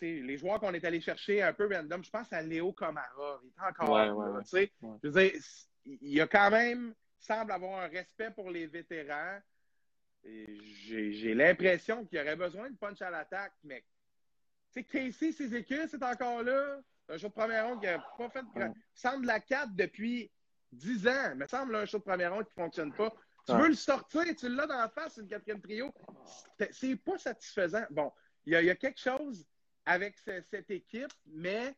les 0.00 0.38
joueurs 0.38 0.60
qu'on 0.60 0.74
est 0.74 0.84
allé 0.84 1.00
chercher 1.00 1.42
un 1.42 1.52
peu 1.52 1.68
random, 1.72 2.04
je 2.04 2.10
pense 2.10 2.32
à 2.32 2.42
Léo 2.42 2.72
Comara. 2.72 3.40
Il 3.42 3.48
est 3.48 3.66
encore 3.66 3.98
là. 3.98 4.42
Je 4.52 5.08
veux 5.08 5.10
dire, 5.10 5.32
il 5.84 6.12
y 6.14 6.20
a 6.20 6.26
quand 6.26 6.50
même, 6.50 6.94
semble 7.18 7.52
avoir 7.52 7.82
un 7.82 7.88
respect 7.88 8.30
pour 8.30 8.50
les 8.50 8.66
vétérans. 8.66 9.38
J'ai 10.24 11.34
l'impression 11.34 12.04
qu'il 12.04 12.18
y 12.18 12.22
aurait 12.22 12.36
besoin 12.36 12.70
de 12.70 12.76
punch 12.76 13.00
à 13.02 13.10
l'attaque, 13.10 13.54
mais 13.64 13.84
tu 14.72 14.80
sais, 14.80 14.84
Casey, 14.84 15.32
ses 15.32 15.54
équipes, 15.54 15.88
c'est 15.88 16.02
encore 16.02 16.42
là. 16.42 16.80
Un 17.08 17.16
show 17.16 17.28
de 17.28 17.32
première 17.32 17.66
ronde 17.66 17.80
qui 17.80 17.86
n'a 17.86 17.98
pas 18.18 18.28
fait 18.28 18.42
de. 18.42 18.70
semble 18.94 19.24
la 19.26 19.40
4 19.40 19.74
depuis 19.74 20.30
10 20.72 21.08
ans. 21.08 21.30
Il 21.32 21.38
me 21.38 21.46
semble 21.46 21.74
un 21.76 21.86
show 21.86 21.98
de 21.98 22.02
première 22.02 22.34
ronde 22.34 22.44
qui 22.44 22.52
ne 22.58 22.64
fonctionne 22.64 22.92
pas. 22.92 23.10
Tu 23.46 23.54
veux 23.54 23.68
le 23.68 23.74
sortir, 23.74 24.24
tu 24.36 24.48
l'as 24.50 24.66
dans 24.66 24.76
la 24.76 24.90
face, 24.90 25.16
une 25.16 25.26
quatrième 25.26 25.62
trio. 25.62 25.90
C'est 26.70 26.96
pas 26.96 27.16
satisfaisant. 27.16 27.84
Bon, 27.88 28.12
il 28.48 28.64
y, 28.64 28.70
a 28.70 28.74
quelque 28.74 28.98
chose 28.98 29.46
avec 29.84 30.16
cette 30.16 30.70
équipe, 30.70 31.12
mais 31.26 31.74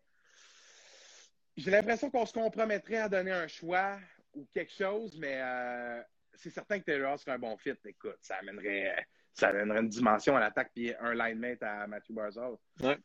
j'ai 1.57 1.71
l'impression 1.71 2.11
qu'on 2.11 2.27
se 2.27 2.33
compromettrait 2.33 2.99
à 2.99 3.09
donner 3.09 3.33
un 3.33 3.49
choix 3.49 3.99
ou 4.35 4.47
quelque 4.53 4.73
chose, 4.73 5.17
mais 5.19 5.41
euh, 5.41 6.01
c'est 6.35 6.51
certain 6.51 6.79
que 6.79 6.85
Taylor 6.85 7.19
serait 7.19 7.33
un 7.33 7.39
bon 7.39 7.57
fit. 7.57 7.75
Écoute, 7.85 8.19
ça 8.21 8.37
amènerait, 8.37 9.05
ça 9.33 9.49
amènerait 9.49 9.81
une 9.81 9.89
dimension 9.89 10.37
à 10.37 10.41
l'attaque 10.41 10.71
et 10.77 10.97
un 10.99 11.13
line 11.13 11.39
mate 11.39 11.63
à 11.63 11.89
Matthew 11.89 12.13
Barzal. 12.13 12.57
Ouais. 12.81 12.99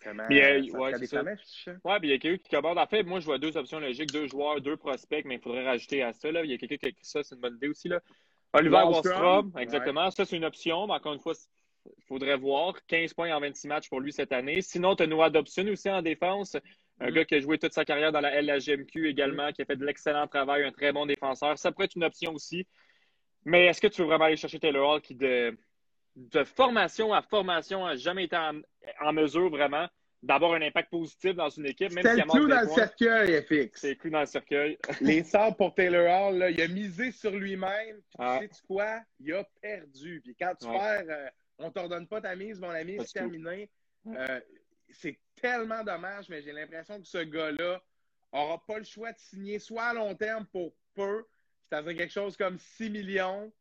Vraiment, 0.00 0.24
il 0.30 0.36
y 0.36 0.42
a, 0.42 0.58
ouais, 0.78 1.06
ça. 1.06 1.22
Ouais, 1.22 1.98
puis 1.98 2.08
il 2.08 2.10
y 2.10 2.14
a 2.14 2.18
quelqu'un 2.18 2.42
qui 2.42 2.50
commande. 2.50 2.78
En 2.78 2.86
fait, 2.86 3.02
moi, 3.02 3.18
je 3.18 3.24
vois 3.24 3.38
deux 3.38 3.56
options 3.56 3.80
logiques, 3.80 4.12
deux 4.12 4.28
joueurs, 4.28 4.60
deux 4.60 4.76
prospects, 4.76 5.24
mais 5.24 5.36
il 5.36 5.40
faudrait 5.40 5.64
rajouter 5.64 6.02
à 6.02 6.12
ça. 6.12 6.30
Là. 6.30 6.44
Il 6.44 6.50
y 6.50 6.54
a 6.54 6.58
quelqu'un 6.58 6.76
qui 6.76 6.86
a 6.86 6.88
écrit 6.88 7.04
ça, 7.04 7.22
c'est 7.22 7.34
une 7.34 7.40
bonne 7.40 7.56
idée 7.56 7.68
aussi. 7.68 7.88
Là. 7.88 8.00
Oliver 8.52 8.82
Wallstrom, 8.84 9.52
exactement. 9.58 10.10
Ça, 10.10 10.24
c'est 10.24 10.36
une 10.36 10.44
option, 10.44 10.86
mais 10.86 10.94
encore 10.94 11.14
une 11.14 11.20
fois, 11.20 11.34
faudrait 12.06 12.36
voir. 12.36 12.74
15 12.86 13.14
points 13.14 13.34
en 13.34 13.40
26 13.40 13.68
matchs 13.68 13.88
pour 13.88 14.00
lui 14.00 14.12
cette 14.12 14.32
année. 14.32 14.62
Sinon, 14.62 14.96
tu 14.96 15.02
as 15.02 15.06
Noah 15.06 15.30
Dobson 15.30 15.66
aussi 15.68 15.90
en 15.90 16.02
défense. 16.02 16.56
Un 17.00 17.08
mm-hmm. 17.08 17.12
gars 17.12 17.24
qui 17.24 17.34
a 17.34 17.40
joué 17.40 17.58
toute 17.58 17.72
sa 17.72 17.84
carrière 17.84 18.12
dans 18.12 18.20
la 18.20 18.40
LHMQ 18.40 19.08
également, 19.08 19.48
mm-hmm. 19.48 19.52
qui 19.52 19.62
a 19.62 19.64
fait 19.64 19.76
de 19.76 19.84
l'excellent 19.84 20.26
travail, 20.26 20.64
un 20.64 20.72
très 20.72 20.92
bon 20.92 21.06
défenseur. 21.06 21.58
Ça 21.58 21.72
pourrait 21.72 21.86
être 21.86 21.96
une 21.96 22.04
option 22.04 22.32
aussi. 22.32 22.66
Mais 23.44 23.66
est-ce 23.66 23.80
que 23.80 23.88
tu 23.88 24.02
veux 24.02 24.06
vraiment 24.06 24.26
aller 24.26 24.36
chercher 24.36 24.60
Taylor 24.60 24.88
Hall 24.88 25.00
qui, 25.00 25.14
de, 25.14 25.56
de 26.16 26.44
formation 26.44 27.12
à 27.12 27.22
formation, 27.22 27.86
n'a 27.86 27.96
jamais 27.96 28.24
été 28.24 28.36
en, 28.36 29.12
mesure 29.12 29.50
vraiment 29.50 29.88
d'avoir 30.22 30.52
un 30.52 30.62
impact 30.62 30.90
positif 30.90 31.34
dans 31.34 31.48
une 31.48 31.66
équipe? 31.66 31.90
C'est 31.90 32.02
le 32.02 32.22
clou 32.22 32.46
dans 32.46 32.60
le 32.60 32.68
cercueil, 32.68 33.42
FX. 33.42 33.80
C'est 33.80 33.88
le 33.90 33.94
clou 33.96 34.10
dans 34.10 34.20
le 34.20 34.26
cercueil. 34.26 34.78
Les 35.00 35.24
sorts 35.24 35.56
pour 35.56 35.74
Taylor 35.74 36.28
Hall, 36.28 36.38
là, 36.38 36.50
il 36.50 36.60
a 36.60 36.68
misé 36.68 37.10
sur 37.10 37.32
lui-même. 37.32 38.00
Ah. 38.18 38.38
Tu 38.40 38.48
sais 38.54 38.62
quoi? 38.66 39.00
Il 39.18 39.32
a 39.34 39.44
perdu. 39.60 40.20
Puis 40.22 40.36
quand 40.38 40.54
tu 40.60 40.68
perds, 40.68 41.04
euh, 41.08 41.28
on 41.62 41.68
ne 41.68 41.72
t'ordonne 41.72 42.06
pas 42.06 42.20
ta 42.20 42.34
mise, 42.34 42.60
mon 42.60 42.70
ami, 42.70 42.96
c'est 43.00 43.12
terminé. 43.12 43.70
Euh, 44.06 44.40
c'est 44.90 45.18
tellement 45.36 45.82
dommage, 45.84 46.28
mais 46.28 46.42
j'ai 46.42 46.52
l'impression 46.52 47.00
que 47.00 47.06
ce 47.06 47.18
gars-là 47.18 47.82
n'aura 48.32 48.64
pas 48.66 48.78
le 48.78 48.84
choix 48.84 49.12
de 49.12 49.18
signer 49.18 49.58
soit 49.58 49.84
à 49.84 49.94
long 49.94 50.14
terme 50.14 50.46
pour 50.46 50.74
peu, 50.94 51.24
c'est-à-dire 51.68 51.96
quelque 51.96 52.12
chose 52.12 52.36
comme 52.36 52.58
6 52.58 52.90
millions, 52.90 53.52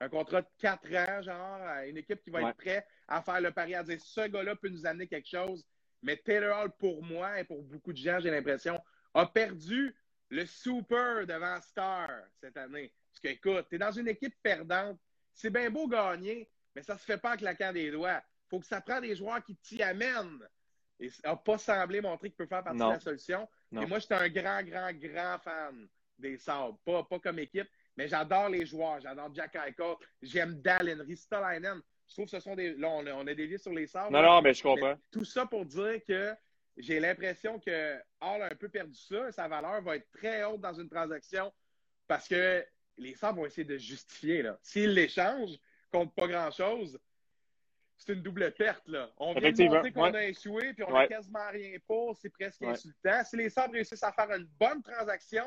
un 0.00 0.08
contrat 0.08 0.42
de 0.42 0.48
4 0.58 0.94
ans, 0.94 1.22
genre, 1.22 1.60
une 1.86 1.96
équipe 1.96 2.22
qui 2.22 2.30
va 2.30 2.42
être 2.42 2.56
prête 2.56 2.86
à 3.08 3.22
faire 3.22 3.40
le 3.40 3.50
pari, 3.50 3.74
à 3.74 3.82
dire 3.82 4.00
ce 4.00 4.28
gars-là 4.28 4.56
peut 4.56 4.68
nous 4.68 4.86
amener 4.86 5.06
quelque 5.06 5.28
chose. 5.28 5.64
Mais 6.02 6.16
Taylor 6.16 6.58
Hall, 6.58 6.72
pour 6.78 7.02
moi 7.02 7.40
et 7.40 7.44
pour 7.44 7.62
beaucoup 7.62 7.92
de 7.92 7.98
gens, 7.98 8.18
j'ai 8.20 8.30
l'impression, 8.30 8.80
a 9.12 9.26
perdu 9.26 9.94
le 10.30 10.46
super 10.46 11.26
devant 11.26 11.60
Star 11.60 12.08
cette 12.40 12.56
année. 12.56 12.92
Parce 13.10 13.20
que, 13.20 13.28
écoute, 13.28 13.66
tu 13.68 13.76
es 13.76 13.78
dans 13.78 13.90
une 13.90 14.08
équipe 14.08 14.34
perdante. 14.42 14.98
C'est 15.34 15.50
bien 15.50 15.70
beau 15.70 15.88
gagner, 15.88 16.48
mais 16.74 16.82
ça 16.82 16.96
se 16.96 17.04
fait 17.04 17.18
pas 17.18 17.34
en 17.34 17.36
claquant 17.36 17.72
des 17.72 17.90
doigts. 17.90 18.22
faut 18.48 18.60
que 18.60 18.66
ça 18.66 18.80
prenne 18.80 19.02
des 19.02 19.16
joueurs 19.16 19.42
qui 19.44 19.56
t'y 19.56 19.82
amènent. 19.82 20.46
Et 20.98 21.10
n'a 21.24 21.34
pas 21.34 21.56
semblé 21.56 22.00
montrer 22.02 22.28
qu'il 22.28 22.36
peut 22.36 22.46
faire 22.46 22.62
partie 22.62 22.78
de 22.78 22.84
la 22.84 23.00
solution. 23.00 23.48
Et 23.72 23.86
moi, 23.86 23.98
j'étais 23.98 24.14
un 24.14 24.28
grand, 24.28 24.62
grand, 24.62 24.92
grand 24.92 25.38
fan 25.38 25.88
des 26.18 26.36
Sabres. 26.36 26.78
Pas, 26.84 27.02
pas 27.04 27.18
comme 27.18 27.38
équipe, 27.38 27.68
mais 27.96 28.06
j'adore 28.06 28.50
les 28.50 28.66
joueurs. 28.66 29.00
J'adore 29.00 29.34
Jack 29.34 29.56
Eichel. 29.56 29.94
J'aime 30.20 30.60
Dallin, 30.60 31.02
Ristolainen. 31.02 31.80
Je 32.06 32.14
trouve 32.14 32.26
que 32.26 32.32
ce 32.32 32.40
sont 32.40 32.54
des. 32.54 32.74
Là, 32.74 32.88
on, 32.90 33.06
on 33.06 33.26
a 33.26 33.34
dévié 33.34 33.56
sur 33.56 33.72
les 33.72 33.86
Sabres. 33.86 34.10
Non, 34.10 34.20
non, 34.22 34.42
mais 34.42 34.52
je 34.52 34.62
comprends. 34.62 34.94
tout 35.10 35.24
ça 35.24 35.46
pour 35.46 35.64
dire 35.64 36.00
que 36.06 36.34
j'ai 36.76 37.00
l'impression 37.00 37.58
que 37.58 37.96
Hall 38.20 38.42
a 38.42 38.46
un 38.46 38.56
peu 38.56 38.68
perdu 38.68 38.94
ça. 38.94 39.32
Sa 39.32 39.48
valeur 39.48 39.80
va 39.80 39.96
être 39.96 40.10
très 40.10 40.44
haute 40.44 40.60
dans 40.60 40.74
une 40.74 40.88
transaction 40.90 41.50
parce 42.08 42.28
que 42.28 42.62
les 42.98 43.14
Sabres 43.14 43.38
vont 43.40 43.46
essayer 43.46 43.64
de 43.64 43.78
justifier. 43.78 44.50
S'ils 44.62 44.92
l'échangent 44.92 45.58
contre 45.90 46.12
pas 46.12 46.26
grand-chose, 46.26 46.98
c'est 47.96 48.14
une 48.14 48.22
double 48.22 48.50
perte. 48.52 48.88
Là. 48.88 49.10
On 49.18 49.34
vient 49.34 49.52
de 49.52 49.64
montrer 49.64 49.92
qu'on 49.92 50.14
a 50.14 50.24
échoué, 50.24 50.72
puis 50.72 50.84
on 50.84 50.92
n'a 50.92 51.06
quasiment 51.06 51.50
rien 51.50 51.76
pour. 51.86 52.16
C'est 52.16 52.30
presque 52.30 52.62
insultant. 52.62 53.22
Si 53.24 53.36
les 53.36 53.50
Sabres 53.50 53.74
réussissent 53.74 54.02
à 54.02 54.12
faire 54.12 54.30
une 54.32 54.48
bonne 54.58 54.82
transaction, 54.82 55.44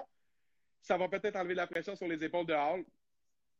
ça 0.82 0.98
va 0.98 1.08
peut-être 1.08 1.36
enlever 1.36 1.54
de 1.54 1.58
la 1.58 1.68
pression 1.68 1.96
sur 1.96 2.08
les 2.08 2.24
épaules 2.24 2.46
de 2.46 2.54
Hall. 2.54 2.84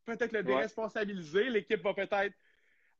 Peut-être 0.04 0.32
le 0.32 0.42
déresponsabiliser. 0.42 1.50
L'équipe 1.50 1.82
va 1.82 1.94
peut-être 1.94 2.36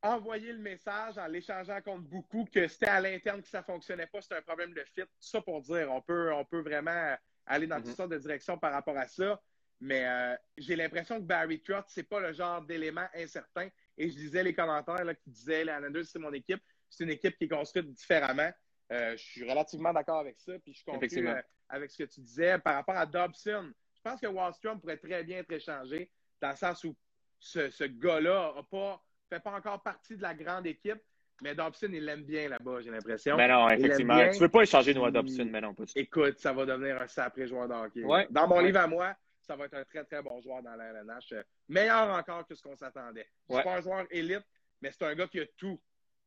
envoyer 0.02 0.52
le 0.52 0.58
message 0.58 1.16
en 1.16 1.26
l'échangeant 1.26 1.80
contre 1.80 2.02
beaucoup 2.02 2.44
que 2.44 2.68
c'était 2.68 2.88
à 2.88 3.00
l'interne 3.00 3.40
que 3.40 3.48
ça 3.48 3.60
ne 3.60 3.64
fonctionnait 3.64 4.06
pas, 4.06 4.20
c'était 4.20 4.36
un 4.36 4.42
problème 4.42 4.74
de 4.74 4.84
fit. 4.84 5.02
Tout 5.02 5.08
ça 5.20 5.40
pour 5.40 5.62
dire, 5.62 5.90
on 5.90 6.02
peut, 6.02 6.32
on 6.32 6.44
peut 6.44 6.60
vraiment 6.60 7.16
aller 7.46 7.66
dans 7.66 7.76
toutes 7.76 7.86
mm-hmm. 7.86 7.96
sortes 7.96 8.10
de 8.10 8.18
directions 8.18 8.58
par 8.58 8.72
rapport 8.72 8.96
à 8.96 9.06
ça. 9.06 9.40
Mais 9.80 10.06
euh, 10.06 10.34
j'ai 10.56 10.76
l'impression 10.76 11.16
que 11.16 11.24
Barry 11.24 11.60
Trotz, 11.60 11.84
c'est 11.88 12.08
pas 12.08 12.20
le 12.20 12.32
genre 12.32 12.62
d'élément 12.62 13.06
incertain. 13.14 13.68
Et 13.98 14.08
je 14.08 14.14
disais 14.14 14.42
les 14.42 14.54
commentaires 14.54 15.04
là, 15.04 15.14
qui 15.14 15.30
disaient 15.30 15.64
les 15.64 15.72
Islanders, 15.72 16.06
c'est 16.06 16.18
mon 16.18 16.32
équipe. 16.32 16.62
C'est 16.88 17.04
une 17.04 17.10
équipe 17.10 17.36
qui 17.36 17.44
est 17.44 17.48
construite 17.48 17.90
différemment. 17.92 18.50
Euh, 18.92 19.16
je 19.16 19.22
suis 19.22 19.48
relativement 19.48 19.92
d'accord 19.92 20.20
avec 20.20 20.38
ça. 20.38 20.52
Puis 20.60 20.74
je 20.74 20.84
conclue 20.84 21.28
euh, 21.28 21.42
avec 21.68 21.90
ce 21.90 21.98
que 22.04 22.08
tu 22.08 22.20
disais 22.20 22.58
par 22.58 22.74
rapport 22.74 22.96
à 22.96 23.06
Dobson. 23.06 23.72
Je 23.94 24.00
pense 24.02 24.20
que 24.20 24.26
Wallstrom 24.26 24.80
pourrait 24.80 24.96
très 24.96 25.24
bien 25.24 25.38
être 25.38 25.52
échangé 25.52 26.10
dans 26.40 26.50
le 26.50 26.56
sens 26.56 26.84
où 26.84 26.94
ce, 27.38 27.84
gars-là 27.84 28.54
ne 28.56 28.94
fait 29.28 29.40
pas 29.40 29.52
encore 29.52 29.82
partie 29.82 30.16
de 30.16 30.22
la 30.22 30.34
grande 30.34 30.66
équipe. 30.66 31.00
Mais 31.42 31.54
Dobson, 31.54 31.88
il 31.92 32.04
l'aime 32.04 32.22
bien 32.22 32.48
là-bas, 32.48 32.80
j'ai 32.80 32.90
l'impression. 32.90 33.36
Mais 33.36 33.48
non, 33.48 33.68
effectivement. 33.68 34.18
Tu 34.30 34.36
ne 34.36 34.40
veux 34.40 34.48
pas 34.48 34.62
échanger 34.62 34.94
Noah 34.94 35.10
Dobson, 35.10 35.48
mais 35.50 35.60
non, 35.60 35.74
pas 35.74 35.82
Écoute, 35.96 36.38
ça 36.38 36.52
va 36.52 36.64
devenir 36.64 37.02
un 37.02 37.08
sacré 37.08 37.46
joueur 37.46 37.68
de 37.68 37.74
hockey. 37.74 38.28
Dans 38.30 38.46
mon 38.46 38.60
livre 38.60 38.78
à 38.78 38.86
moi, 38.86 39.16
ça 39.44 39.56
va 39.56 39.66
être 39.66 39.74
un 39.74 39.84
très, 39.84 40.04
très 40.04 40.22
bon 40.22 40.40
joueur 40.40 40.62
dans 40.62 40.74
la 40.74 40.86
LNH. 40.86 41.34
Meilleur 41.68 42.08
encore 42.10 42.46
que 42.46 42.54
ce 42.54 42.62
qu'on 42.62 42.76
s'attendait. 42.76 43.26
C'est 43.48 43.62
pas 43.62 43.76
un 43.76 43.80
joueur 43.80 44.06
élite, 44.10 44.46
mais 44.80 44.90
c'est 44.90 45.04
un 45.04 45.14
gars 45.14 45.26
qui 45.26 45.40
a 45.40 45.46
tout 45.56 45.80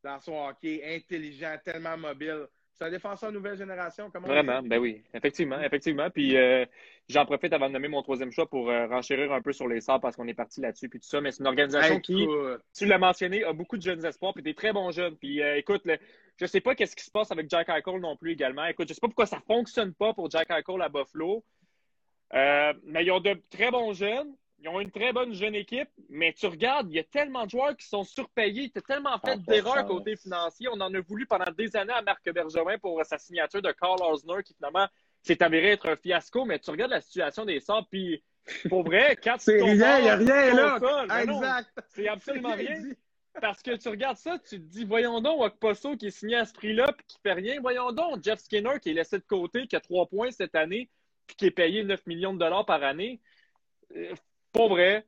dans 0.04 0.20
son 0.20 0.48
hockey, 0.48 0.82
intelligent, 0.86 1.56
tellement 1.64 1.98
mobile. 1.98 2.48
C'est 2.74 2.86
un 2.86 2.92
défenseur 2.92 3.32
nouvelle 3.32 3.58
génération. 3.58 4.12
Comment 4.12 4.28
Vraiment, 4.28 4.62
ben 4.62 4.78
oui, 4.78 5.02
effectivement, 5.12 5.60
effectivement. 5.62 6.12
Puis 6.12 6.38
euh, 6.38 6.64
j'en 7.10 7.26
profite 7.26 7.52
avant 7.52 7.70
de 7.70 7.74
nommer 7.74 7.88
mon 7.88 8.04
troisième 8.04 8.32
choix 8.32 8.48
pour 8.48 8.70
euh, 8.70 8.86
renchérir 8.86 9.34
un 9.34 9.42
peu 9.42 9.52
sur 9.52 9.68
les 9.68 9.82
sorts 9.82 10.00
parce 10.00 10.16
qu'on 10.16 10.28
est 10.28 10.36
parti 10.36 10.62
là-dessus 10.62 10.88
puis 10.88 11.00
tout 11.00 11.08
ça. 11.08 11.20
Mais 11.20 11.32
c'est 11.32 11.40
une 11.40 11.48
organisation 11.48 12.00
qui, 12.00 12.28
tu 12.76 12.86
l'as 12.86 13.00
mentionné, 13.00 13.44
a 13.44 13.52
beaucoup 13.52 13.78
de 13.78 13.82
jeunes 13.82 14.06
espoirs 14.06 14.34
puis 14.34 14.44
des 14.44 14.54
très 14.54 14.74
bons 14.74 14.92
jeunes. 14.92 15.18
Puis 15.18 15.42
euh, 15.42 15.58
écoute, 15.58 15.82
je 15.86 15.96
je 16.40 16.46
sais 16.46 16.62
pas 16.62 16.76
qu'est-ce 16.76 16.96
qui 16.96 17.04
se 17.04 17.10
passe 17.10 17.32
avec 17.32 17.50
Jack 17.50 17.68
Eichel 17.68 18.00
non 18.00 18.16
plus 18.16 18.34
également. 18.34 18.66
Écoute, 18.66 18.88
je 18.88 18.94
sais 18.94 19.02
pas 19.02 19.08
pourquoi 19.08 19.26
ça 19.26 19.42
fonctionne 19.48 19.96
pas 19.96 20.14
pour 20.14 20.30
Jack 20.30 20.52
Eichel 20.52 20.80
à 20.84 20.88
Buffalo. 20.88 21.44
Mais 22.34 23.04
ils 23.04 23.12
ont 23.12 23.20
de 23.20 23.40
très 23.50 23.72
bons 23.72 23.94
jeunes. 23.94 24.34
Ils 24.60 24.70
ont 24.70 24.80
une 24.80 24.90
très 24.90 25.14
bonne 25.14 25.34
jeune 25.34 25.54
équipe, 25.54 25.90
mais 26.10 26.34
tu 26.34 26.48
regardes, 26.48 26.90
il 26.90 26.96
y 26.96 27.00
a 27.00 27.04
tellement 27.04 27.46
de 27.46 27.52
joueurs 27.52 27.78
qui 27.78 27.88
sont 27.88 28.04
surpayés. 28.04 28.72
Tu 28.72 28.80
as 28.80 28.82
tellement 28.82 29.20
fait 29.20 29.40
d'erreurs 29.44 29.86
côté 29.86 30.16
financier. 30.16 30.68
On 30.68 30.82
en 30.82 30.92
a 30.92 31.00
voulu 31.00 31.28
pendant 31.28 31.52
des 31.56 31.76
années 31.76 31.94
à 31.94 32.02
Marc 32.02 32.28
Bergevin 32.32 32.80
pour 32.80 33.00
sa 33.06 33.20
signature 33.20 33.62
de 33.62 33.72
Carl 33.72 34.02
Osner, 34.02 34.42
qui 34.44 34.56
finalement 34.56 34.88
s'est 35.22 35.44
avéré 35.44 35.74
être 35.74 35.88
un 35.88 35.96
fiasco. 35.96 36.46
Mais 36.46 36.58
tu 36.58 36.72
regardes 36.72 36.92
la 36.92 37.02
situation 37.02 37.46
des 37.46 37.60
sorts, 37.60 37.88
puis 37.88 38.24
pour 38.68 38.84
vrai, 38.84 39.16
quatre 39.22 39.42
C'est 39.42 39.62
rien, 39.62 40.00
il 40.00 40.04
n'y 40.04 40.10
a 40.10 40.16
rien 40.16 40.54
là. 40.56 41.22
exact. 41.22 41.70
C'est 41.90 42.08
absolument 42.08 42.56
rien. 42.56 42.82
Parce 43.40 43.62
que 43.62 43.76
tu 43.76 43.90
regardes 43.90 44.18
ça, 44.18 44.40
tu 44.40 44.60
te 44.60 44.66
dis, 44.66 44.84
voyons 44.84 45.22
donc, 45.22 45.40
Okposo 45.44 45.96
qui 45.96 46.08
est 46.08 46.12
signé 46.12 46.38
à 46.38 46.46
ce 46.46 46.54
prix-là, 46.54 46.92
puis 46.92 47.06
qui 47.08 47.18
fait 47.22 47.34
rien. 47.34 47.60
Voyons 47.62 47.92
donc, 47.92 48.24
Jeff 48.24 48.40
Skinner 48.40 48.80
qui 48.82 48.90
est 48.90 48.94
laissé 48.94 49.20
de 49.20 49.24
côté, 49.24 49.68
qui 49.68 49.76
a 49.76 49.80
trois 49.80 50.08
points 50.08 50.32
cette 50.32 50.56
année, 50.56 50.90
puis 51.28 51.36
qui 51.36 51.46
est 51.46 51.52
payé 51.52 51.84
9 51.84 52.08
millions 52.08 52.34
de 52.34 52.40
dollars 52.40 52.66
par 52.66 52.84
année 52.84 53.20
euh, 53.96 54.14
pour 54.52 54.70
vrai, 54.70 55.06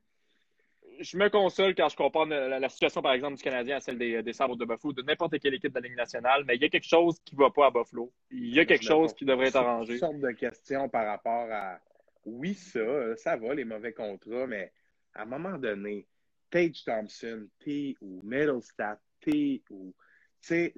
je 0.99 1.17
me 1.17 1.29
console 1.29 1.73
quand 1.75 1.89
je 1.89 1.95
compare 1.95 2.25
la, 2.25 2.69
situation, 2.69 3.01
par 3.01 3.13
exemple, 3.13 3.37
du 3.37 3.43
Canadien 3.43 3.77
à 3.77 3.79
celle 3.79 3.97
des, 3.97 4.21
des 4.21 4.33
Sabres 4.33 4.57
de 4.57 4.65
Buffalo, 4.65 4.93
de 4.93 5.01
n'importe 5.01 5.39
quelle 5.39 5.53
équipe 5.53 5.73
de 5.73 5.79
la 5.79 5.87
Ligue 5.87 5.97
nationale, 5.97 6.43
mais 6.45 6.55
il 6.55 6.61
y 6.61 6.65
a 6.65 6.69
quelque 6.69 6.87
chose 6.87 7.19
qui 7.23 7.35
ne 7.35 7.41
va 7.41 7.49
pas 7.49 7.67
à 7.67 7.71
Buffalo. 7.71 8.11
Il 8.31 8.53
y 8.53 8.59
a 8.59 8.65
quelque 8.65 8.85
chose 8.85 9.13
qui 9.13 9.25
devrait 9.25 9.47
être 9.47 9.55
arrangé. 9.55 9.93
Une 9.93 9.99
sorte 9.99 10.19
de 10.19 10.31
question 10.31 10.89
par 10.89 11.05
rapport 11.05 11.47
à 11.51 11.79
oui, 12.25 12.53
ça, 12.53 13.15
ça 13.15 13.37
va, 13.37 13.53
les 13.53 13.63
mauvais 13.63 13.93
contrats, 13.93 14.45
mais 14.45 14.71
à 15.15 15.23
un 15.23 15.25
moment 15.25 15.57
donné, 15.57 16.05
Tage 16.49 16.83
Thompson, 16.83 17.47
T 17.59 17.95
ou 18.01 18.21
Middlestat, 18.23 18.99
T 19.21 19.63
ou 19.69 19.93
tu 20.41 20.47
sais, 20.47 20.73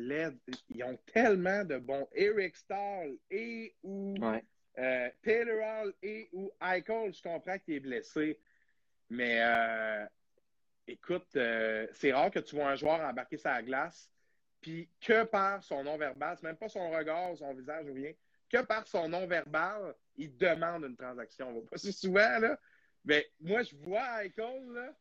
ils 0.70 0.84
ont 0.84 0.98
tellement 1.14 1.64
de 1.64 1.78
bons 1.78 2.08
Eric 2.14 2.56
Stahl 2.56 3.16
et 3.30 3.76
ou 3.84 4.16
euh, 4.78 5.10
Taylor 5.22 5.60
Hall 5.62 5.94
et 6.02 6.30
ou 6.34 6.52
Eichel, 6.62 7.14
je 7.14 7.22
comprends 7.22 7.58
qu'il 7.60 7.76
est 7.76 7.80
blessé. 7.80 8.40
Mais 9.10 9.40
euh, 9.42 10.06
écoute, 10.88 11.36
euh, 11.36 11.88
c'est 11.94 12.14
rare 12.14 12.32
que 12.32 12.40
tu 12.40 12.56
vois 12.56 12.70
un 12.70 12.76
joueur 12.76 13.02
embarquer 13.02 13.38
sa 13.38 13.62
glace, 13.62 14.10
puis 14.62 14.90
que 15.02 15.24
par 15.24 15.64
son 15.64 15.84
non-verbal, 15.84 16.38
c'est 16.38 16.48
même 16.48 16.58
pas 16.58 16.70
son 16.70 16.90
regard, 16.90 17.36
son 17.36 17.54
visage 17.54 17.88
ou 17.90 17.94
rien, 17.94 18.14
que 18.50 18.62
par 18.64 18.88
son 18.88 19.10
non-verbal, 19.10 19.96
il 20.16 20.36
demande 20.38 20.86
une 20.86 20.96
transaction. 20.96 21.50
On 21.50 21.54
va 21.60 21.68
pas 21.72 21.78
si 21.78 21.92
souvent, 21.92 22.40
là. 22.40 22.58
Mais 23.04 23.28
moi, 23.40 23.64
je 23.64 23.76
vois 23.78 24.24
Eichel, 24.24 24.72
là, 24.72 24.94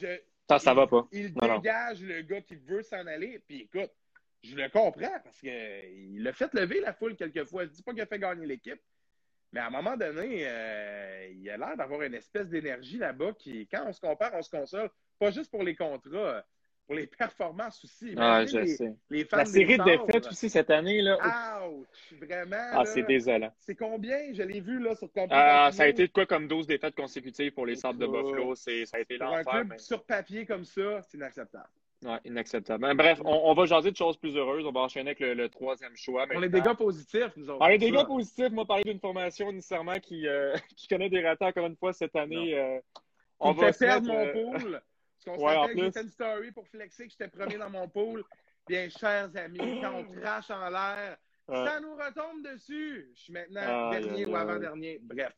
je, 0.00 0.20
ça, 0.48 0.58
ça 0.58 0.72
il, 0.72 0.76
va 0.76 0.86
pas. 0.86 1.08
Il 1.12 1.34
dégage 1.34 2.02
le 2.02 2.22
gars 2.22 2.40
qui 2.40 2.56
veut 2.56 2.82
s'en 2.82 3.06
aller, 3.06 3.40
puis 3.46 3.62
écoute, 3.62 3.90
je 4.42 4.54
le 4.54 4.68
comprends 4.68 5.20
parce 5.24 5.38
qu'il 5.40 6.26
a 6.26 6.32
fait 6.32 6.52
lever 6.54 6.80
la 6.80 6.92
foule 6.92 7.16
quelquefois. 7.16 7.64
Je 7.64 7.70
ne 7.70 7.74
dis 7.74 7.82
pas 7.82 7.92
qu'il 7.92 8.02
a 8.02 8.06
fait 8.06 8.18
gagner 8.18 8.46
l'équipe, 8.46 8.80
mais 9.52 9.60
à 9.60 9.66
un 9.66 9.70
moment 9.70 9.96
donné, 9.96 10.42
euh, 10.46 11.28
il 11.32 11.48
a 11.50 11.56
l'air 11.56 11.76
d'avoir 11.76 12.02
une 12.02 12.14
espèce 12.14 12.48
d'énergie 12.48 12.98
là-bas 12.98 13.32
qui, 13.38 13.66
quand 13.66 13.84
on 13.86 13.92
se 13.92 14.00
compare, 14.00 14.32
on 14.34 14.42
se 14.42 14.50
console. 14.50 14.90
Pas 15.18 15.30
juste 15.30 15.50
pour 15.50 15.62
les 15.62 15.74
contrats, 15.74 16.44
pour 16.86 16.94
les 16.94 17.06
performances 17.18 17.82
aussi. 17.84 18.14
Ah, 18.16 18.44
je 18.44 18.58
les, 18.58 18.76
sais. 18.76 18.94
La 19.32 19.44
série 19.44 19.78
de 19.78 19.84
défaites 19.84 20.26
aussi 20.26 20.50
cette 20.50 20.70
année. 20.70 21.00
Là. 21.00 21.18
Ouch! 21.68 22.14
Vraiment. 22.20 22.70
Ah, 22.72 22.84
c'est 22.84 23.02
désolant. 23.02 23.52
C'est 23.58 23.74
combien? 23.74 24.32
Je 24.32 24.42
l'ai 24.42 24.60
vu 24.60 24.78
là, 24.78 24.94
sur 24.94 25.08
Ah, 25.30 25.70
ça 25.72 25.84
a 25.84 25.86
été 25.86 26.06
de 26.06 26.12
quoi 26.12 26.26
comme 26.26 26.48
12 26.48 26.66
défaites 26.66 26.94
consécutives 26.94 27.52
pour 27.52 27.66
les 27.66 27.76
Sables 27.76 27.98
de 27.98 28.06
Buffalo? 28.06 28.54
Ça 28.54 28.70
a 28.70 29.00
été 29.00 29.16
l'enfer. 29.16 29.38
un 29.48 29.64
club 29.64 29.78
sur 29.78 30.04
papier 30.04 30.44
comme 30.44 30.64
ça, 30.64 31.02
c'est 31.02 31.16
inacceptable. 31.16 31.68
Ouais, 32.06 32.20
inacceptable. 32.24 32.82
Ben, 32.82 32.94
bref, 32.94 33.20
on, 33.24 33.52
va 33.52 33.66
jaser 33.66 33.90
de 33.90 33.96
choses 33.96 34.16
plus 34.16 34.36
heureuses. 34.36 34.64
On 34.64 34.70
va 34.70 34.80
enchaîner 34.82 35.10
avec 35.10 35.20
le, 35.20 35.48
troisième 35.48 35.96
choix. 35.96 36.24
On 36.32 36.42
est 36.42 36.48
des 36.48 36.60
gars 36.60 36.76
positifs, 36.76 37.32
nous 37.36 37.50
autres. 37.50 37.58
On 37.60 37.76
des 37.76 37.90
gars 37.90 38.04
positifs. 38.04 38.50
Moi, 38.50 38.64
parler 38.64 38.84
d'une 38.84 39.00
formation 39.00 39.50
nécessairement 39.50 39.98
qui, 39.98 40.28
euh, 40.28 40.54
qui 40.76 40.86
connaît 40.86 41.10
des 41.10 41.26
ratés 41.26 41.46
encore 41.46 41.66
une 41.66 41.76
fois 41.76 41.92
cette 41.92 42.14
année. 42.14 42.56
Euh, 42.56 42.78
on 43.40 43.50
va 43.52 43.72
fait 43.72 43.86
perdre 43.86 44.06
mon 44.06 44.24
euh, 44.24 44.32
pool. 44.32 44.80
Parce 45.24 45.38
qu'on 45.38 45.44
ouais, 45.44 45.90
fait 45.92 46.00
une 46.00 46.08
story 46.08 46.52
pour 46.52 46.68
flexer 46.68 47.06
que 47.06 47.10
j'étais 47.10 47.28
premier 47.28 47.58
dans 47.58 47.70
mon 47.70 47.88
pool. 47.88 48.22
Bien, 48.68 48.88
chers 48.88 49.36
amis, 49.36 49.80
quand 49.82 49.94
on 49.94 50.04
crache 50.04 50.50
en 50.50 50.70
l'air, 50.70 51.16
ça 51.48 51.80
nous 51.80 51.96
retombe 51.96 52.44
dessus. 52.44 53.10
Je 53.16 53.20
suis 53.20 53.32
maintenant 53.32 53.90
dernier 53.90 54.26
ou 54.26 54.36
avant-dernier. 54.36 55.00
Bref. 55.02 55.32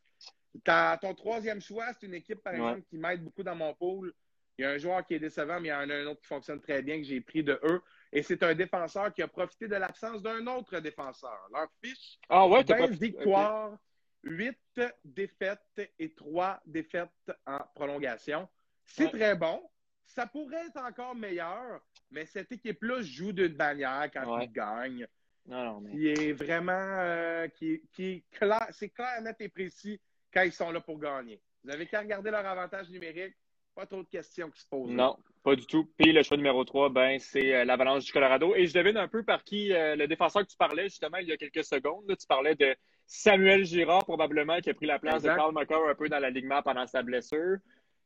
ton 1.00 1.14
troisième 1.14 1.62
choix, 1.62 1.86
c'est 1.98 2.06
une 2.06 2.14
équipe, 2.14 2.42
par 2.42 2.52
exemple, 2.52 2.82
qui 2.90 2.98
m'aide 2.98 3.24
beaucoup 3.24 3.42
dans 3.42 3.56
mon 3.56 3.72
pool. 3.72 4.12
Il 4.58 4.62
y 4.62 4.64
a 4.64 4.70
un 4.70 4.78
joueur 4.78 5.06
qui 5.06 5.14
est 5.14 5.20
décevant, 5.20 5.60
mais 5.60 5.68
il 5.68 5.70
y 5.70 5.74
en 5.74 5.88
a 5.88 5.94
un 5.94 6.06
autre 6.06 6.20
qui 6.20 6.26
fonctionne 6.26 6.60
très 6.60 6.82
bien, 6.82 6.96
que 6.98 7.04
j'ai 7.04 7.20
pris 7.20 7.44
de 7.44 7.60
eux. 7.62 7.80
Et 8.12 8.24
c'est 8.24 8.42
un 8.42 8.54
défenseur 8.54 9.14
qui 9.14 9.22
a 9.22 9.28
profité 9.28 9.68
de 9.68 9.76
l'absence 9.76 10.20
d'un 10.20 10.44
autre 10.48 10.80
défenseur. 10.80 11.38
Leur 11.52 11.68
fiche, 11.82 12.18
ah 12.28 12.46
ouais, 12.48 12.64
20 12.64 12.86
victoires, 12.90 13.78
8 14.24 14.58
défaites 15.04 15.92
et 15.98 16.12
3 16.12 16.60
défaites 16.66 17.32
en 17.46 17.58
prolongation. 17.74 18.48
C'est 18.84 19.10
très 19.10 19.36
bon. 19.36 19.62
Ça 20.06 20.26
pourrait 20.26 20.66
être 20.66 20.82
encore 20.82 21.14
meilleur, 21.14 21.80
mais 22.10 22.26
cette 22.26 22.50
équipe-là 22.50 23.02
joue 23.02 23.32
d'une 23.32 23.54
manière 23.54 24.10
quand 24.12 24.40
ils 24.40 24.50
gagnent. 24.50 25.06
Non, 25.46 25.80
mais... 25.80 25.90
Qui 25.92 26.08
est 26.08 26.32
vraiment. 26.32 26.72
Euh, 26.72 27.48
qui, 27.48 27.82
qui 27.92 28.24
clair, 28.32 28.66
c'est 28.70 28.88
clair, 28.88 29.22
net 29.22 29.36
et 29.40 29.48
précis 29.48 30.00
quand 30.32 30.42
ils 30.42 30.52
sont 30.52 30.70
là 30.70 30.80
pour 30.80 30.98
gagner. 30.98 31.40
Vous 31.62 31.70
avez 31.70 31.86
qu'à 31.86 32.00
regarder 32.00 32.30
leur 32.30 32.44
avantage 32.44 32.90
numérique 32.90 33.34
pas 33.78 33.86
trop 33.86 34.02
de 34.02 34.08
questions 34.08 34.50
qui 34.50 34.60
se 34.60 34.66
posent. 34.66 34.90
Non, 34.90 35.16
pas 35.44 35.54
du 35.54 35.64
tout. 35.64 35.88
Puis 35.96 36.10
le 36.12 36.24
choix 36.24 36.36
numéro 36.36 36.64
3, 36.64 36.88
ben, 36.88 37.20
c'est 37.20 37.54
euh, 37.54 37.64
l'Avalanche 37.64 38.06
du 38.06 38.12
Colorado. 38.12 38.52
Et 38.56 38.66
je 38.66 38.74
devine 38.74 38.96
un 38.96 39.06
peu 39.06 39.22
par 39.22 39.44
qui 39.44 39.72
euh, 39.72 39.94
le 39.94 40.08
défenseur 40.08 40.42
que 40.42 40.50
tu 40.50 40.56
parlais 40.56 40.88
justement 40.88 41.18
il 41.18 41.28
y 41.28 41.32
a 41.32 41.36
quelques 41.36 41.62
secondes. 41.62 42.04
tu 42.08 42.26
parlais 42.26 42.56
de 42.56 42.74
Samuel 43.06 43.64
Girard, 43.64 44.04
probablement, 44.04 44.58
qui 44.58 44.70
a 44.70 44.74
pris 44.74 44.86
la 44.86 44.98
place 44.98 45.22
de 45.22 45.28
Carl 45.28 45.54
McCarr 45.54 45.88
un 45.88 45.94
peu 45.94 46.08
dans 46.08 46.18
l'alignement 46.18 46.60
pendant 46.60 46.88
sa 46.88 47.04
blessure. 47.04 47.58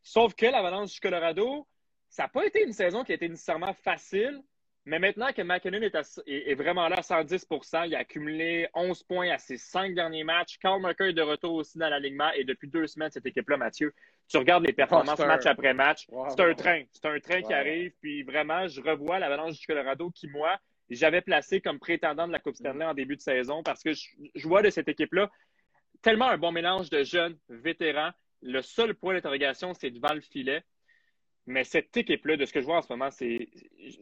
Sauf 0.03 0.35
que 0.35 0.45
l'Avalanche 0.45 0.93
du 0.93 1.01
Colorado, 1.01 1.67
ça 2.11 2.25
n'a 2.25 2.29
pas 2.29 2.45
été 2.45 2.63
une 2.65 2.75
saison 2.75 3.03
qui 3.03 3.13
a 3.13 3.15
été 3.15 3.31
nécessairement 3.31 3.73
facile. 3.73 4.43
Mais 4.85 4.99
maintenant 4.99 5.33
que 5.33 5.43
McKinnon 5.43 5.81
est, 5.81 6.55
vraiment 6.55 6.89
là 6.89 6.97
à 6.97 7.03
110% 7.03 7.87
il 7.87 7.95
a 7.95 7.99
accumulé 7.99 8.69
11 8.75 9.05
points 9.05 9.31
à 9.31 9.39
ses 9.39 9.57
cinq 9.57 9.95
derniers 9.95 10.25
matchs. 10.25 10.59
Carl 10.59 10.83
McCarr 10.83 11.09
est 11.09 11.13
de 11.13 11.23
retour 11.23 11.55
aussi 11.55 11.79
dans 11.79 11.89
l'alignement 11.89 12.31
et 12.33 12.43
depuis 12.43 12.69
deux 12.69 12.89
semaines, 12.89 13.11
cette 13.11 13.27
équipe-là, 13.27 13.57
Mathieu, 13.57 13.95
tu 14.29 14.39
regardes 14.39 14.67
les 14.67 14.73
performances 14.73 15.19
match 15.21 15.47
après 15.47 15.73
match, 15.73 16.09
c'est 16.31 16.41
un 16.41 16.55
train. 16.55 16.83
C'est 16.91 17.07
un 17.07 17.21
train 17.21 17.43
qui 17.43 17.53
arrive. 17.53 17.93
Puis 18.01 18.25
vraiment, 18.25 18.67
je 18.67 18.81
revois 18.81 19.21
l'Avalanche 19.21 19.61
du 19.61 19.67
Colorado 19.67 20.11
qui, 20.11 20.27
moi, 20.27 20.59
j'avais 20.91 21.21
placé 21.21 21.61
comme 21.61 21.79
prétendant 21.79 22.27
de 22.27 22.33
la 22.33 22.41
Coupe 22.41 22.57
Stanley 22.57 22.85
en 22.85 22.95
début 22.95 23.17
de 23.17 23.21
saison 23.21 23.63
parce 23.63 23.83
que 23.83 23.93
je, 23.93 24.49
vois 24.49 24.63
de 24.63 24.71
cette 24.71 24.89
équipe-là 24.89 25.31
tellement 26.03 26.29
un 26.29 26.39
bon 26.39 26.51
mélange 26.51 26.91
de 26.91 27.05
jeunes, 27.05 27.39
vétérans. 27.49 28.11
Le 28.43 28.61
seul 28.61 28.95
point 28.95 29.15
d'interrogation, 29.15 29.73
c'est 29.75 29.91
devant 29.91 30.13
le 30.13 30.21
filet. 30.21 30.65
Mais 31.47 31.65
cette 31.65 31.97
équipe-là, 31.97 32.37
de 32.37 32.45
ce 32.45 32.53
que 32.53 32.61
je 32.61 32.67
vois 32.67 32.79
en 32.79 32.83
ce 32.83 32.93
moment, 32.93 33.11
c'est 33.11 33.49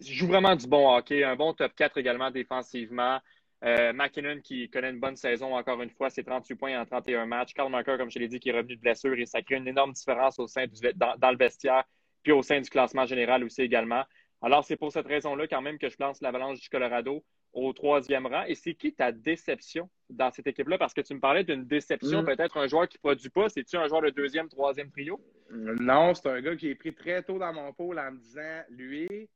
joue 0.00 0.26
vraiment 0.26 0.54
du 0.56 0.66
bon 0.66 0.94
hockey, 0.94 1.24
un 1.24 1.36
bon 1.36 1.54
top 1.54 1.74
4 1.74 1.96
également 1.98 2.30
défensivement. 2.30 3.18
Euh, 3.62 3.92
McKinnon 3.92 4.40
qui 4.40 4.70
connaît 4.70 4.88
une 4.88 5.00
bonne 5.00 5.16
saison 5.16 5.54
encore 5.54 5.82
une 5.82 5.90
fois, 5.90 6.08
c'est 6.08 6.24
38 6.24 6.54
points 6.54 6.80
en 6.80 6.86
31 6.86 7.26
matchs. 7.26 7.52
Carl 7.52 7.70
Marker, 7.70 7.96
comme 7.98 8.10
je 8.10 8.18
l'ai 8.18 8.28
dit, 8.28 8.40
qui 8.40 8.48
est 8.48 8.56
revenu 8.56 8.76
de 8.76 8.80
blessure 8.80 9.18
et 9.18 9.26
ça 9.26 9.42
crée 9.42 9.56
une 9.56 9.68
énorme 9.68 9.92
différence 9.92 10.38
au 10.38 10.46
sein 10.46 10.66
du, 10.66 10.80
dans, 10.94 11.30
le 11.30 11.36
vestiaire, 11.36 11.84
puis 12.22 12.32
au 12.32 12.42
sein 12.42 12.60
du 12.60 12.70
classement 12.70 13.04
général 13.04 13.44
aussi 13.44 13.60
également. 13.62 14.04
Alors, 14.40 14.64
c'est 14.64 14.76
pour 14.76 14.92
cette 14.92 15.06
raison-là 15.06 15.46
quand 15.46 15.60
même 15.60 15.78
que 15.78 15.90
je 15.90 15.96
lance 15.98 16.22
l'Avalanche 16.22 16.60
du 16.60 16.68
Colorado 16.70 17.22
au 17.52 17.72
troisième 17.72 18.26
rang. 18.26 18.44
Et 18.46 18.54
c'est 18.54 18.74
qui 18.74 18.92
ta 18.92 19.12
déception 19.12 19.88
dans 20.08 20.30
cette 20.30 20.46
équipe-là? 20.46 20.78
Parce 20.78 20.94
que 20.94 21.00
tu 21.00 21.14
me 21.14 21.20
parlais 21.20 21.44
d'une 21.44 21.64
déception, 21.64 22.22
mm. 22.22 22.26
peut-être 22.26 22.56
un 22.56 22.66
joueur 22.66 22.88
qui 22.88 22.96
ne 22.98 23.00
produit 23.00 23.30
pas. 23.30 23.48
C'est-tu 23.48 23.76
un 23.76 23.88
joueur 23.88 24.02
de 24.02 24.10
deuxième, 24.10 24.48
troisième 24.48 24.90
trio? 24.90 25.20
Non, 25.50 26.14
c'est 26.14 26.28
un 26.28 26.40
gars 26.40 26.52
que 26.52 26.60
j'ai 26.60 26.74
pris 26.74 26.94
très 26.94 27.22
tôt 27.22 27.38
dans 27.38 27.52
mon 27.52 27.72
pôle 27.72 27.98
en 27.98 28.12
me 28.12 28.18
disant, 28.18 28.62
lui, 28.70 29.28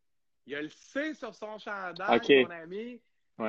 il 0.47 0.55
a 0.55 0.63
le 0.63 0.69
C 0.69 1.15
sur 1.15 1.35
son 1.35 1.59
chandail, 1.59 2.21
mon 2.45 2.51
ami. 2.51 3.01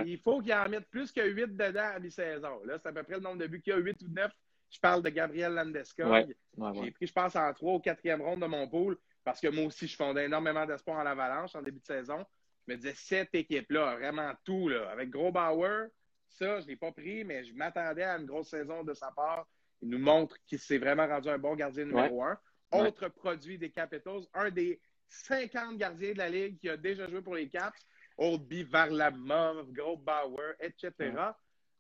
Il 0.06 0.18
faut 0.20 0.42
qu'il 0.42 0.54
en 0.54 0.68
mette 0.68 0.90
plus 0.90 1.12
que 1.12 1.22
8 1.22 1.56
dedans 1.56 1.92
à 1.96 2.00
mi-saison. 2.00 2.64
Là, 2.66 2.80
c'est 2.82 2.90
à 2.90 2.92
peu 2.92 3.04
près 3.04 3.16
le 3.16 3.22
nombre 3.22 3.38
de 3.38 3.48
buts 3.48 3.62
qu'il 3.62 3.74
y 3.74 3.76
a, 3.76 3.80
8 3.80 4.02
ou 4.02 4.08
9. 4.10 4.32
Je 4.72 4.80
parle 4.80 5.04
de 5.04 5.10
Gabriel 5.10 5.54
Landeskog. 5.54 6.34
J'ai 6.74 6.92
pris, 6.92 7.06
je 7.06 7.14
pense, 7.14 7.36
en 7.36 7.54
3 7.54 7.74
ou 7.74 7.78
4e 7.78 8.22
ronde 8.22 8.42
de 8.42 8.48
mon 8.48 8.68
pool 8.68 8.98
parce 9.24 9.42
que 9.42 9.48
moi 9.48 9.66
aussi, 9.66 9.88
je 9.88 9.96
fondais 9.96 10.26
énormément 10.26 10.66
d'espoir 10.66 11.00
en 11.00 11.06
avalanche 11.06 11.56
en 11.56 11.62
début 11.62 11.80
de 11.80 11.86
saison. 11.86 12.26
Je 12.68 12.74
me 12.74 12.78
disais, 12.78 12.94
cette 12.96 13.36
équipe-là, 13.36 13.96
vraiment 13.96 14.32
tout, 14.44 14.70
là, 14.70 14.90
avec 14.90 15.10
Gros 15.10 15.32
Bauer, 15.32 15.88
ça, 16.28 16.60
je 16.60 16.66
ne 16.66 16.70
l'ai 16.70 16.76
pas 16.76 16.92
pris, 16.92 17.24
mais 17.24 17.44
je 17.44 17.54
m'attendais 17.54 18.04
à 18.04 18.18
une 18.18 18.26
grosse 18.26 18.50
saison 18.50 18.84
de 18.84 18.94
sa 18.94 19.12
part. 19.12 19.48
Il 19.82 19.90
nous 19.90 20.00
montre 20.00 20.38
qu'il 20.46 20.60
s'est 20.60 20.78
vraiment 20.78 21.08
rendu 21.08 21.30
un 21.30 21.38
bon 21.38 21.56
gardien 21.56 21.86
numéro 21.86 22.24
un. 22.24 22.38
Autre 22.72 23.08
produit 23.08 23.58
des 23.58 23.70
Capitals, 23.70 24.24
un 24.34 24.50
des 24.50 24.82
50 25.08 25.78
gardiens 25.78 26.14
de 26.14 26.18
la 26.18 26.30
Ligue 26.30 26.60
qui 26.60 26.70
a 26.70 26.76
déjà 26.76 27.08
joué 27.08 27.22
pour 27.22 27.36
les 27.36 27.48
Caps. 27.48 27.80
Oldby, 28.18 28.64
Varlamov, 28.64 29.72
Gros 29.72 29.98
Bauer, 29.98 30.56
etc. 30.60 30.92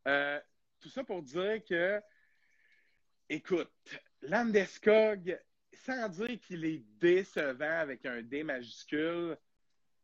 Euh, 0.07 0.39
tout 0.79 0.89
ça 0.89 1.03
pour 1.03 1.21
dire 1.23 1.61
que, 1.67 1.99
écoute, 3.29 3.71
Landeskog, 4.21 5.39
sans 5.73 6.09
dire 6.09 6.39
qu'il 6.41 6.65
est 6.65 6.83
décevant 6.99 7.79
avec 7.79 8.05
un 8.05 8.21
D 8.21 8.43
majuscule, 8.43 9.37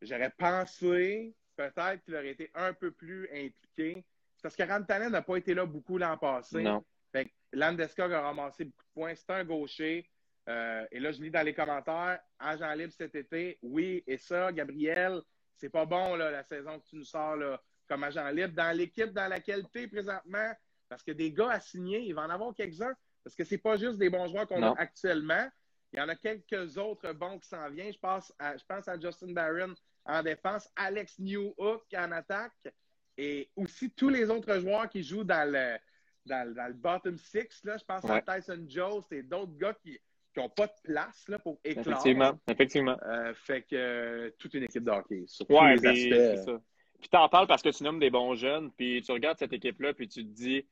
j'aurais 0.02 0.32
pensé 0.32 1.36
peut-être 1.56 2.04
qu'il 2.04 2.16
aurait 2.16 2.30
été 2.30 2.50
un 2.56 2.74
peu 2.74 2.92
plus 2.92 3.28
impliqué. 3.32 4.04
Parce 4.42 4.56
que 4.56 4.64
Rantanen 4.64 5.12
n'a 5.12 5.22
pas 5.22 5.38
été 5.38 5.54
là 5.54 5.66
beaucoup 5.66 5.98
l'an 5.98 6.18
passé. 6.18 6.64
Non. 6.64 6.84
Fait 7.12 7.32
Landeskog 7.54 8.12
a 8.12 8.22
ramassé 8.22 8.66
beaucoup 8.66 8.84
de 8.84 8.94
points. 8.94 9.16
C'est 9.16 9.30
un 9.30 9.44
gaucher. 9.44 10.10
Euh, 10.50 10.86
et 10.92 11.00
là, 11.00 11.12
je 11.12 11.22
lis 11.22 11.30
dans 11.30 11.46
les 11.46 11.54
commentaires, 11.54 12.20
agent 12.40 12.74
libre 12.74 12.94
cet 12.98 13.14
été, 13.16 13.60
oui, 13.62 14.04
et 14.08 14.18
ça, 14.18 14.52
Gabriel, 14.52 15.22
c'est 15.56 15.70
pas 15.70 15.86
bon 15.86 16.16
là, 16.16 16.32
la 16.32 16.44
saison 16.44 16.80
que 16.80 16.86
tu 16.88 16.96
nous 16.96 17.04
sors 17.04 17.36
là, 17.36 17.62
comme 17.88 18.04
agent 18.04 18.28
libre. 18.30 18.54
Dans 18.56 18.76
l'équipe 18.76 19.12
dans 19.14 19.28
laquelle 19.28 19.64
tu 19.72 19.82
es 19.82 19.88
présentement, 19.88 20.52
parce 20.90 21.04
que 21.04 21.12
des 21.12 21.32
gars 21.32 21.52
à 21.52 21.60
signer, 21.60 22.00
il 22.00 22.16
va 22.16 22.24
en 22.24 22.30
avoir 22.30 22.56
quelques-uns, 22.56 22.94
parce 23.24 23.36
que 23.36 23.44
c'est 23.44 23.60
pas 23.60 23.78
juste 23.78 24.00
des 24.00 24.10
bons 24.10 24.28
joueurs 24.28 24.48
qu'on 24.48 24.64
a 24.64 24.74
actuellement. 24.78 25.48
Il 25.94 26.00
y 26.00 26.02
en 26.02 26.10
a 26.10 26.16
quelques 26.16 26.78
autres 26.78 27.14
bons 27.14 27.38
qui 27.38 27.48
s'en 27.48 27.70
viennent. 27.70 27.94
Je 27.94 28.00
pense 28.00 28.34
à, 28.40 28.58
je 28.58 28.64
pense 28.66 28.88
à 28.88 29.00
Justin 29.00 29.34
Barron 29.34 29.74
en 30.06 30.24
défense, 30.24 30.70
Alex 30.76 31.20
Newhook 31.20 31.84
en 31.96 32.12
attaque, 32.12 32.74
et 33.18 33.50
aussi 33.56 33.92
tous 33.92 34.10
les 34.10 34.30
autres 34.30 34.60
joueurs 34.60 34.90
qui 34.90 35.04
jouent 35.04 35.24
dans 35.24 35.50
le, 35.52 35.78
dans, 36.26 36.68
le 36.68 36.74
bottom 36.74 37.18
six. 37.18 37.64
Là. 37.64 37.78
Je 37.78 37.84
pense 37.84 38.04
à 38.10 38.22
Tyson 38.22 38.66
Jones 38.68 39.04
et 39.12 39.24
d'autres 39.24 39.58
gars 39.58 39.74
qui 39.74 40.00
qui 40.34 40.40
n'ont 40.40 40.50
pas 40.50 40.68
de 40.68 40.74
place 40.84 41.28
là, 41.28 41.40
pour 41.40 41.60
éclore. 41.64 41.88
Effectivement, 41.88 42.40
effectivement. 42.48 42.98
Euh, 43.06 43.34
fait 43.34 43.64
que 43.64 43.76
euh, 43.76 44.32
toute 44.40 44.54
une 44.54 44.64
équipe 44.64 44.84
de 44.84 44.92
hockey. 44.92 45.24
Sur 45.28 45.50
ouais, 45.52 45.76
tous 45.76 45.84
les 45.84 46.14
aspects. 46.14 46.46
Ça. 46.46 46.62
Puis 47.00 47.10
t'en 47.10 47.28
parles 47.30 47.48
parce 47.48 47.62
que 47.62 47.70
tu 47.70 47.84
nommes 47.84 48.00
des 48.00 48.10
bons 48.10 48.36
jeunes, 48.36 48.72
puis 48.72 49.02
tu 49.02 49.12
regardes 49.12 49.40
cette 49.40 49.54
équipe-là, 49.54 49.94
puis 49.94 50.08
tu 50.08 50.24
te 50.24 50.30
dis, 50.30 50.66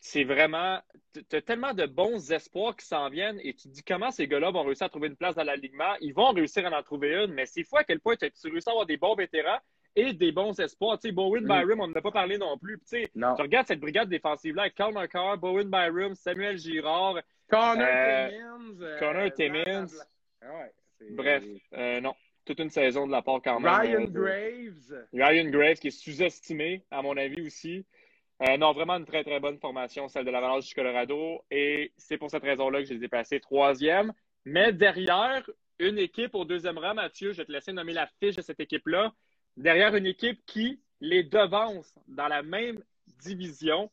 c'est 0.00 0.24
vraiment, 0.24 0.78
tu 1.12 1.36
as 1.36 1.42
tellement 1.42 1.74
de 1.74 1.86
bons 1.86 2.30
espoirs 2.32 2.76
qui 2.76 2.86
s'en 2.86 3.08
viennent, 3.08 3.40
et 3.42 3.54
tu 3.54 3.68
te 3.68 3.74
dis 3.74 3.82
comment 3.82 4.10
ces 4.10 4.28
gars-là 4.28 4.50
vont 4.50 4.62
réussir 4.62 4.86
à 4.86 4.88
trouver 4.88 5.08
une 5.08 5.16
place 5.16 5.34
dans 5.34 5.44
l'alignement. 5.44 5.94
Ils 6.00 6.14
vont 6.14 6.30
réussir 6.30 6.66
à 6.66 6.78
en 6.78 6.82
trouver 6.82 7.24
une, 7.24 7.32
mais 7.32 7.46
c'est 7.46 7.64
fou 7.64 7.76
à 7.76 7.84
quel 7.84 8.00
point 8.00 8.16
tu 8.16 8.30
réussis 8.48 8.68
à 8.68 8.72
avoir 8.72 8.86
des 8.86 8.96
bons 8.96 9.14
vétérans 9.14 9.58
et 9.96 10.12
des 10.12 10.30
bons 10.30 10.58
espoirs. 10.60 10.98
Tu 10.98 11.08
sais, 11.08 11.12
Bowen 11.12 11.44
mm. 11.44 11.48
Byram, 11.48 11.80
on 11.80 11.88
n'en 11.88 11.94
a 11.94 12.02
pas 12.02 12.10
parlé 12.10 12.38
non 12.38 12.58
plus. 12.58 12.78
tu 12.90 13.08
regardes 13.14 13.66
cette 13.66 13.80
brigade 13.80 14.08
défensive-là 14.08 14.62
avec 14.62 14.74
Carl 14.74 14.94
McCarr, 14.94 15.38
Bowen 15.38 15.70
Byram, 15.70 16.14
Samuel 16.14 16.58
Girard, 16.58 17.16
Connor 17.48 17.86
euh, 17.88 18.28
Timmins. 18.28 18.82
Euh, 18.82 18.98
Connor 18.98 19.32
Timmins. 19.32 19.86
Ah 20.42 20.66
Bref, 21.10 21.44
euh, 21.74 22.00
non. 22.00 22.14
Toute 22.44 22.60
une 22.60 22.70
saison 22.70 23.06
de 23.06 23.12
la 23.12 23.22
part 23.22 23.40
quand 23.42 23.58
même. 23.58 23.72
Ryan 23.72 24.04
Graves. 24.04 25.06
Ryan 25.12 25.50
Graves 25.50 25.78
qui 25.78 25.88
est 25.88 25.90
sous-estimé, 25.90 26.84
à 26.90 27.02
mon 27.02 27.16
avis 27.16 27.42
aussi. 27.42 27.84
Non, 28.58 28.72
vraiment 28.72 28.94
une 28.94 29.06
très, 29.06 29.24
très 29.24 29.40
bonne 29.40 29.58
formation, 29.58 30.08
celle 30.08 30.24
de 30.24 30.30
l'Avalanche 30.30 30.66
du 30.66 30.74
Colorado. 30.74 31.42
Et 31.50 31.92
c'est 31.96 32.18
pour 32.18 32.30
cette 32.30 32.42
raison-là 32.42 32.80
que 32.80 32.88
je 32.88 32.94
les 32.94 33.04
ai 33.04 33.08
passés 33.08 33.40
troisième. 33.40 34.12
Mais 34.44 34.72
derrière, 34.72 35.48
une 35.78 35.98
équipe 35.98 36.34
au 36.34 36.44
deuxième 36.44 36.78
rang, 36.78 36.94
Mathieu, 36.94 37.32
je 37.32 37.38
vais 37.38 37.44
te 37.44 37.52
laisser 37.52 37.72
nommer 37.72 37.92
la 37.92 38.06
fiche 38.06 38.36
de 38.36 38.42
cette 38.42 38.60
équipe-là. 38.60 39.12
Derrière 39.56 39.94
une 39.96 40.06
équipe 40.06 40.44
qui 40.46 40.80
les 41.00 41.22
devance 41.22 41.98
dans 42.08 42.28
la 42.28 42.42
même 42.42 42.82
division. 43.22 43.90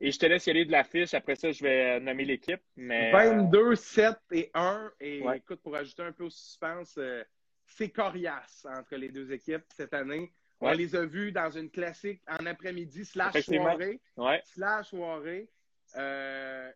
Et 0.00 0.10
je 0.10 0.18
te 0.18 0.26
laisse 0.26 0.46
y 0.46 0.50
aller 0.50 0.64
de 0.64 0.72
la 0.72 0.84
fiche. 0.84 1.14
Après 1.14 1.36
ça, 1.36 1.50
je 1.52 1.62
vais 1.62 2.00
nommer 2.00 2.24
l'équipe. 2.24 2.60
Mais... 2.76 3.10
22, 3.12 3.74
7 3.74 4.16
et 4.32 4.50
1. 4.54 4.92
Et 5.00 5.22
écoute, 5.36 5.60
pour 5.62 5.74
ajouter 5.74 6.02
un 6.02 6.12
peu 6.12 6.24
au 6.24 6.30
suspense, 6.30 6.96
euh, 6.98 7.24
c'est 7.66 7.90
coriace 7.90 8.66
entre 8.68 8.96
les 8.96 9.08
deux 9.08 9.32
équipes 9.32 9.64
cette 9.74 9.94
année. 9.94 10.32
On 10.60 10.72
les 10.72 10.96
a 10.96 11.04
vus 11.04 11.32
dans 11.32 11.50
une 11.50 11.70
classique 11.70 12.22
en 12.28 12.46
après-midi, 12.46 13.04
slash 13.04 13.42
soirée. 13.42 14.00
Slash 14.44 14.88
soirée. 14.88 15.48
Euh, 15.96 16.70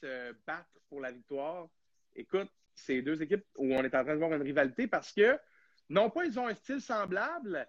se 0.00 0.32
battre 0.46 0.78
pour 0.88 1.00
la 1.00 1.10
victoire. 1.10 1.68
Écoute, 2.14 2.50
c'est 2.74 3.02
deux 3.02 3.22
équipes 3.22 3.44
où 3.56 3.72
on 3.74 3.82
est 3.82 3.94
en 3.94 4.04
train 4.04 4.14
de 4.14 4.18
voir 4.18 4.32
une 4.32 4.42
rivalité 4.42 4.86
parce 4.86 5.12
que, 5.12 5.38
non 5.88 6.10
pas 6.10 6.24
ils 6.24 6.38
ont 6.38 6.46
un 6.46 6.54
style 6.54 6.80
semblable, 6.80 7.66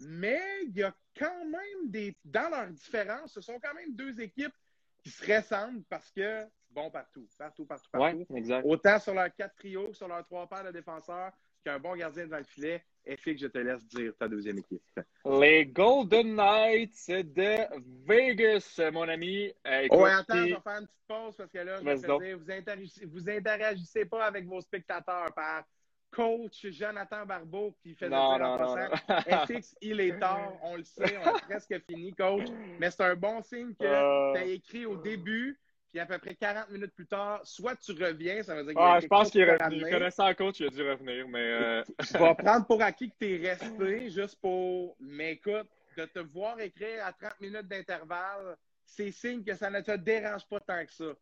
mais 0.00 0.40
il 0.64 0.76
y 0.76 0.82
a 0.82 0.94
quand 1.16 1.44
même 1.44 1.90
des. 1.90 2.16
Dans 2.24 2.50
leurs 2.50 2.68
différences, 2.68 3.32
ce 3.32 3.40
sont 3.40 3.58
quand 3.60 3.74
même 3.74 3.94
deux 3.94 4.20
équipes 4.20 4.54
qui 5.02 5.10
se 5.10 5.24
ressemblent 5.30 5.82
parce 5.88 6.10
que 6.10 6.44
bon 6.70 6.90
partout. 6.90 7.26
Partout, 7.36 7.66
partout, 7.66 7.90
partout. 7.90 8.26
Autant 8.64 8.98
sur 8.98 9.14
leurs 9.14 9.34
quatre 9.34 9.54
trios 9.56 9.88
que 9.88 9.96
sur 9.96 10.08
leurs 10.08 10.24
trois 10.24 10.48
paires 10.48 10.64
de 10.64 10.70
défenseurs 10.70 11.32
qu'un 11.64 11.78
bon 11.78 11.96
gardien 11.96 12.26
dans 12.26 12.38
le 12.38 12.44
filet. 12.44 12.84
Et 13.04 13.16
que 13.16 13.36
je 13.36 13.48
te 13.48 13.58
laisse 13.58 13.84
dire 13.88 14.12
ta 14.16 14.28
deuxième 14.28 14.58
équipe. 14.58 14.80
Les 15.24 15.66
Golden 15.66 16.36
Knights 16.36 17.08
de 17.08 17.66
Vegas, 18.06 18.80
mon 18.92 19.08
ami. 19.08 19.52
Euh, 19.66 19.88
oh, 19.90 20.04
attends, 20.04 20.36
je 20.36 20.54
vais 20.54 20.60
faire 20.60 20.78
une 20.78 20.86
petite 20.86 21.06
pause 21.08 21.36
parce 21.36 21.50
que 21.50 21.58
là, 21.58 21.80
je 21.80 21.84
vais 21.84 22.34
vous, 22.34 23.10
vous 23.10 23.28
interagissez 23.28 24.04
pas 24.04 24.26
avec 24.26 24.46
vos 24.46 24.60
spectateurs 24.60 25.34
par 25.34 25.64
coach 26.12 26.66
Jonathan 26.70 27.26
Barbeau 27.26 27.74
qui 27.82 27.94
faisait 27.94 28.10
non, 28.10 28.36
dire 28.36 28.46
en 28.46 28.58
passant 28.58 29.46
FX, 29.46 29.74
il 29.80 30.00
est 30.00 30.18
tard, 30.18 30.52
on 30.62 30.76
le 30.76 30.84
sait, 30.84 31.16
on 31.18 31.36
est 31.36 31.40
presque 31.42 31.80
fini, 31.88 32.12
coach. 32.12 32.48
Mais 32.78 32.90
c'est 32.90 33.02
un 33.02 33.16
bon 33.16 33.42
signe 33.42 33.74
que 33.74 33.84
euh. 33.84 34.32
tu 34.34 34.38
as 34.38 34.44
écrit 34.44 34.86
au 34.86 34.96
début, 34.96 35.58
puis 35.92 36.00
à 36.00 36.06
peu 36.06 36.18
près 36.18 36.34
40 36.34 36.70
minutes 36.70 36.94
plus 36.94 37.06
tard, 37.06 37.40
soit 37.44 37.76
tu 37.76 37.92
reviens, 37.92 38.42
ça 38.42 38.54
veut 38.54 38.64
dire 38.64 38.72
que 38.72 38.80
ah, 38.80 38.98
je 38.98 39.06
pense 39.06 39.30
qu'il 39.30 39.42
est 39.42 39.52
revenu. 39.52 39.82
Connaissant 39.90 40.26
le 40.26 40.34
coach, 40.34 40.60
il 40.60 40.66
a 40.66 40.70
dû 40.70 40.82
revenir, 40.82 41.28
mais. 41.28 41.38
Euh... 41.38 41.82
je 42.00 42.18
vais 42.18 42.34
prendre 42.34 42.66
pour 42.66 42.80
acquis 42.82 43.10
que 43.10 43.16
tu 43.20 43.34
es 43.34 43.50
resté, 43.50 44.10
juste 44.10 44.40
pour. 44.40 44.96
Mais 44.98 45.32
écoute, 45.32 45.68
de 45.98 46.06
te 46.06 46.20
voir 46.20 46.58
écrire 46.60 47.04
à 47.04 47.12
30 47.12 47.40
minutes 47.42 47.68
d'intervalle, 47.68 48.56
c'est 48.86 49.10
signe 49.10 49.44
que 49.44 49.54
ça 49.54 49.68
ne 49.68 49.80
te 49.80 49.94
dérange 49.94 50.46
pas 50.48 50.60
tant 50.60 50.82
que 50.84 50.92
ça 50.92 51.12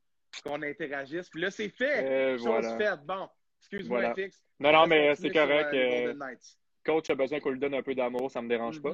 qu'on 0.44 0.62
interagisse. 0.62 1.28
Puis 1.28 1.40
là, 1.40 1.50
c'est 1.50 1.68
fait. 1.68 2.38
Chose 2.38 2.66
faite. 2.78 3.00
Bon. 3.04 3.28
Excuse-moi, 3.58 4.14
FX. 4.14 4.40
Non, 4.60 4.72
non, 4.72 4.86
mais 4.86 5.16
c'est 5.16 5.30
correct. 5.30 5.74
Euh, 5.74 6.14
coach 6.84 7.10
a 7.10 7.14
besoin 7.16 7.40
qu'on 7.40 7.50
lui 7.50 7.58
donne 7.58 7.74
un 7.74 7.82
peu 7.82 7.94
d'amour, 7.94 8.30
ça 8.30 8.40
ne 8.40 8.44
me 8.44 8.48
dérange 8.48 8.80
pas. 8.80 8.92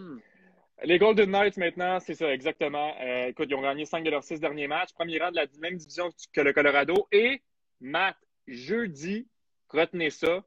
Les 0.84 0.98
Golden 0.98 1.30
Knights, 1.30 1.56
maintenant, 1.56 2.00
c'est 2.00 2.14
ça, 2.14 2.30
exactement. 2.32 2.94
Euh, 3.00 3.28
écoute, 3.28 3.48
ils 3.50 3.54
ont 3.54 3.62
gagné 3.62 3.86
5 3.86 4.04
de 4.04 4.10
leurs 4.10 4.22
6 4.22 4.40
derniers 4.40 4.68
matchs. 4.68 4.92
Premier 4.92 5.18
rang 5.18 5.30
de 5.30 5.36
la 5.36 5.46
même 5.58 5.76
division 5.76 6.10
que 6.34 6.40
le 6.42 6.52
Colorado. 6.52 7.08
Et, 7.12 7.42
Matt, 7.80 8.16
jeudi, 8.46 9.26
retenez 9.70 10.10
ça, 10.10 10.44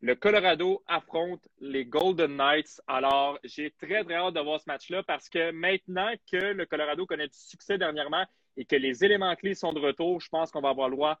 le 0.00 0.14
Colorado 0.14 0.82
affronte 0.86 1.46
les 1.58 1.84
Golden 1.84 2.34
Knights. 2.34 2.80
Alors, 2.86 3.38
j'ai 3.44 3.70
très, 3.72 4.02
très 4.04 4.14
hâte 4.14 4.34
de 4.34 4.40
voir 4.40 4.58
ce 4.58 4.64
match-là 4.68 5.02
parce 5.02 5.28
que 5.28 5.50
maintenant 5.50 6.10
que 6.32 6.38
le 6.38 6.64
Colorado 6.64 7.04
connaît 7.04 7.28
du 7.28 7.38
succès 7.38 7.76
dernièrement 7.76 8.24
et 8.56 8.64
que 8.64 8.76
les 8.76 9.04
éléments 9.04 9.36
clés 9.36 9.54
sont 9.54 9.74
de 9.74 9.80
retour, 9.80 10.18
je 10.22 10.30
pense 10.30 10.50
qu'on 10.50 10.62
va 10.62 10.70
avoir 10.70 10.88
le 10.88 10.96
droit 10.96 11.20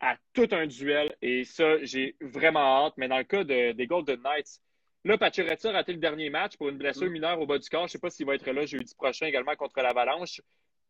à 0.00 0.16
tout 0.32 0.48
un 0.52 0.66
duel. 0.66 1.14
Et 1.20 1.44
ça, 1.44 1.84
j'ai 1.84 2.16
vraiment 2.22 2.86
hâte. 2.86 2.94
Mais 2.96 3.08
dans 3.08 3.18
le 3.18 3.24
cas 3.24 3.44
des 3.44 3.86
Golden 3.86 4.22
Knights, 4.22 4.62
là, 5.04 5.18
Pacioretty 5.18 5.68
a 5.68 5.72
raté 5.72 5.92
le 5.92 5.98
dernier 5.98 6.30
match 6.30 6.56
pour 6.56 6.68
une 6.68 6.78
blessure 6.78 7.08
mm. 7.08 7.12
mineure 7.12 7.40
au 7.40 7.46
bas 7.46 7.58
du 7.58 7.68
corps. 7.68 7.82
Je 7.82 7.84
ne 7.84 7.88
sais 7.92 7.98
pas 7.98 8.10
s'il 8.10 8.26
va 8.26 8.34
être 8.34 8.50
là 8.50 8.66
jeudi 8.66 8.94
prochain 8.94 9.26
également 9.26 9.54
contre 9.56 9.80
l'Avalanche. 9.80 10.40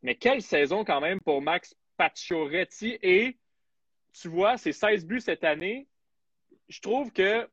Mais 0.03 0.15
quelle 0.15 0.43
saison 0.43 0.85
quand 0.85 1.01
même 1.01 1.21
pour 1.21 1.43
Max 1.43 1.75
Pacioretty. 1.99 2.99
Et 3.03 3.37
tu 4.13 4.29
vois, 4.29 4.57
c'est 4.57 4.73
16 4.73 5.05
buts 5.05 5.21
cette 5.21 5.45
année. 5.45 5.87
Je 6.69 6.81
trouve 6.81 7.13
que 7.13 7.47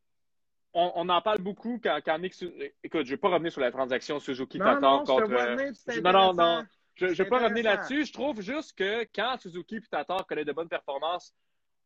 on, 0.78 1.08
en 1.08 1.22
parle 1.22 1.40
beaucoup 1.40 1.80
quand, 1.82 2.00
quand 2.06 2.20
Nick. 2.20 2.36
Écoute, 2.84 3.06
je 3.06 3.12
ne 3.12 3.16
vais 3.16 3.18
pas 3.18 3.30
revenir 3.30 3.52
sur 3.52 3.62
la 3.62 3.72
transaction 3.72 4.20
Suzuki-Tatar 4.20 5.04
contre. 5.04 6.02
non, 6.02 6.12
non, 6.12 6.34
non. 6.34 6.66
Je 6.96 7.08
ne 7.08 7.12
vais 7.12 7.26
pas 7.26 7.40
revenir 7.40 7.64
là-dessus. 7.64 8.06
Je 8.06 8.14
trouve 8.14 8.42
juste 8.42 8.78
que 8.78 9.06
quand 9.16 9.38
Suzuki 9.40 9.78
et 9.78 9.82
Tatar 9.82 10.26
connaissent 10.28 10.46
de 10.46 10.52
bonnes 10.52 10.70
performances, 10.70 11.34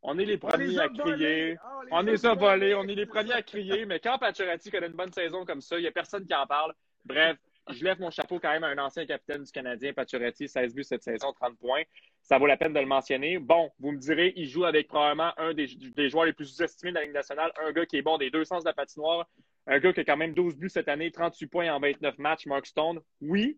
on 0.02 0.18
est 0.18 0.26
les 0.26 0.38
premiers 0.38 0.80
à 0.80 0.90
crier. 0.90 1.58
Ah, 1.62 1.82
on, 1.92 2.02
les 2.02 2.26
a 2.26 2.34
volés. 2.34 2.74
On 2.74 2.88
est 2.88 2.96
les 2.96 3.06
premiers 3.06 3.34
à 3.34 3.42
crier. 3.42 3.86
Mais 3.86 4.00
quand 4.00 4.18
Pacioretty 4.18 4.72
connaît 4.72 4.88
une 4.88 4.94
bonne 4.94 5.12
saison 5.12 5.46
comme 5.46 5.62
ça, 5.62 5.78
il 5.78 5.82
n'y 5.82 5.88
a 5.88 5.92
personne 5.92 6.26
qui 6.26 6.34
en 6.34 6.48
parle. 6.48 6.74
Bref, 7.06 7.38
je 7.70 7.84
lève 7.84 8.00
mon 8.00 8.10
chapeau 8.10 8.40
quand 8.40 8.52
même 8.52 8.64
à 8.64 8.68
un 8.68 8.78
ancien 8.78 9.06
capitaine 9.06 9.44
du 9.44 9.52
Canadien, 9.52 9.94
Pacioretty, 9.94 10.48
16 10.48 10.74
buts 10.74 10.84
cette 10.84 11.04
saison, 11.04 11.34
30 11.34 11.58
points. 11.58 11.84
ça 12.22 12.38
vaut 12.38 12.48
la 12.48 12.58
peine 12.58 12.74
de 12.74 12.80
le 12.80 12.86
mentionner. 12.86 13.40
Bon, 13.40 13.72
vous 13.80 13.92
me 13.92 13.98
direz, 13.98 14.34
il 14.36 14.48
joue 14.48 14.66
avec 14.66 14.88
probablement 14.88 15.34
un 15.38 15.54
des, 15.54 16.10
joueurs 16.10 16.26
les 16.26 16.34
plus 16.34 16.46
sous-estimés 16.46 16.92
de 16.92 16.96
la 16.96 17.04
Ligue 17.04 17.14
nationale, 17.14 17.52
un 17.62 17.72
gars 17.72 17.86
qui 17.86 17.98
est 17.98 18.02
bon 18.02 18.18
des 18.18 18.30
deux 18.30 18.46
sens 18.46 18.64
de 18.64 18.70
la 18.70 18.74
patinoire, 18.74 19.28
un 19.68 19.80
gars 19.80 19.94
qui 19.94 20.00
a 20.00 20.04
quand 20.04 20.18
même 20.18 20.34
12 20.34 20.56
buts 20.56 20.70
cette 20.70 20.88
année, 20.88 21.12
38 21.12 21.48
points 21.48 21.74
en 21.74 21.80
29 21.80 22.18
matchs, 22.18 22.46
Mark 22.46 22.66
Stone. 22.66 23.02
Oui, 23.22 23.58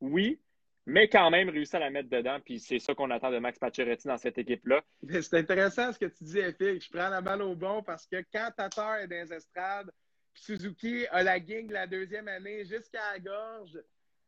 oui, 0.00 0.40
mais 0.86 1.08
quand 1.08 1.30
même 1.30 1.48
réussi 1.48 1.76
à 1.76 1.78
la 1.78 1.90
mettre 1.90 2.08
dedans. 2.08 2.38
Puis 2.44 2.60
c'est 2.60 2.78
ça 2.78 2.94
qu'on 2.94 3.10
attend 3.10 3.30
de 3.30 3.38
Max 3.38 3.58
Pacioretty 3.58 4.08
dans 4.08 4.18
cette 4.18 4.38
équipe-là. 4.38 4.82
C'est 5.08 5.34
intéressant 5.34 5.92
ce 5.92 5.98
que 5.98 6.06
tu 6.06 6.24
dis, 6.24 6.40
Félix. 6.58 6.86
Je 6.86 6.90
prends 6.90 7.08
la 7.08 7.20
balle 7.20 7.42
au 7.42 7.54
bon 7.54 7.82
parce 7.82 8.06
que 8.06 8.24
quand 8.32 8.50
Tatar 8.56 8.96
est 8.96 9.08
dans 9.08 9.16
les 9.16 9.32
estrades, 9.32 9.90
Suzuki 10.34 11.06
a 11.10 11.22
la 11.22 11.38
gang 11.38 11.70
la 11.70 11.86
deuxième 11.86 12.28
année 12.28 12.64
jusqu'à 12.64 13.12
la 13.12 13.18
gorge. 13.18 13.78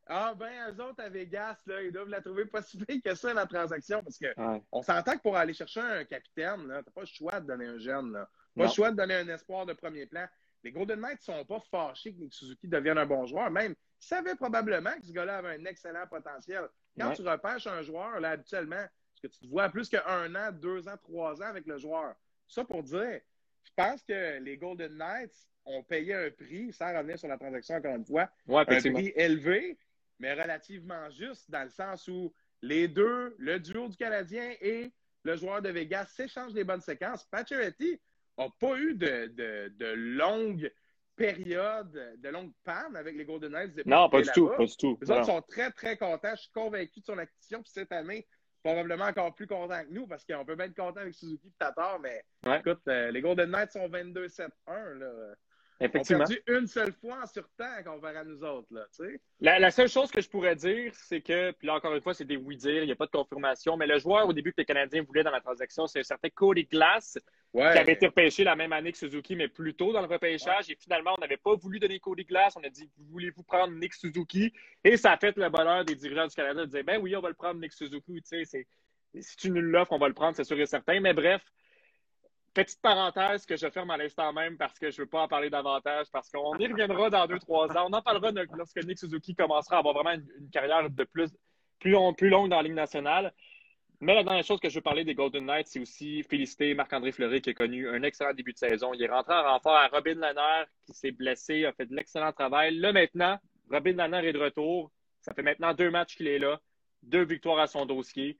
Ah 0.06 0.34
ben, 0.38 0.52
eux 0.70 0.82
autres 0.82 1.02
à 1.02 1.08
Vegas, 1.08 1.56
là, 1.66 1.82
ils 1.82 1.90
doivent 1.90 2.10
la 2.10 2.20
trouver 2.20 2.44
pas 2.44 2.60
si 2.60 2.78
que 3.02 3.14
ça, 3.14 3.32
la 3.32 3.46
transaction, 3.46 4.02
parce 4.02 4.18
que 4.18 4.26
on 4.70 4.82
s'entend 4.82 5.16
que 5.16 5.22
pour 5.22 5.34
aller 5.34 5.54
chercher 5.54 5.80
un 5.80 6.04
capitaine, 6.04 6.60
tu 6.60 6.66
n'as 6.66 6.82
pas 6.82 7.00
le 7.00 7.06
choix 7.06 7.40
de 7.40 7.46
donner 7.46 7.66
un 7.66 7.78
jeune. 7.78 8.12
Là. 8.12 8.28
Pas 8.54 8.64
le 8.64 8.70
choix 8.70 8.90
de 8.90 8.96
donner 8.96 9.14
un 9.14 9.28
espoir 9.28 9.64
de 9.64 9.72
premier 9.72 10.04
plan. 10.04 10.26
Les 10.62 10.72
Golden 10.72 11.00
Knights 11.00 11.26
ne 11.26 11.34
sont 11.34 11.44
pas 11.44 11.60
fâchés 11.70 12.14
que 12.14 12.28
Suzuki 12.30 12.68
devienne 12.68 12.98
un 12.98 13.06
bon 13.06 13.26
joueur. 13.26 13.50
Même, 13.50 13.74
savaient 14.04 14.36
probablement 14.36 14.92
que 15.00 15.06
ce 15.06 15.12
gars-là 15.12 15.38
avait 15.38 15.56
un 15.60 15.64
excellent 15.64 16.06
potentiel. 16.06 16.64
Quand 16.98 17.12
tu 17.12 17.22
repêches 17.22 17.66
un 17.66 17.82
joueur, 17.82 18.20
là, 18.20 18.30
habituellement, 18.30 18.76
parce 18.76 19.20
que 19.22 19.26
tu 19.26 19.40
te 19.40 19.46
vois 19.46 19.68
plus 19.68 19.88
qu'un 19.88 20.34
an, 20.34 20.52
deux 20.52 20.86
ans, 20.88 20.96
trois 21.02 21.40
ans 21.42 21.46
avec 21.46 21.66
le 21.66 21.78
joueur. 21.78 22.14
Ça 22.46 22.64
pour 22.64 22.82
dire, 22.82 23.20
je 23.64 23.70
pense 23.76 24.02
que 24.02 24.38
les 24.38 24.56
Golden 24.56 24.96
Knights 24.96 25.48
ont 25.64 25.82
payé 25.82 26.14
un 26.14 26.30
prix, 26.30 26.72
sans 26.72 26.96
revenir 26.96 27.18
sur 27.18 27.28
la 27.28 27.38
transaction 27.38 27.76
encore 27.76 27.96
une 27.96 28.04
fois, 28.04 28.28
un 28.48 28.64
prix 28.64 29.12
élevé, 29.16 29.78
mais 30.18 30.34
relativement 30.34 31.10
juste, 31.10 31.50
dans 31.50 31.64
le 31.64 31.70
sens 31.70 32.06
où 32.06 32.32
les 32.62 32.86
deux, 32.86 33.34
le 33.38 33.58
duo 33.58 33.88
du 33.88 33.96
Canadien 33.96 34.54
et 34.60 34.92
le 35.22 35.36
joueur 35.36 35.62
de 35.62 35.70
Vegas 35.70 36.06
s'échangent 36.06 36.52
des 36.52 36.64
bonnes 36.64 36.80
séquences. 36.82 37.24
Pacioretty 37.24 38.00
n'a 38.38 38.48
pas 38.60 38.76
eu 38.78 38.94
de, 38.94 39.26
de, 39.28 39.72
de 39.76 39.86
longues 39.86 40.70
périodes, 41.16 42.18
de 42.18 42.28
longues 42.28 42.52
pannes 42.64 42.96
avec 42.96 43.16
les 43.16 43.24
Golden 43.24 43.52
Knights. 43.52 43.86
Non, 43.86 44.08
pas 44.08 44.22
du 44.22 44.30
tout, 44.34 44.48
pas 44.48 44.64
du 44.64 44.76
tout. 44.76 44.98
Les 45.00 45.10
autres 45.10 45.26
sont 45.26 45.42
très, 45.42 45.70
très 45.70 45.96
contents. 45.96 46.34
Je 46.34 46.42
suis 46.42 46.52
convaincu 46.52 47.00
de 47.00 47.04
son 47.04 47.18
acquisition. 47.18 47.62
Puis 47.62 47.72
cette 47.72 47.92
année, 47.92 48.26
probablement 48.62 49.04
encore 49.04 49.34
plus 49.34 49.46
contents 49.46 49.84
que 49.84 49.90
nous 49.92 50.06
parce 50.06 50.24
qu'on 50.24 50.44
peut 50.44 50.56
bien 50.56 50.66
être 50.66 50.76
content 50.76 51.00
avec 51.00 51.14
Suzuki 51.14 51.48
et 51.48 51.52
Tatar, 51.58 52.00
mais 52.00 52.24
écoute, 52.58 52.80
euh, 52.88 53.10
les 53.10 53.20
Golden 53.20 53.50
Knights 53.50 53.72
sont 53.72 53.88
22-7-1. 53.88 54.48
Effectivement. 55.80 56.24
On 56.24 56.28
perdu 56.28 56.42
une 56.46 56.66
seule 56.66 56.92
fois 56.92 57.22
en 57.22 57.26
surtemps 57.26 57.82
comparé 57.84 58.18
à 58.18 58.24
nous 58.24 58.42
autres. 58.44 58.68
Là, 58.70 58.86
la, 59.40 59.58
la, 59.58 59.70
seule 59.70 59.88
chose 59.88 60.10
que 60.10 60.20
je 60.20 60.28
pourrais 60.28 60.54
dire, 60.54 60.92
c'est 60.94 61.20
que, 61.20 61.50
puis 61.50 61.66
là 61.66 61.74
encore 61.74 61.94
une 61.94 62.00
fois, 62.00 62.14
c'est 62.14 62.24
des 62.24 62.36
oui-dire, 62.36 62.82
il 62.82 62.86
n'y 62.86 62.92
a 62.92 62.96
pas 62.96 63.06
de 63.06 63.10
confirmation, 63.10 63.76
mais 63.76 63.86
le 63.86 63.98
joueur 63.98 64.28
au 64.28 64.32
début 64.32 64.52
que 64.52 64.58
les 64.58 64.64
Canadiens 64.64 65.02
voulaient 65.02 65.24
dans 65.24 65.32
la 65.32 65.40
transaction, 65.40 65.86
c'est 65.86 66.00
un 66.00 66.04
certain 66.04 66.28
Cody 66.30 66.64
Glass, 66.64 67.18
qui 67.52 67.60
avait 67.60 67.92
été 67.92 68.06
repêché 68.06 68.44
la 68.44 68.56
même 68.56 68.72
année 68.72 68.92
que 68.92 68.98
Suzuki, 68.98 69.36
mais 69.36 69.48
plus 69.48 69.74
tôt 69.74 69.92
dans 69.92 70.00
le 70.00 70.08
repêchage. 70.08 70.70
Et 70.70 70.76
finalement, 70.76 71.14
on 71.16 71.20
n'avait 71.20 71.36
pas 71.36 71.54
voulu 71.54 71.78
donner 71.78 72.00
Cody 72.00 72.24
Glass. 72.24 72.54
On 72.56 72.64
a 72.64 72.68
dit 72.68 72.90
Voulez-vous 73.10 73.44
prendre 73.44 73.72
Nick 73.74 73.94
Suzuki? 73.94 74.52
Et 74.82 74.96
ça 74.96 75.12
a 75.12 75.16
fait 75.16 75.36
le 75.36 75.48
bonheur 75.48 75.84
des 75.84 75.94
dirigeants 75.94 76.26
du 76.26 76.34
Canada 76.34 76.66
de 76.66 76.70
dire 76.70 76.84
Ben 76.84 77.00
oui, 77.00 77.14
on 77.16 77.20
va 77.20 77.28
le 77.28 77.34
prendre, 77.34 77.60
Nick 77.60 77.72
Suzuki. 77.72 78.22
Si 79.20 79.36
tu 79.36 79.50
nous 79.50 79.60
l'offres, 79.60 79.92
on 79.92 79.98
va 79.98 80.08
le 80.08 80.14
prendre, 80.14 80.34
c'est 80.34 80.44
sûr 80.44 80.58
et 80.58 80.66
certain. 80.66 80.98
Mais 80.98 81.12
bref, 81.12 81.42
Petite 82.54 82.80
parenthèse 82.80 83.44
que 83.46 83.56
je 83.56 83.68
ferme 83.68 83.90
à 83.90 83.96
l'instant 83.96 84.32
même 84.32 84.56
parce 84.56 84.78
que 84.78 84.88
je 84.88 85.00
ne 85.00 85.04
veux 85.04 85.10
pas 85.10 85.22
en 85.22 85.28
parler 85.28 85.50
davantage, 85.50 86.06
parce 86.12 86.30
qu'on 86.30 86.56
y 86.56 86.68
reviendra 86.68 87.10
dans 87.10 87.26
deux, 87.26 87.40
trois 87.40 87.68
ans. 87.76 87.88
On 87.88 87.92
en 87.92 88.00
parlera 88.00 88.30
lorsque 88.54 88.82
Nick 88.84 89.00
Suzuki 89.00 89.34
commencera 89.34 89.76
à 89.76 89.78
avoir 89.80 89.94
vraiment 89.94 90.12
une, 90.12 90.50
carrière 90.50 90.88
de 90.88 91.04
plus, 91.04 91.30
plus, 91.80 91.90
longue 92.30 92.50
dans 92.50 92.58
la 92.58 92.62
Ligue 92.62 92.74
nationale. 92.74 93.34
Mais 94.00 94.14
la 94.14 94.22
dernière 94.22 94.44
chose 94.44 94.60
que 94.60 94.68
je 94.68 94.76
veux 94.76 94.82
parler 94.82 95.02
des 95.02 95.16
Golden 95.16 95.46
Knights, 95.46 95.66
c'est 95.66 95.80
aussi 95.80 96.22
féliciter 96.22 96.74
Marc-André 96.74 97.10
Fleury 97.10 97.40
qui 97.40 97.50
a 97.50 97.54
connu 97.54 97.88
un 97.88 98.02
excellent 98.04 98.34
début 98.34 98.52
de 98.52 98.58
saison. 98.58 98.94
Il 98.94 99.02
est 99.02 99.08
rentré 99.08 99.34
en 99.34 99.42
renfort 99.42 99.74
à 99.74 99.88
Robin 99.88 100.14
Lanner 100.14 100.64
qui 100.86 100.92
s'est 100.92 101.10
blessé, 101.10 101.64
a 101.64 101.72
fait 101.72 101.86
de 101.86 101.94
l'excellent 101.96 102.32
travail. 102.32 102.76
Là 102.76 102.92
maintenant, 102.92 103.36
Robin 103.68 103.94
Lanner 103.94 104.28
est 104.28 104.32
de 104.32 104.38
retour. 104.38 104.92
Ça 105.22 105.34
fait 105.34 105.42
maintenant 105.42 105.74
deux 105.74 105.90
matchs 105.90 106.16
qu'il 106.16 106.28
est 106.28 106.38
là, 106.38 106.60
deux 107.02 107.24
victoires 107.24 107.58
à 107.58 107.66
son 107.66 107.84
dossier. 107.84 108.38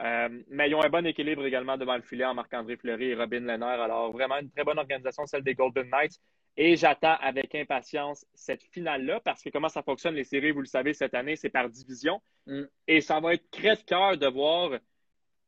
Euh, 0.00 0.28
mais 0.48 0.68
ils 0.68 0.74
ont 0.74 0.84
un 0.84 0.90
bon 0.90 1.06
équilibre 1.06 1.44
également 1.46 1.76
devant 1.76 1.96
le 1.96 2.02
filet 2.02 2.24
en 2.24 2.34
Marc-André 2.34 2.76
Fleury 2.76 3.10
et 3.10 3.14
Robin 3.14 3.40
Lehner. 3.40 3.64
Alors, 3.64 4.12
vraiment 4.12 4.38
une 4.38 4.50
très 4.50 4.64
bonne 4.64 4.78
organisation, 4.78 5.26
celle 5.26 5.42
des 5.42 5.54
Golden 5.54 5.88
Knights. 5.88 6.20
Et 6.58 6.76
j'attends 6.76 7.16
avec 7.20 7.54
impatience 7.54 8.26
cette 8.34 8.62
finale-là 8.72 9.20
parce 9.20 9.42
que 9.42 9.50
comment 9.50 9.68
ça 9.68 9.82
fonctionne, 9.82 10.14
les 10.14 10.24
séries, 10.24 10.52
vous 10.52 10.60
le 10.60 10.66
savez, 10.66 10.94
cette 10.94 11.14
année, 11.14 11.36
c'est 11.36 11.50
par 11.50 11.68
division. 11.68 12.20
Mm. 12.46 12.62
Et 12.88 13.00
ça 13.00 13.20
va 13.20 13.34
être 13.34 13.50
crève-cœur 13.50 14.16
de 14.16 14.26
voir 14.26 14.70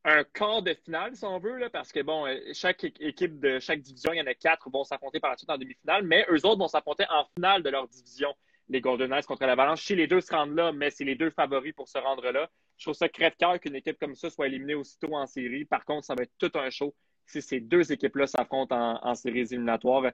un 0.05 0.24
quart 0.24 0.62
de 0.62 0.74
finale, 0.74 1.16
si 1.16 1.24
on 1.24 1.38
veut, 1.38 1.57
là, 1.57 1.70
parce 1.70 1.92
que, 1.92 2.01
bon, 2.01 2.26
euh, 2.26 2.38
chaque 2.53 2.84
équipe 2.84 3.40
de 3.40 3.59
chaque 3.59 3.80
division, 3.80 4.12
il 4.12 4.18
y 4.18 4.20
en 4.20 4.26
a 4.26 4.34
quatre 4.34 4.70
vont 4.70 4.84
s'affronter 4.84 5.20
par 5.20 5.30
la 5.30 5.36
suite 5.36 5.51
en 5.51 5.59
demi-finale, 5.59 6.05
mais 6.05 6.24
eux 6.30 6.46
autres 6.46 6.59
vont 6.59 6.68
s'affronter 6.68 7.05
en 7.11 7.24
finale 7.34 7.62
de 7.62 7.70
leur 7.70 7.88
division, 7.88 8.34
les 8.68 8.80
Golden 8.80 9.11
Knights 9.11 9.26
contre 9.26 9.44
l'Avalanche. 9.44 9.82
Si 9.82 9.94
les 9.94 10.07
deux 10.07 10.20
se 10.20 10.32
rendent 10.32 10.55
là, 10.55 10.72
mais 10.72 10.90
c'est 10.90 11.05
les 11.05 11.14
deux 11.14 11.30
favoris 11.30 11.74
pour 11.74 11.88
se 11.88 11.99
rendre 11.99 12.30
là. 12.30 12.49
Je 12.78 12.84
trouve 12.84 12.94
ça 12.94 13.08
crève-cœur 13.08 13.58
qu'une 13.60 13.74
équipe 13.74 13.98
comme 13.98 14.14
ça 14.14 14.30
soit 14.30 14.46
éliminée 14.46 14.74
aussitôt 14.74 15.14
en 15.14 15.26
série. 15.26 15.64
Par 15.64 15.84
contre, 15.84 16.06
ça 16.06 16.14
va 16.14 16.22
être 16.22 16.32
tout 16.38 16.52
un 16.54 16.70
show 16.70 16.94
si 17.26 17.42
ces 17.42 17.60
deux 17.60 17.92
équipes-là 17.92 18.26
s'affrontent 18.26 18.74
en, 19.02 19.14
séries 19.14 19.40
éliminatoires. 19.40 20.12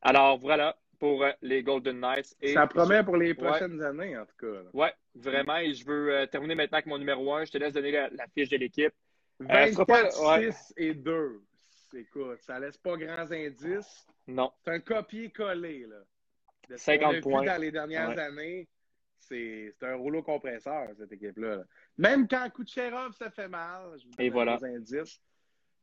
Alors 0.00 0.38
voilà 0.38 0.76
pour 0.98 1.22
euh, 1.22 1.30
les 1.42 1.62
Golden 1.62 2.00
Knights. 2.00 2.34
ça 2.54 2.66
promet 2.66 3.04
pour 3.04 3.16
les 3.16 3.34
prochaines 3.34 3.82
années, 3.82 4.16
en 4.16 4.24
tout 4.24 4.36
cas. 4.40 4.62
Oui, 4.72 4.88
vraiment. 5.14 5.58
Et 5.58 5.74
je 5.74 5.84
veux 5.84 6.12
euh, 6.12 6.26
terminer 6.26 6.54
maintenant 6.54 6.78
avec 6.78 6.86
mon 6.86 6.98
numéro 6.98 7.34
1. 7.34 7.44
Je 7.44 7.52
te 7.52 7.58
laisse 7.58 7.74
donner 7.74 7.92
la, 7.92 8.26
fiche 8.34 8.48
de 8.48 8.56
l'équipe. 8.56 8.92
24, 9.40 10.38
euh, 10.40 10.50
6 10.50 10.74
et 10.78 10.94
2. 10.94 11.42
Écoute, 11.94 12.38
ça 12.40 12.58
laisse 12.58 12.78
pas 12.78 12.96
grands 12.96 13.30
indices. 13.30 14.06
Non. 14.26 14.50
C'est 14.64 14.70
un 14.70 14.80
copier-coller. 14.80 15.86
De 16.68 16.76
50 16.76 17.20
points. 17.20 17.44
dans 17.44 17.60
les 17.60 17.70
dernières 17.70 18.18
années 18.18 18.66
c'est 19.18 19.74
un 19.82 19.94
rouleau 19.96 20.22
compresseur, 20.22 20.88
cette 20.96 21.12
équipe-là. 21.12 21.64
Même 21.98 22.28
quand 22.28 22.48
Kucherov 22.50 23.12
se 23.12 23.28
fait 23.30 23.48
mal, 23.48 23.98
je 23.98 24.06
vous 24.06 24.12
Et 24.18 24.30
voilà. 24.30 24.58
indices, 24.62 25.20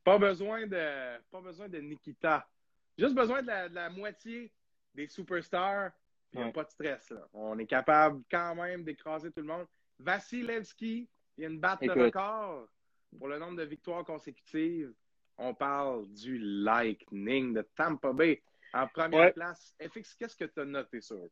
pas 0.02 0.18
besoin 0.18 0.66
de, 0.66 1.20
pas 1.30 1.40
besoin 1.40 1.68
de 1.68 1.78
Nikita. 1.78 2.46
Juste 2.96 3.14
besoin 3.14 3.42
de 3.42 3.74
la, 3.74 3.90
moitié 3.90 4.52
des 4.94 5.08
superstars. 5.08 5.90
Il 6.32 6.40
n'y 6.40 6.48
a 6.48 6.52
pas 6.52 6.64
de 6.64 6.70
stress. 6.70 7.10
Là. 7.10 7.28
On 7.32 7.58
est 7.58 7.66
capable 7.66 8.22
quand 8.30 8.56
même 8.56 8.82
d'écraser 8.82 9.30
tout 9.30 9.40
le 9.40 9.46
monde. 9.46 9.66
Vasilevski, 10.00 11.08
il 11.36 11.42
y 11.42 11.46
a 11.46 11.48
une 11.48 11.60
batte 11.60 11.82
de 11.82 11.90
record 11.90 12.68
pour 13.16 13.28
le 13.28 13.38
nombre 13.38 13.56
de 13.56 13.62
victoires 13.62 14.04
consécutives. 14.04 14.92
On 15.38 15.54
parle 15.54 16.08
du 16.12 16.38
Lightning 16.38 17.54
de 17.54 17.62
Tampa 17.76 18.12
Bay 18.12 18.42
en 18.72 18.88
première 18.88 19.32
place. 19.32 19.74
FX, 19.80 20.14
qu'est-ce 20.14 20.36
que 20.36 20.44
tu 20.44 20.60
as 20.60 20.64
noté 20.64 21.00
sur 21.00 21.16
eux? 21.16 21.30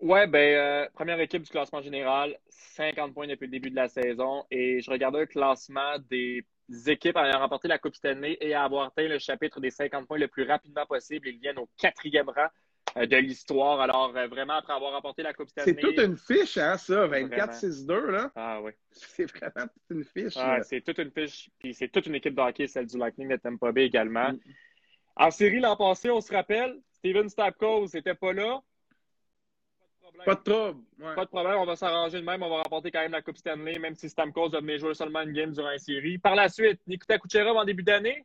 Ouais, 0.00 0.26
ben, 0.26 0.38
euh, 0.38 0.88
première 0.94 1.20
équipe 1.20 1.42
du 1.42 1.50
classement 1.50 1.82
général, 1.82 2.36
50 2.48 3.14
points 3.14 3.26
depuis 3.26 3.46
le 3.46 3.50
début 3.50 3.70
de 3.70 3.76
la 3.76 3.88
saison. 3.88 4.44
Et 4.50 4.80
je 4.80 4.90
regardais 4.90 5.20
le 5.20 5.26
classement 5.26 5.98
des 6.10 6.44
équipes 6.86 7.16
ayant 7.16 7.38
remporté 7.38 7.68
la 7.68 7.78
Coupe 7.78 7.94
Stanley 7.94 8.36
et 8.40 8.54
à 8.54 8.64
avoir 8.64 8.86
atteint 8.86 9.08
le 9.08 9.18
chapitre 9.18 9.60
des 9.60 9.70
50 9.70 10.06
points 10.06 10.18
le 10.18 10.28
plus 10.28 10.44
rapidement 10.44 10.86
possible. 10.86 11.28
Ils 11.28 11.38
viennent 11.38 11.58
au 11.58 11.68
quatrième 11.76 12.28
rang 12.28 12.48
euh, 12.96 13.06
de 13.06 13.16
l'histoire. 13.16 13.80
Alors, 13.80 14.12
euh, 14.16 14.28
vraiment, 14.28 14.54
après 14.54 14.72
avoir 14.72 14.92
remporté 14.92 15.22
la 15.22 15.32
Coupe 15.32 15.48
Stanley. 15.48 15.74
C'est 15.74 15.80
toute 15.80 15.98
une 15.98 16.16
fiche, 16.16 16.58
hein, 16.58 16.76
ça, 16.76 17.06
24-6-2, 17.08 18.10
là? 18.10 18.30
Ah 18.36 18.60
oui. 18.62 18.72
C'est 18.92 19.26
vraiment 19.30 19.66
toute 19.66 19.98
une 19.98 20.04
fiche. 20.04 20.36
Ah, 20.36 20.62
c'est 20.62 20.80
toute 20.80 20.98
une 20.98 21.10
fiche. 21.10 21.50
Puis 21.58 21.74
c'est 21.74 21.88
toute 21.88 22.06
une 22.06 22.14
équipe 22.14 22.34
de 22.34 22.40
hockey, 22.40 22.66
celle 22.66 22.86
du 22.86 22.98
Lightning 22.98 23.28
de 23.28 23.36
Tampa 23.36 23.72
Bay 23.72 23.86
également. 23.86 24.32
Mm. 24.32 24.38
En 25.16 25.30
série, 25.32 25.58
l'an 25.58 25.76
passé, 25.76 26.10
on 26.10 26.20
se 26.20 26.32
rappelle, 26.32 26.78
Steven 26.92 27.28
Stamkos 27.28 27.88
n'était 27.92 28.14
pas 28.14 28.32
là. 28.32 28.60
Pas 30.24 30.34
de 30.34 30.40
trouble. 30.40 30.80
Pas 30.98 31.24
de 31.24 31.30
problème, 31.30 31.58
on 31.58 31.64
va 31.64 31.76
s'arranger 31.76 32.20
de 32.20 32.24
même. 32.24 32.42
On 32.42 32.48
va 32.50 32.62
remporter 32.62 32.90
quand 32.90 33.00
même 33.00 33.12
la 33.12 33.22
Coupe 33.22 33.36
Stanley, 33.36 33.78
même 33.78 33.94
si 33.94 34.08
Stamkos 34.08 34.50
va 34.50 34.60
venir 34.60 34.78
jouer 34.78 34.94
seulement 34.94 35.22
une 35.22 35.32
game 35.32 35.52
durant 35.52 35.70
une 35.70 35.78
série. 35.78 36.18
Par 36.18 36.34
la 36.34 36.48
suite, 36.48 36.80
Nikita 36.86 37.18
Kucherov 37.18 37.56
en 37.56 37.64
début 37.64 37.82
d'année, 37.82 38.24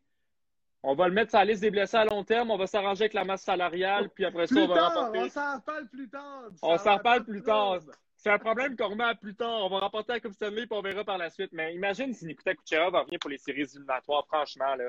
on 0.81 0.95
va 0.95 1.07
le 1.07 1.13
mettre 1.13 1.31
sur 1.31 1.39
la 1.39 1.45
liste 1.45 1.61
des 1.61 1.71
blessés 1.71 1.97
à 1.97 2.05
long 2.05 2.23
terme. 2.23 2.51
On 2.51 2.57
va 2.57 2.67
s'arranger 2.67 3.03
avec 3.03 3.13
la 3.13 3.23
masse 3.23 3.43
salariale, 3.43 4.09
puis 4.09 4.25
après 4.25 4.47
ça, 4.47 4.55
on 4.59 4.67
va 4.67 4.89
remporter. 4.89 5.19
On 5.19 5.29
s'en 5.29 5.55
reparle 5.55 5.87
plus 5.87 6.09
tard. 6.09 6.43
On 6.61 6.77
s'en 6.77 6.97
reparle 6.97 7.23
plus 7.23 7.41
tard. 7.41 7.79
C'est 8.15 8.29
un 8.29 8.39
problème 8.39 8.75
qu'on 8.75 8.89
remet 8.89 9.03
à 9.03 9.15
plus 9.15 9.35
tard. 9.35 9.65
On 9.65 9.69
va 9.69 9.79
remporter 9.79 10.13
la 10.13 10.19
Coupe 10.19 10.33
Stanley, 10.33 10.65
puis 10.65 10.77
on 10.77 10.81
verra 10.81 11.03
par 11.03 11.17
la 11.17 11.29
suite. 11.29 11.51
Mais 11.53 11.73
imagine 11.73 12.13
si 12.13 12.25
Nikita 12.25 12.53
Kucherov 12.55 12.93
va 12.93 13.03
venir 13.03 13.19
pour 13.19 13.29
les 13.29 13.37
séries 13.37 13.61
éliminatoires, 13.61 14.25
franchement. 14.27 14.75
Là. 14.75 14.85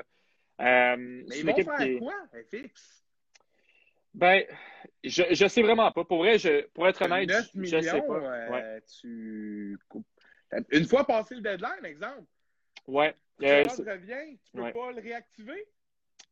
Euh, 0.61 0.95
Mais 0.97 1.39
ils 1.39 1.45
vont 1.45 1.55
faire 1.55 1.99
quoi, 1.99 2.13
FX? 2.33 3.04
Ben, 4.15 4.43
je, 5.03 5.23
je 5.31 5.47
sais 5.47 5.61
vraiment 5.61 5.91
pas. 5.91 6.05
Pour 6.05 6.19
vrai, 6.19 6.39
je, 6.39 6.65
pour 6.67 6.87
être 6.87 7.01
honnête, 7.03 7.29
je 7.53 7.81
sais 7.81 8.01
pas. 8.01 8.13
Euh, 8.13 8.79
tu... 8.99 9.77
Une 10.71 10.85
fois 10.85 11.05
passé 11.05 11.35
le 11.35 11.41
deadline, 11.41 11.83
exemple. 11.83 12.23
Ouais. 12.87 13.15
Euh, 13.43 13.63
revient, 13.63 14.37
tu 14.45 14.51
peux 14.53 14.71
pas 14.71 14.91
le 14.91 15.01
réactiver? 15.01 15.67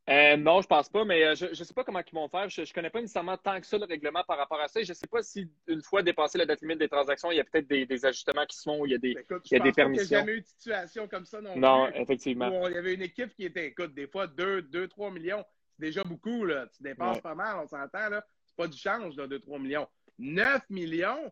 Euh, 0.09 0.36
non, 0.36 0.61
je 0.61 0.67
pense 0.67 0.89
pas, 0.89 1.05
mais 1.05 1.23
euh, 1.23 1.36
je 1.36 1.45
ne 1.47 1.53
sais 1.53 1.73
pas 1.73 1.84
comment 1.84 1.99
ils 1.99 2.13
vont 2.13 2.27
faire. 2.27 2.49
Je 2.49 2.61
ne 2.61 2.73
connais 2.73 2.89
pas 2.89 2.99
nécessairement 2.99 3.38
tant 3.38 3.59
que 3.59 3.65
ça 3.65 3.77
le 3.77 3.86
règlement 3.86 4.23
par 4.25 4.38
rapport 4.38 4.59
à 4.59 4.67
ça. 4.67 4.81
je 4.81 4.89
ne 4.89 4.93
sais 4.93 5.07
pas 5.07 5.23
si 5.23 5.49
une 5.67 5.81
fois 5.81 6.03
dépassé 6.03 6.38
la 6.38 6.45
date 6.45 6.61
limite 6.61 6.79
des 6.79 6.89
transactions, 6.89 7.31
il 7.31 7.38
y 7.38 7.39
a 7.39 7.45
peut-être 7.45 7.67
des, 7.67 8.05
ajustements 8.05 8.45
qui 8.45 8.57
se 8.57 8.63
font, 8.63 8.86
il 8.86 8.91
y 8.91 8.95
a 8.95 8.97
des, 8.97 9.13
ben, 9.13 9.39
il 9.45 9.51
y 9.51 9.55
a 9.55 9.59
des 9.59 9.71
permissions. 9.71 10.05
Il 10.05 10.09
n'y 10.09 10.15
a 10.15 10.19
jamais 10.19 10.34
eu 10.34 10.41
de 10.41 10.45
situation 10.45 11.07
comme 11.07 11.25
ça 11.25 11.41
non, 11.41 11.55
non 11.57 11.88
effectivement. 11.93 12.67
il 12.67 12.73
y 12.73 12.77
avait 12.77 12.95
une 12.95 13.01
équipe 13.01 13.34
qui 13.34 13.45
était, 13.45 13.67
écoute, 13.67 13.93
des 13.93 14.07
fois 14.07 14.27
2-3 14.27 15.13
millions. 15.13 15.43
Déjà 15.84 16.01
beaucoup, 16.01 16.45
là. 16.45 16.65
Tu 16.77 16.81
dépasses 16.81 17.19
pas 17.19 17.36
mal, 17.36 17.57
on 17.61 17.67
s'entend, 17.67 18.07
là. 18.07 18.25
C'est 18.45 18.55
pas 18.55 18.67
du 18.67 18.77
change, 18.77 19.17
là, 19.17 19.27
2-3 19.27 19.59
millions. 19.61 19.86
9 20.17 20.69
millions, 20.69 21.29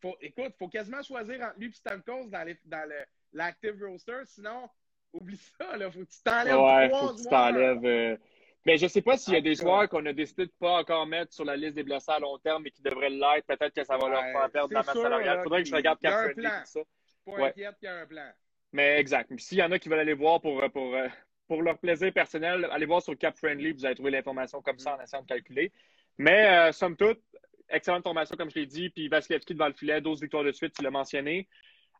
faut, 0.00 0.16
écoute, 0.20 0.52
il 0.54 0.56
faut 0.56 0.68
quasiment 0.68 1.02
choisir 1.02 1.42
entre 1.42 1.58
lui 1.58 1.66
et 1.66 1.72
Stamkos 1.72 2.28
dans, 2.28 2.54
dans 2.66 2.88
l'active 3.32 3.82
roster, 3.82 4.20
sinon 4.26 4.68
Oublie 5.12 5.40
ça, 5.58 5.76
là. 5.76 5.90
Faut 5.90 5.98
que 5.98 6.04
tu 6.04 6.22
t'enlèves 6.22 6.60
ouais, 6.60 6.90
faut 6.90 7.08
que 7.08 7.22
tu 7.22 7.28
t'enlèves. 7.28 7.84
Euh, 7.84 8.16
mais 8.64 8.76
je 8.76 8.84
ne 8.84 8.88
sais 8.88 9.02
pas 9.02 9.16
s'il 9.16 9.34
y 9.34 9.36
a 9.36 9.40
des 9.40 9.56
joueurs 9.56 9.88
qu'on 9.88 10.06
a 10.06 10.12
décidé 10.12 10.46
de 10.46 10.52
ne 10.52 10.58
pas 10.60 10.78
encore 10.78 11.04
mettre 11.06 11.32
sur 11.32 11.44
la 11.44 11.56
liste 11.56 11.74
des 11.74 11.82
blessés 11.82 12.12
à 12.12 12.20
long 12.20 12.38
terme, 12.38 12.62
mais 12.62 12.70
qui 12.70 12.82
devraient 12.82 13.10
l'être. 13.10 13.46
Peut-être 13.48 13.74
que 13.74 13.82
ça 13.82 13.96
va 13.96 14.08
leur 14.08 14.22
faire 14.22 14.50
perdre 14.50 14.74
la 14.74 14.84
masse 14.84 14.94
salariale. 14.94 15.38
Il 15.40 15.42
faudrait 15.42 15.62
que 15.64 15.68
je 15.68 15.74
regarde 15.74 15.98
Cap 15.98 16.12
ça. 16.12 16.28
Je 16.28 16.70
suis 16.70 16.84
pas 17.24 17.46
inquiète 17.48 17.76
qu'il 17.78 17.88
y 17.88 17.90
a 17.90 17.96
un 17.96 18.06
plan. 18.06 18.30
Mais 18.72 19.00
exact. 19.00 19.32
S'il 19.40 19.58
y 19.58 19.62
en 19.62 19.72
a 19.72 19.78
qui 19.80 19.88
veulent 19.88 19.98
aller 19.98 20.14
voir 20.14 20.40
pour, 20.40 20.62
euh, 20.62 20.68
pour, 20.68 20.94
euh, 20.94 21.08
pour 21.48 21.62
leur 21.62 21.78
plaisir 21.78 22.12
personnel, 22.12 22.68
allez 22.70 22.86
voir 22.86 23.02
sur 23.02 23.16
Cap 23.16 23.36
Friendly. 23.36 23.72
Vous 23.72 23.86
allez 23.86 23.94
trouver 23.94 24.10
l'information 24.12 24.62
comme 24.62 24.78
ça 24.78 24.96
en 24.96 25.02
essayant 25.02 25.22
de 25.22 25.28
calculer. 25.28 25.72
Mais 26.18 26.70
somme 26.72 26.96
toute, 26.96 27.20
excellente 27.68 28.02
formation, 28.02 28.36
comme 28.36 28.50
je 28.50 28.56
l'ai 28.56 28.66
dit. 28.66 28.90
Puis 28.90 29.08
Vasilevski 29.08 29.54
devant 29.54 29.68
le 29.68 29.74
filet, 29.74 30.00
12 30.00 30.20
victoires 30.20 30.44
de 30.44 30.52
suite, 30.52 30.74
tu 30.74 30.82
l'as 30.82 30.90
mentionné. 30.90 31.48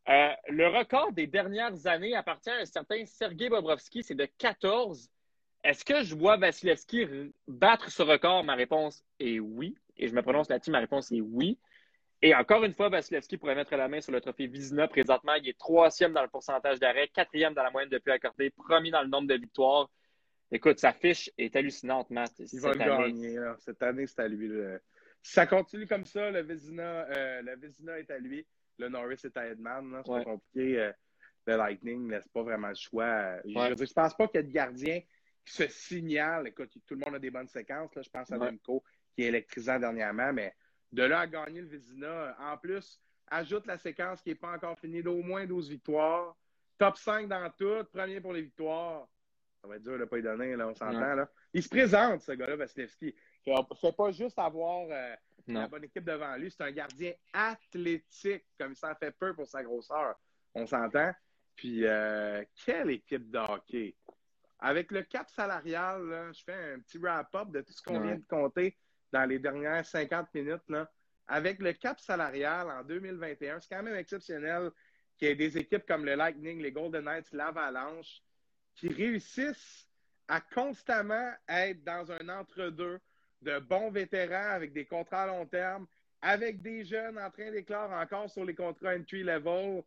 Euh, 0.09 0.31
le 0.49 0.69
record 0.69 1.13
des 1.13 1.27
dernières 1.27 1.87
années 1.87 2.15
appartient 2.15 2.51
à 2.51 2.57
un 2.57 2.65
certain 2.65 3.05
Sergei 3.05 3.49
Bobrovski, 3.49 4.03
c'est 4.03 4.15
de 4.15 4.27
14. 4.39 5.11
Est-ce 5.65 5.85
que 5.85 6.03
je 6.03 6.15
vois 6.15 6.37
Vasilevski 6.37 7.07
battre 7.47 7.91
ce 7.91 8.03
record? 8.03 8.45
Ma 8.45 8.55
réponse 8.55 9.05
est 9.21 9.39
oui. 9.39 9.77
Et 9.97 10.09
je 10.09 10.15
me 10.15 10.23
prononce 10.23 10.49
là-dessus, 10.49 10.71
ma 10.71 10.79
réponse 10.79 11.13
est 11.13 11.21
oui. 11.21 11.59
Et 12.21 12.35
encore 12.35 12.65
une 12.65 12.75
fois, 12.75 12.89
Vasilevski 12.89 13.37
pourrait 13.37 13.55
mettre 13.55 13.77
la 13.77 13.89
main 13.89 14.01
sur 14.01 14.13
le 14.13 14.21
trophée 14.21 14.47
Vizina. 14.47 14.89
Présentement, 14.89 15.35
il 15.35 15.49
est 15.49 15.59
troisième 15.59 16.13
dans 16.13 16.23
le 16.23 16.29
pourcentage 16.29 16.81
d'arrêt, 16.81 17.09
quatrième 17.09 17.55
dans 17.55 17.63
la 17.63 17.71
moyenne 17.71 17.91
de 17.91 17.99
plus 17.99 18.13
accordée, 18.13 18.51
premier 18.51 18.91
dans 18.91 19.03
le 19.03 19.09
nombre 19.09 19.29
de 19.29 19.35
victoires. 19.35 19.89
Écoute, 20.51 20.79
sa 20.79 20.93
fiche 20.93 21.31
est 21.39 21.55
hallucinante, 21.55 22.11
Matt. 22.11 22.33
Il 22.53 22.61
va 22.61 22.73
le 22.73 22.79
gagner. 22.79 23.39
Cette 23.59 23.83
année, 23.83 24.07
c'est 24.07 24.23
à 24.23 24.29
lui. 24.29 24.51
Si 25.23 25.33
ça 25.33 25.47
continue 25.47 25.87
comme 25.87 26.07
ça, 26.07 26.31
le 26.31 26.43
Vizina, 26.43 27.07
euh, 27.11 27.43
le 27.43 27.57
Vizina 27.57 27.99
est 27.99 28.11
à 28.11 28.19
lui 28.19 28.47
le 28.79 28.89
Norris 28.89 29.21
est 29.25 29.37
à 29.37 29.47
Edman. 29.47 30.03
C'est 30.05 30.13
pas 30.13 30.25
compliqué. 30.25 30.81
Euh, 30.81 30.93
le 31.47 31.57
Lightning 31.57 32.11
laisse 32.11 32.29
pas 32.29 32.43
vraiment 32.43 32.69
le 32.69 32.75
choix. 32.75 33.41
Je, 33.45 33.51
ne 33.51 33.95
pense 33.95 34.15
pas 34.15 34.29
qu'il 34.29 34.41
y 34.41 34.45
ait 34.45 34.47
de 34.47 34.53
gardien 34.53 35.01
qui 35.45 35.55
se 35.55 35.67
signale. 35.69 36.49
Écoute, 36.49 36.73
tout 36.87 36.95
le 36.95 37.01
monde 37.05 37.15
a 37.15 37.19
des 37.19 37.31
bonnes 37.31 37.49
séquences. 37.49 37.95
Là. 37.95 38.03
Je 38.03 38.11
pense 38.11 38.31
à 38.31 38.39
Demko 38.39 38.83
qui 39.15 39.23
est 39.23 39.29
électrisant 39.29 39.79
dernièrement, 39.79 40.33
mais 40.33 40.55
de 40.93 41.03
là 41.03 41.21
à 41.21 41.27
gagner 41.27 41.61
le 41.61 41.67
Vizina, 41.67 42.37
en 42.39 42.57
plus, 42.57 43.01
ajoute 43.31 43.67
la 43.67 43.79
séquence 43.79 44.23
qui 44.23 44.31
n'est 44.31 44.35
pas 44.35 44.53
encore 44.53 44.79
finie 44.79 45.03
d'au 45.03 45.23
moins 45.23 45.47
12 45.47 45.69
victoires. 45.69 46.37
Top 46.79 46.97
5 46.97 47.29
dans 47.29 47.51
tout, 47.51 47.85
premier 47.93 48.21
pour 48.21 48.33
les 48.33 48.43
victoires. 48.43 49.09
Ça 49.61 49.69
va 49.69 49.77
être 49.77 49.83
dur 49.83 49.95
de 49.95 49.99
ne 49.99 50.05
pas 50.05 50.19
y 50.19 50.23
donner, 50.23 50.55
là, 50.57 50.69
on 50.69 50.75
s'entend. 50.75 51.15
Là. 51.15 51.29
Il 51.53 51.63
se 51.63 51.69
présente, 51.69 52.23
ce 52.23 52.33
gars-là, 52.33 52.57
Vasilevski. 52.57 53.15
Il 53.45 53.53
ne 53.53 53.75
fait 53.75 53.97
pas 53.97 54.13
juste 54.13 54.39
avoir 54.39 54.87
euh, 54.91 55.15
la 55.49 55.67
bonne 55.67 55.85
équipe 55.85 56.05
devant 56.05 56.37
lui. 56.37 56.51
C'est 56.51 56.63
un 56.63 56.71
gardien 56.71 57.13
athlétique, 57.33 58.45
comme 58.59 58.75
ça 58.75 58.95
fait 58.95 59.11
peu 59.11 59.35
pour 59.35 59.49
sa 59.49 59.63
grosseur. 59.65 60.15
On 60.55 60.67
s'entend. 60.67 61.13
Puis, 61.57 61.85
euh, 61.85 62.45
quelle 62.65 62.91
équipe 62.91 63.31
de 63.31 63.39
hockey! 63.39 63.97
Avec 64.61 64.93
le 64.93 65.03
cap 65.03 65.29
salarial, 65.31 66.33
je 66.33 66.43
fais 66.45 66.75
un 66.75 66.81
petit 66.81 66.99
wrap-up 66.99 67.51
de 67.51 67.61
tout 67.61 67.73
ce 67.73 67.83
qu'on 67.83 68.01
vient 68.01 68.17
de 68.17 68.27
compter 68.29 68.77
dans 69.13 69.25
les 69.25 69.39
dernières 69.39 69.85
50 69.85 70.33
minutes. 70.35 70.63
Avec 71.27 71.59
le 71.59 71.73
cap 71.75 72.01
salarial 72.01 72.71
en 72.71 72.83
2021, 72.83 73.61
c'est 73.61 73.75
quand 73.75 73.83
même 73.83 73.97
exceptionnel 73.97 74.71
qu'il 75.17 75.29
y 75.29 75.31
ait 75.31 75.35
des 75.35 75.59
équipes 75.59 75.87
comme 75.87 76.05
le 76.05 76.15
Lightning, 76.15 76.61
les 76.63 76.73
Golden 76.73 77.05
Knights, 77.05 77.33
l'Avalanche, 77.33 78.23
qui 78.75 78.89
réussissent 78.89 79.87
à 80.29 80.41
constamment 80.41 81.33
être 81.49 81.83
dans 81.85 82.11
un 82.13 82.29
entre-deux 82.29 83.01
de 83.43 83.59
bons 83.59 83.91
vétérans 83.91 84.53
avec 84.53 84.73
des 84.73 84.85
contrats 84.85 85.25
à 85.25 85.27
long 85.27 85.47
terme, 85.47 85.87
avec 86.21 86.63
des 86.63 86.85
jeunes 86.85 87.19
en 87.19 87.31
train 87.31 87.51
d'éclore 87.51 87.91
encore 87.93 88.31
sur 88.31 88.45
les 88.45 88.55
contrats 88.55 88.95
entry 88.95 89.23
level, 89.23 89.83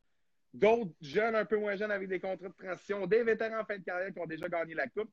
d'autres 0.54 0.94
jeunes 1.02 1.36
un 1.36 1.46
peu 1.46 1.58
moins 1.58 1.76
jeunes 1.76 1.92
avec 1.92 2.08
des 2.08 2.20
contrats 2.20 2.50
de 2.50 2.54
transition, 2.54 3.08
des 3.08 3.24
vétérans 3.24 3.62
en 3.62 3.66
fin 3.66 3.78
de 3.78 3.84
carrière 3.84 4.14
qui 4.14 4.20
ont 4.20 4.28
déjà 4.28 4.48
gagné 4.48 4.74
la 4.74 4.88
Coupe. 4.88 5.12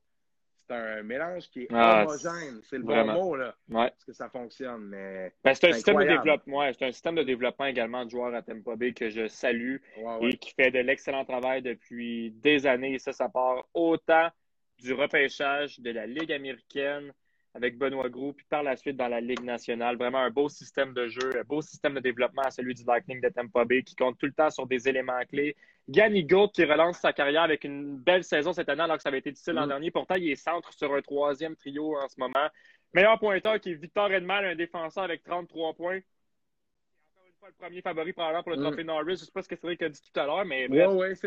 C'est 0.69 0.75
un 0.75 1.01
mélange 1.01 1.49
qui 1.49 1.63
est 1.63 1.67
ah, 1.71 2.03
homogène. 2.03 2.61
C'est 2.61 2.77
le 2.77 2.83
bon 2.83 3.05
mot, 3.05 3.35
là. 3.35 3.55
Parce 3.71 4.05
que 4.05 4.13
ça 4.13 4.29
fonctionne. 4.29 4.85
Mais 4.89 5.33
ben, 5.43 5.55
c'est 5.55 5.69
un, 5.69 5.73
système 5.73 5.97
de 5.97 6.03
développement. 6.03 6.71
c'est 6.77 6.85
un 6.85 6.91
système 6.91 7.15
de 7.15 7.23
développement 7.23 7.65
également 7.65 8.05
de 8.05 8.11
joueurs 8.11 8.35
à 8.35 8.43
Tempo 8.43 8.75
Bay 8.75 8.93
que 8.93 9.09
je 9.09 9.27
salue 9.27 9.77
et 10.21 10.37
qui 10.37 10.53
fait 10.53 10.69
de 10.69 10.79
l'excellent 10.79 11.25
travail 11.25 11.63
depuis 11.63 12.31
des 12.31 12.67
années. 12.67 12.93
Et 12.93 12.99
ça, 12.99 13.13
ça 13.13 13.29
part 13.29 13.65
autant 13.73 14.29
du 14.77 14.93
repêchage 14.93 15.79
de 15.79 15.89
la 15.89 16.05
Ligue 16.05 16.31
américaine, 16.31 17.13
avec 17.55 17.77
Benoît 17.79 18.09
Gros, 18.09 18.33
puis 18.33 18.45
par 18.47 18.61
la 18.61 18.75
suite 18.75 18.95
dans 18.95 19.07
la 19.07 19.21
Ligue 19.21 19.43
nationale. 19.43 19.97
Vraiment 19.97 20.19
un 20.19 20.29
beau 20.29 20.49
système 20.49 20.93
de 20.93 21.07
jeu, 21.07 21.31
un 21.35 21.43
beau 21.43 21.61
système 21.63 21.95
de 21.95 21.99
développement 21.99 22.43
à 22.43 22.51
celui 22.51 22.75
du 22.75 22.83
Lightning 22.83 23.19
de 23.21 23.29
Tampa 23.29 23.65
Bay 23.65 23.81
qui 23.81 23.95
compte 23.95 24.19
tout 24.19 24.27
le 24.27 24.33
temps 24.33 24.51
sur 24.51 24.67
des 24.67 24.87
éléments 24.87 25.19
clés. 25.27 25.55
Yanni 25.91 26.23
Gould 26.23 26.51
qui 26.51 26.63
relance 26.63 26.99
sa 26.99 27.13
carrière 27.13 27.43
avec 27.43 27.63
une 27.63 27.97
belle 27.97 28.23
saison 28.23 28.53
cette 28.53 28.69
année 28.69 28.83
alors 28.83 28.97
que 28.97 29.03
ça 29.03 29.09
avait 29.09 29.19
été 29.19 29.31
difficile 29.31 29.53
l'an 29.53 29.65
mm. 29.65 29.69
dernier. 29.69 29.91
Pourtant, 29.91 30.15
il 30.15 30.29
est 30.29 30.35
centre 30.35 30.71
sur 30.73 30.93
un 30.93 31.01
troisième 31.01 31.55
trio 31.55 31.97
en 31.97 32.07
ce 32.07 32.19
moment. 32.19 32.47
Meilleur 32.93 33.19
pointeur 33.19 33.59
qui 33.59 33.71
est 33.71 33.75
Victor 33.75 34.11
Edmal, 34.11 34.45
un 34.45 34.55
défenseur 34.55 35.03
avec 35.03 35.23
33 35.23 35.73
points. 35.73 35.97
Encore 35.97 37.25
une 37.25 37.33
fois, 37.39 37.47
le 37.49 37.55
premier 37.55 37.81
favori 37.81 38.13
probablement 38.13 38.43
pour 38.43 38.51
le 38.51 38.57
mm. 38.59 38.63
trophée 38.63 38.83
Norris. 38.83 39.05
Je 39.05 39.21
ne 39.21 39.25
sais 39.25 39.31
pas 39.31 39.41
ce 39.41 39.49
que 39.49 39.55
Cédric 39.55 39.81
a 39.81 39.89
dit 39.89 40.01
tout 40.01 40.19
à 40.19 40.25
l'heure, 40.25 40.45
mais 40.45 40.67
bref, 40.67 41.19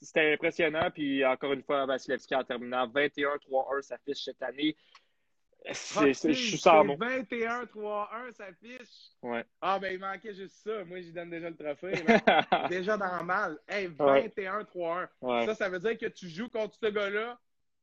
c'était 0.00 0.32
impressionnant. 0.32 0.90
Puis 0.92 1.24
encore 1.24 1.52
une 1.52 1.62
fois, 1.62 1.86
Vasilevski 1.86 2.34
en 2.34 2.44
terminant 2.44 2.86
21-3-1 2.88 3.82
s'affiche 3.82 4.24
cette 4.24 4.42
année. 4.42 4.76
Je 5.64 6.32
suis 6.32 6.58
sans 6.58 6.84
21-3-1, 6.84 8.32
ça 8.32 8.46
fiche. 8.60 9.12
Ouais. 9.22 9.44
Ah, 9.60 9.78
ben, 9.78 9.92
il 9.92 10.00
manquait 10.00 10.34
juste 10.34 10.56
ça. 10.64 10.84
Moi, 10.84 11.00
j'y 11.00 11.12
donne 11.12 11.30
déjà 11.30 11.50
le 11.50 11.56
trophée. 11.56 11.92
déjà 12.68 12.96
dans 12.96 13.18
le 13.18 13.24
mal. 13.24 13.58
Hey, 13.68 13.88
21-3-1. 13.88 15.46
Ça, 15.46 15.54
ça 15.54 15.68
veut 15.68 15.78
dire 15.78 15.98
que 15.98 16.06
tu 16.06 16.28
joues 16.28 16.48
contre 16.48 16.74
ce 16.74 16.86
gars-là, 16.86 17.38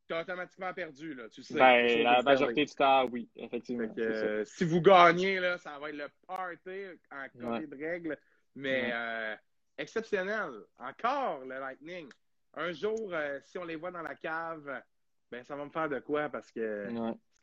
tu 0.07 0.13
as 0.13 0.21
automatiquement 0.21 0.73
perdu. 0.73 1.13
Là, 1.13 1.29
tu 1.29 1.43
sais, 1.43 1.53
ben, 1.53 2.03
la 2.03 2.21
majorité 2.21 2.65
du 2.65 2.73
temps, 2.73 3.05
oui, 3.05 3.29
effectivement. 3.35 3.87
Euh, 3.97 4.43
si 4.45 4.65
vous 4.65 4.81
gagnez, 4.81 5.39
là, 5.39 5.57
ça 5.57 5.77
va 5.79 5.89
être 5.89 5.95
le 5.95 6.09
party 6.27 6.99
en 7.11 7.29
côté 7.39 7.67
de 7.67 7.77
règles. 7.77 8.17
Mais 8.55 8.89
euh, 8.91 9.35
exceptionnel. 9.77 10.51
Encore 10.79 11.41
le 11.45 11.59
Lightning. 11.59 12.09
Un 12.55 12.71
jour, 12.71 13.11
euh, 13.13 13.39
si 13.43 13.57
on 13.57 13.63
les 13.63 13.75
voit 13.75 13.91
dans 13.91 14.01
la 14.01 14.15
cave, 14.15 14.81
ben 15.31 15.43
ça 15.43 15.55
va 15.55 15.63
me 15.63 15.69
faire 15.69 15.87
de 15.87 15.99
quoi 15.99 16.29
parce 16.29 16.51
que 16.51 16.87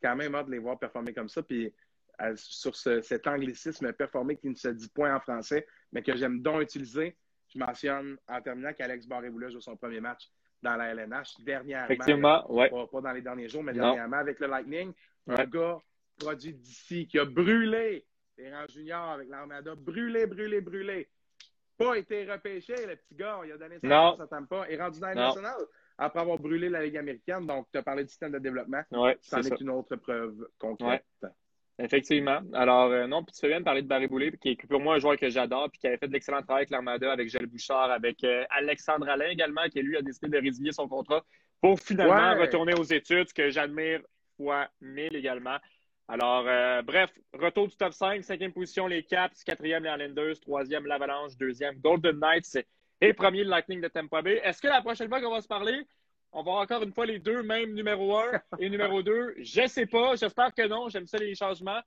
quand 0.01 0.15
même 0.15 0.35
hâte 0.35 0.47
de 0.47 0.51
les 0.51 0.59
voir 0.59 0.77
performer 0.79 1.13
comme 1.13 1.29
ça. 1.29 1.41
Puis 1.43 1.73
euh, 2.21 2.33
sur 2.35 2.75
cet 2.75 3.27
anglicisme 3.27 3.91
performer 3.93 4.37
qui 4.37 4.49
ne 4.49 4.55
se 4.55 4.69
dit 4.69 4.89
point 4.89 5.15
en 5.15 5.19
français, 5.19 5.67
mais 5.91 6.01
que 6.01 6.15
j'aime 6.15 6.41
donc 6.41 6.61
utiliser, 6.61 7.15
je 7.53 7.59
mentionne 7.59 8.17
en 8.27 8.41
terminant 8.41 8.73
qu'Alex 8.73 9.07
Barré-Boulet 9.07 9.51
joue 9.51 9.61
son 9.61 9.77
premier 9.77 10.01
match 10.01 10.29
dans 10.61 10.75
la 10.75 10.93
LNH 10.93 11.39
dernièrement. 11.39 11.85
Effectivement, 11.85 12.43
Pas, 12.91 13.01
dans 13.01 13.11
les 13.11 13.21
derniers 13.21 13.47
jours, 13.47 13.63
mais 13.63 13.73
dernièrement 13.73 14.17
avec 14.17 14.39
le 14.39 14.47
Lightning. 14.47 14.93
Un 15.27 15.45
gars 15.45 15.77
produit 16.17 16.53
d'ici 16.53 17.07
qui 17.07 17.19
a 17.19 17.25
brûlé 17.25 18.05
les 18.37 18.51
rangs 18.51 18.67
juniors 18.67 19.11
avec 19.11 19.29
l'Armada, 19.29 19.75
brûlé, 19.75 20.25
brûlé, 20.25 20.61
brûlé. 20.61 21.09
Pas 21.77 21.97
été 21.97 22.29
repêché, 22.31 22.73
le 22.85 22.95
petit 22.95 23.15
gars. 23.15 23.41
Il 23.45 23.51
a 23.51 23.57
donné 23.57 23.77
sa 23.79 23.87
chance 23.87 24.19
à 24.21 24.27
Tampa. 24.27 24.65
Et 24.69 24.77
rendu 24.77 24.99
dans 24.99 25.07
la 25.07 25.15
nationale 25.15 25.61
après 25.97 26.19
avoir 26.19 26.37
brûlé 26.37 26.69
la 26.69 26.83
Ligue 26.83 26.97
américaine. 26.97 27.45
Donc, 27.45 27.67
tu 27.71 27.77
as 27.77 27.83
parlé 27.83 28.03
du 28.03 28.09
système 28.09 28.31
de 28.31 28.39
développement. 28.39 28.81
Oui, 28.91 29.11
ça 29.21 29.39
est, 29.39 29.61
une 29.61 29.69
autre 29.69 29.95
preuve 29.95 30.47
concrète. 30.59 31.05
Effectivement. 31.79 32.39
Alors, 32.53 32.91
euh, 32.91 33.05
non, 33.05 33.23
puis 33.23 33.33
tu 33.33 33.41
fais 33.41 33.49
bien 33.49 33.59
de 33.59 33.65
parler 33.65 33.83
de 33.83 33.87
Barry 33.87 34.07
Boulay, 34.07 34.31
qui 34.31 34.49
est 34.49 34.67
pour 34.67 34.79
moi 34.79 34.95
un 34.95 34.99
joueur 34.99 35.15
que 35.15 35.29
j'adore, 35.29 35.69
puis 35.69 35.79
qui 35.79 35.87
avait 35.87 35.97
fait 35.97 36.07
de 36.07 36.13
l'excellent 36.13 36.41
travail 36.41 36.61
avec 36.61 36.71
l'Armada, 36.71 37.11
avec 37.11 37.29
Gilles 37.29 37.45
Bouchard, 37.45 37.91
avec 37.91 38.23
euh, 38.23 38.43
Alexandre 38.49 39.07
Alain 39.07 39.29
également, 39.29 39.61
qui 39.71 39.81
lui 39.81 39.95
a 39.95 40.01
décidé 40.01 40.27
de 40.27 40.37
résilier 40.43 40.71
son 40.71 40.87
contrat 40.87 41.23
pour 41.61 41.79
finalement 41.79 42.39
retourner 42.39 42.73
aux 42.73 42.83
études, 42.83 43.29
ce 43.29 43.33
que 43.33 43.49
j'admire 43.49 44.01
fois 44.37 44.67
mille 44.81 45.15
également. 45.15 45.57
Alors, 46.07 46.45
euh, 46.47 46.81
bref, 46.81 47.11
retour 47.33 47.67
du 47.67 47.75
top 47.75 47.93
5, 47.93 48.23
cinquième 48.23 48.53
position, 48.53 48.87
les 48.87 49.03
Caps, 49.03 49.43
quatrième, 49.43 49.83
les 49.83 49.89
Islanders, 49.89 50.39
troisième, 50.39 50.85
l'Avalanche, 50.85 51.35
deuxième, 51.37 51.75
Golden 51.79 52.17
Knights 52.17 52.57
et 53.01 53.13
premier, 53.13 53.43
le 53.43 53.49
Lightning 53.49 53.81
de 53.81 53.87
Tampa 53.87 54.21
Bay. 54.21 54.41
Est-ce 54.43 54.61
que 54.61 54.67
la 54.67 54.81
prochaine 54.81 55.07
fois 55.07 55.21
qu'on 55.21 55.31
va 55.31 55.41
se 55.41 55.47
parler, 55.47 55.87
on 56.31 56.41
va 56.43 56.53
encore 56.53 56.81
une 56.83 56.93
fois 56.93 57.05
les 57.05 57.19
deux 57.19 57.43
mêmes 57.43 57.73
numéro 57.73 58.17
1 58.17 58.31
et 58.59 58.69
numéro 58.69 59.03
2? 59.03 59.35
Je 59.37 59.67
sais 59.67 59.85
pas. 59.85 60.15
J'espère 60.15 60.53
que 60.53 60.67
non. 60.67 60.89
J'aime 60.89 61.07
ça 61.07 61.17
les 61.17 61.35
changements. 61.35 61.79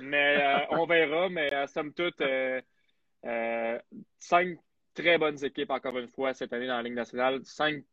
Mais 0.00 0.42
euh, 0.42 0.58
on 0.70 0.86
verra. 0.86 1.28
Mais 1.28 1.52
euh, 1.54 1.66
somme 1.68 1.92
toute, 1.92 2.20
euh, 2.20 3.78
cinq 4.18 4.58
très 4.94 5.18
bonnes 5.18 5.42
équipes, 5.44 5.70
encore 5.70 5.98
une 5.98 6.08
fois, 6.08 6.34
cette 6.34 6.52
année 6.52 6.66
dans 6.66 6.76
la 6.76 6.82
Ligue 6.82 6.94
nationale. 6.94 7.40
Cinq 7.44 7.84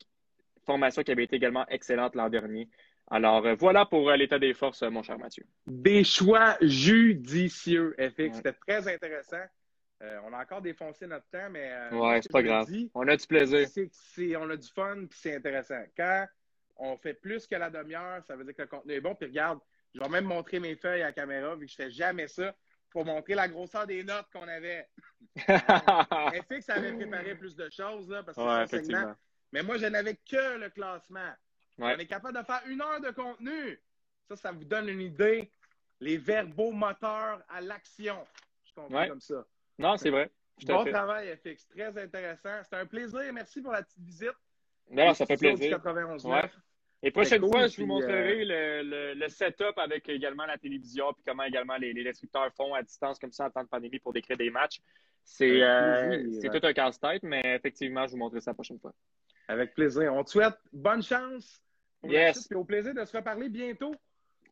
formations 0.65 1.03
qui 1.03 1.11
avaient 1.11 1.25
été 1.25 1.35
également 1.35 1.67
excellentes 1.67 2.15
l'an 2.15 2.29
dernier. 2.29 2.69
Alors, 3.11 3.45
voilà 3.57 3.85
pour 3.85 4.09
l'état 4.11 4.39
des 4.39 4.53
forces, 4.53 4.81
mon 4.81 5.03
cher 5.03 5.19
Mathieu. 5.19 5.45
Des 5.67 6.05
choix 6.05 6.57
judicieux, 6.61 7.93
FX. 7.99 8.37
C'était 8.37 8.53
très 8.53 8.87
intéressant. 8.87 9.43
On 10.25 10.33
a 10.33 10.41
encore 10.41 10.61
défoncé 10.61 11.07
notre 11.07 11.27
temps, 11.29 11.49
mais. 11.49 11.71
ouais, 11.91 12.21
c'est 12.21 12.31
pas 12.31 12.43
grave. 12.43 12.67
on 12.93 13.07
a 13.07 13.15
du 13.15 13.27
plaisir. 13.27 13.67
on 14.41 14.49
a 14.49 14.57
du 14.57 14.67
fun, 14.69 15.05
puis 15.09 15.19
c'est 15.21 15.35
intéressant. 15.35 15.83
Quand 15.95 16.27
on 16.77 16.97
fait 16.97 17.13
plus 17.13 17.47
que 17.47 17.55
la 17.55 17.69
demi-heure, 17.69 18.23
ça 18.25 18.35
veut 18.35 18.43
dire 18.43 18.55
que 18.55 18.63
le 18.63 18.67
contenu 18.67 18.93
est 18.93 19.01
bon. 19.01 19.15
Puis 19.15 19.27
regarde, 19.27 19.59
je 19.93 19.99
vais 19.99 20.09
même 20.09 20.25
montrer 20.25 20.59
mes 20.59 20.75
feuilles 20.75 21.01
à 21.01 21.07
la 21.07 21.13
caméra, 21.13 21.55
vu 21.55 21.65
que 21.65 21.71
je 21.71 21.75
fais 21.75 21.91
jamais 21.91 22.27
ça, 22.27 22.55
pour 22.89 23.05
montrer 23.05 23.35
la 23.35 23.47
grosseur 23.47 23.87
des 23.87 24.03
notes 24.03 24.27
qu'on 24.31 24.47
avait. 24.47 24.89
FX 25.37 26.69
avait 26.69 26.93
préparé 26.93 27.35
plus 27.35 27.55
de 27.55 27.69
choses, 27.69 28.09
là, 28.09 28.23
parce 28.23 28.37
que 28.37 28.77
c'est 28.77 28.83
segment. 28.83 29.15
Mais 29.51 29.63
moi, 29.63 29.77
je 29.77 29.85
n'avais 29.85 30.15
que 30.15 30.57
le 30.57 30.69
classement. 30.69 31.31
On 31.77 31.89
est 31.89 32.07
capable 32.07 32.37
de 32.37 32.43
faire 32.43 32.61
une 32.67 32.81
heure 32.81 33.01
de 33.01 33.11
contenu. 33.11 33.81
Ça, 34.27 34.35
ça 34.35 34.51
vous 34.51 34.63
donne 34.63 34.89
une 34.89 35.01
idée. 35.01 35.51
Les 35.99 36.17
verbaux 36.17 36.71
moteurs 36.71 37.41
à 37.49 37.61
l'action. 37.61 38.25
Je 38.65 38.73
comprends 38.73 39.07
comme 39.07 39.21
ça. 39.21 39.45
Non, 39.77 39.97
c'est 39.97 40.09
vrai. 40.09 40.31
Bon 40.65 40.85
travail, 40.85 41.35
FX. 41.35 41.67
Très 41.67 41.97
intéressant. 41.97 42.63
C'était 42.63 42.75
un 42.75 42.85
plaisir. 42.85 43.21
Merci 43.33 43.61
pour 43.61 43.71
la 43.71 43.83
petite 43.83 44.03
visite. 44.03 44.33
Non, 44.89 45.13
ça 45.13 45.25
fait 45.25 45.37
plaisir. 45.37 45.79
Et 47.05 47.11
prochaine 47.11 47.41
fois, 47.41 47.67
je 47.67 47.81
vous 47.81 47.87
montrerai 47.87 48.45
euh, 48.49 49.13
le, 49.15 49.27
setup 49.27 49.77
avec 49.77 50.07
également 50.07 50.45
la 50.45 50.57
télévision, 50.57 51.11
puis 51.11 51.21
comment 51.27 51.43
également 51.43 51.75
les, 51.75 51.91
les 51.91 52.03
destructeurs 52.03 52.49
font 52.55 52.73
à 52.73 52.81
distance 52.81 53.19
comme 53.19 53.33
ça 53.33 53.47
en 53.47 53.49
temps 53.49 53.63
de 53.63 53.67
pandémie 53.67 53.99
pour 53.99 54.13
décrire 54.13 54.37
des 54.37 54.49
matchs. 54.49 54.79
C'est 55.25 55.61
euh, 55.61 56.49
tout 56.49 56.65
un 56.65 56.73
casse-tête, 56.73 57.23
mais 57.23 57.41
effectivement, 57.45 58.05
je 58.07 58.11
vous 58.11 58.17
montrerai 58.17 58.39
ça 58.39 58.51
la 58.51 58.55
prochaine 58.55 58.79
fois. 58.79 58.93
Avec 59.49 59.73
plaisir. 59.73 60.13
On 60.13 60.23
te 60.23 60.29
souhaite 60.29 60.55
bonne 60.71 61.03
chance. 61.03 61.61
yes. 62.03 62.49
Et 62.49 62.55
au 62.55 62.63
plaisir 62.63 62.93
de 62.93 63.03
se 63.03 63.15
reparler 63.15 63.49
bientôt. 63.49 63.93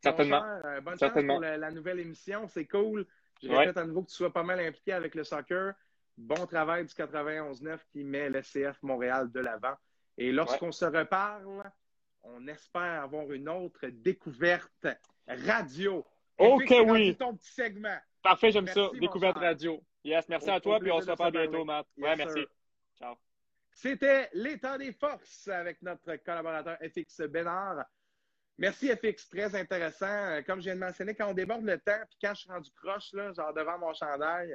Certainement. 0.02 0.42
Euh, 0.64 0.80
bonne 0.82 0.98
chance 0.98 1.12
pour 1.12 1.40
la, 1.40 1.70
nouvelle 1.70 2.00
émission. 2.00 2.48
C'est 2.48 2.66
cool. 2.66 3.06
Je 3.42 3.48
répète 3.48 3.76
à 3.76 3.84
nouveau 3.84 4.02
que 4.02 4.10
tu 4.10 4.16
sois 4.16 4.32
pas 4.32 4.42
mal 4.42 4.60
impliqué 4.60 4.92
avec 4.92 5.14
le 5.14 5.24
soccer. 5.24 5.74
Bon 6.16 6.46
travail 6.46 6.84
du 6.84 6.94
91-9 6.94 7.78
qui 7.90 8.04
met 8.04 8.28
l'SCF 8.28 8.82
Montréal 8.82 9.30
de 9.32 9.40
l'avant. 9.40 9.74
Et 10.18 10.30
lorsqu'on 10.30 10.72
se 10.72 10.84
reparle, 10.84 11.70
on 12.22 12.46
espère 12.46 13.02
avoir 13.02 13.30
une 13.32 13.48
autre 13.48 13.86
découverte 13.86 14.86
radio. 15.26 16.04
Ok, 16.38 16.74
oui. 16.86 17.16
ton 17.16 17.36
petit 17.36 17.52
segment. 17.52 17.98
Parfait, 18.22 18.52
j'aime 18.52 18.68
ça. 18.68 18.90
Découverte 19.00 19.38
radio. 19.38 19.82
Yes, 20.04 20.28
merci 20.28 20.50
à 20.50 20.60
toi, 20.60 20.78
puis 20.80 20.90
on 20.90 21.00
se 21.00 21.10
reparle 21.10 21.32
bientôt, 21.32 21.64
Matt. 21.64 21.86
ouais, 21.96 22.16
merci. 22.16 22.46
Ciao. 22.98 23.16
C'était 23.74 24.28
l'état 24.34 24.76
des 24.76 24.92
forces 24.92 25.48
avec 25.48 25.80
notre 25.82 26.16
collaborateur 26.16 26.76
FX 26.78 27.22
Bénard. 27.22 27.84
Merci 28.58 28.88
FX, 28.94 29.28
très 29.28 29.54
intéressant. 29.54 30.42
Comme 30.46 30.60
je 30.60 30.64
viens 30.64 30.74
de 30.74 30.80
mentionner, 30.80 31.14
quand 31.14 31.30
on 31.30 31.34
déborde 31.34 31.64
le 31.64 31.78
temps, 31.78 32.00
puis 32.08 32.18
quand 32.22 32.34
je 32.34 32.40
suis 32.40 32.50
rendu 32.50 32.70
croche, 32.72 33.12
là, 33.12 33.32
genre 33.32 33.52
devant 33.54 33.78
mon 33.78 33.94
chandail, 33.94 34.54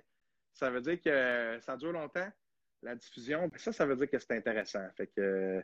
ça 0.53 0.69
veut 0.69 0.81
dire 0.81 1.01
que 1.01 1.59
ça 1.61 1.75
dure 1.77 1.91
longtemps 1.91 2.29
la 2.81 2.95
diffusion, 2.95 3.47
ben, 3.47 3.57
ça, 3.57 3.71
ça 3.71 3.85
veut 3.85 3.95
dire 3.95 4.09
que 4.09 4.19
c'est 4.19 4.31
intéressant. 4.31 4.85
Fait 4.95 5.07
que 5.07 5.63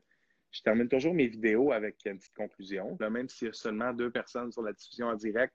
je 0.51 0.61
termine 0.61 0.87
toujours 0.87 1.13
mes 1.13 1.27
vidéos 1.27 1.71
avec 1.71 1.97
une 2.05 2.17
petite 2.17 2.35
conclusion. 2.35 2.97
même 2.99 3.29
s'il 3.29 3.47
y 3.47 3.49
a 3.49 3.53
seulement 3.53 3.93
deux 3.93 4.11
personnes 4.11 4.51
sur 4.51 4.61
la 4.61 4.73
diffusion 4.73 5.07
en 5.07 5.15
direct, 5.15 5.53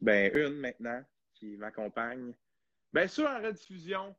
ben 0.00 0.30
une 0.34 0.58
maintenant 0.58 1.02
qui 1.34 1.56
m'accompagne. 1.56 2.34
Bien 2.92 3.06
sûr, 3.06 3.28
en 3.28 3.40
rediffusion, 3.40 4.14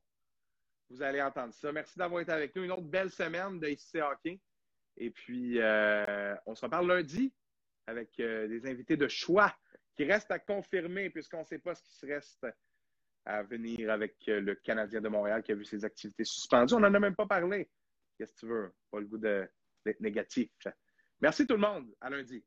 vous 0.90 1.02
allez 1.02 1.22
entendre 1.22 1.54
ça. 1.54 1.72
Merci 1.72 1.98
d'avoir 1.98 2.22
été 2.22 2.32
avec 2.32 2.56
nous. 2.56 2.64
Une 2.64 2.72
autre 2.72 2.84
belle 2.84 3.12
semaine 3.12 3.60
de 3.60 4.02
Hockey. 4.02 4.40
Et 4.98 5.10
puis, 5.10 5.60
euh, 5.60 6.36
on 6.46 6.56
se 6.56 6.66
reparle 6.66 6.88
lundi 6.88 7.34
avec 7.92 8.20
euh, 8.20 8.48
des 8.48 8.66
invités 8.68 8.98
de 8.98 9.08
choix 9.08 9.56
qui 9.96 10.06
restent 10.06 10.32
à 10.32 10.40
confirmer 10.40 11.10
puisqu'on 11.10 11.40
ne 11.40 11.46
sait 11.46 11.60
pas 11.60 11.76
ce 11.76 11.84
qui 11.84 11.94
se 11.94 12.06
reste 12.06 12.48
à 13.26 13.44
venir 13.44 13.92
avec 13.92 14.16
euh, 14.30 14.40
le 14.40 14.56
Canadien 14.56 15.02
de 15.02 15.10
Montréal 15.10 15.44
qui 15.44 15.52
a 15.52 15.56
vu 15.56 15.66
ses 15.66 15.86
activités 15.86 16.24
suspendues. 16.24 16.74
On 16.74 16.80
n'en 16.80 16.94
a 16.94 17.00
même 17.00 17.16
pas 17.16 17.28
parlé. 17.28 17.70
Qu'est-ce 18.18 18.34
que 18.34 18.40
tu 18.40 18.48
veux? 18.48 18.74
Pas 18.90 19.00
le 19.00 19.06
goût 19.06 19.18
d'être 19.18 20.00
négatif. 20.00 20.50
Merci 21.22 21.46
tout 21.46 21.54
le 21.54 21.60
monde. 21.60 21.94
À 22.00 22.10
lundi. 22.10 22.44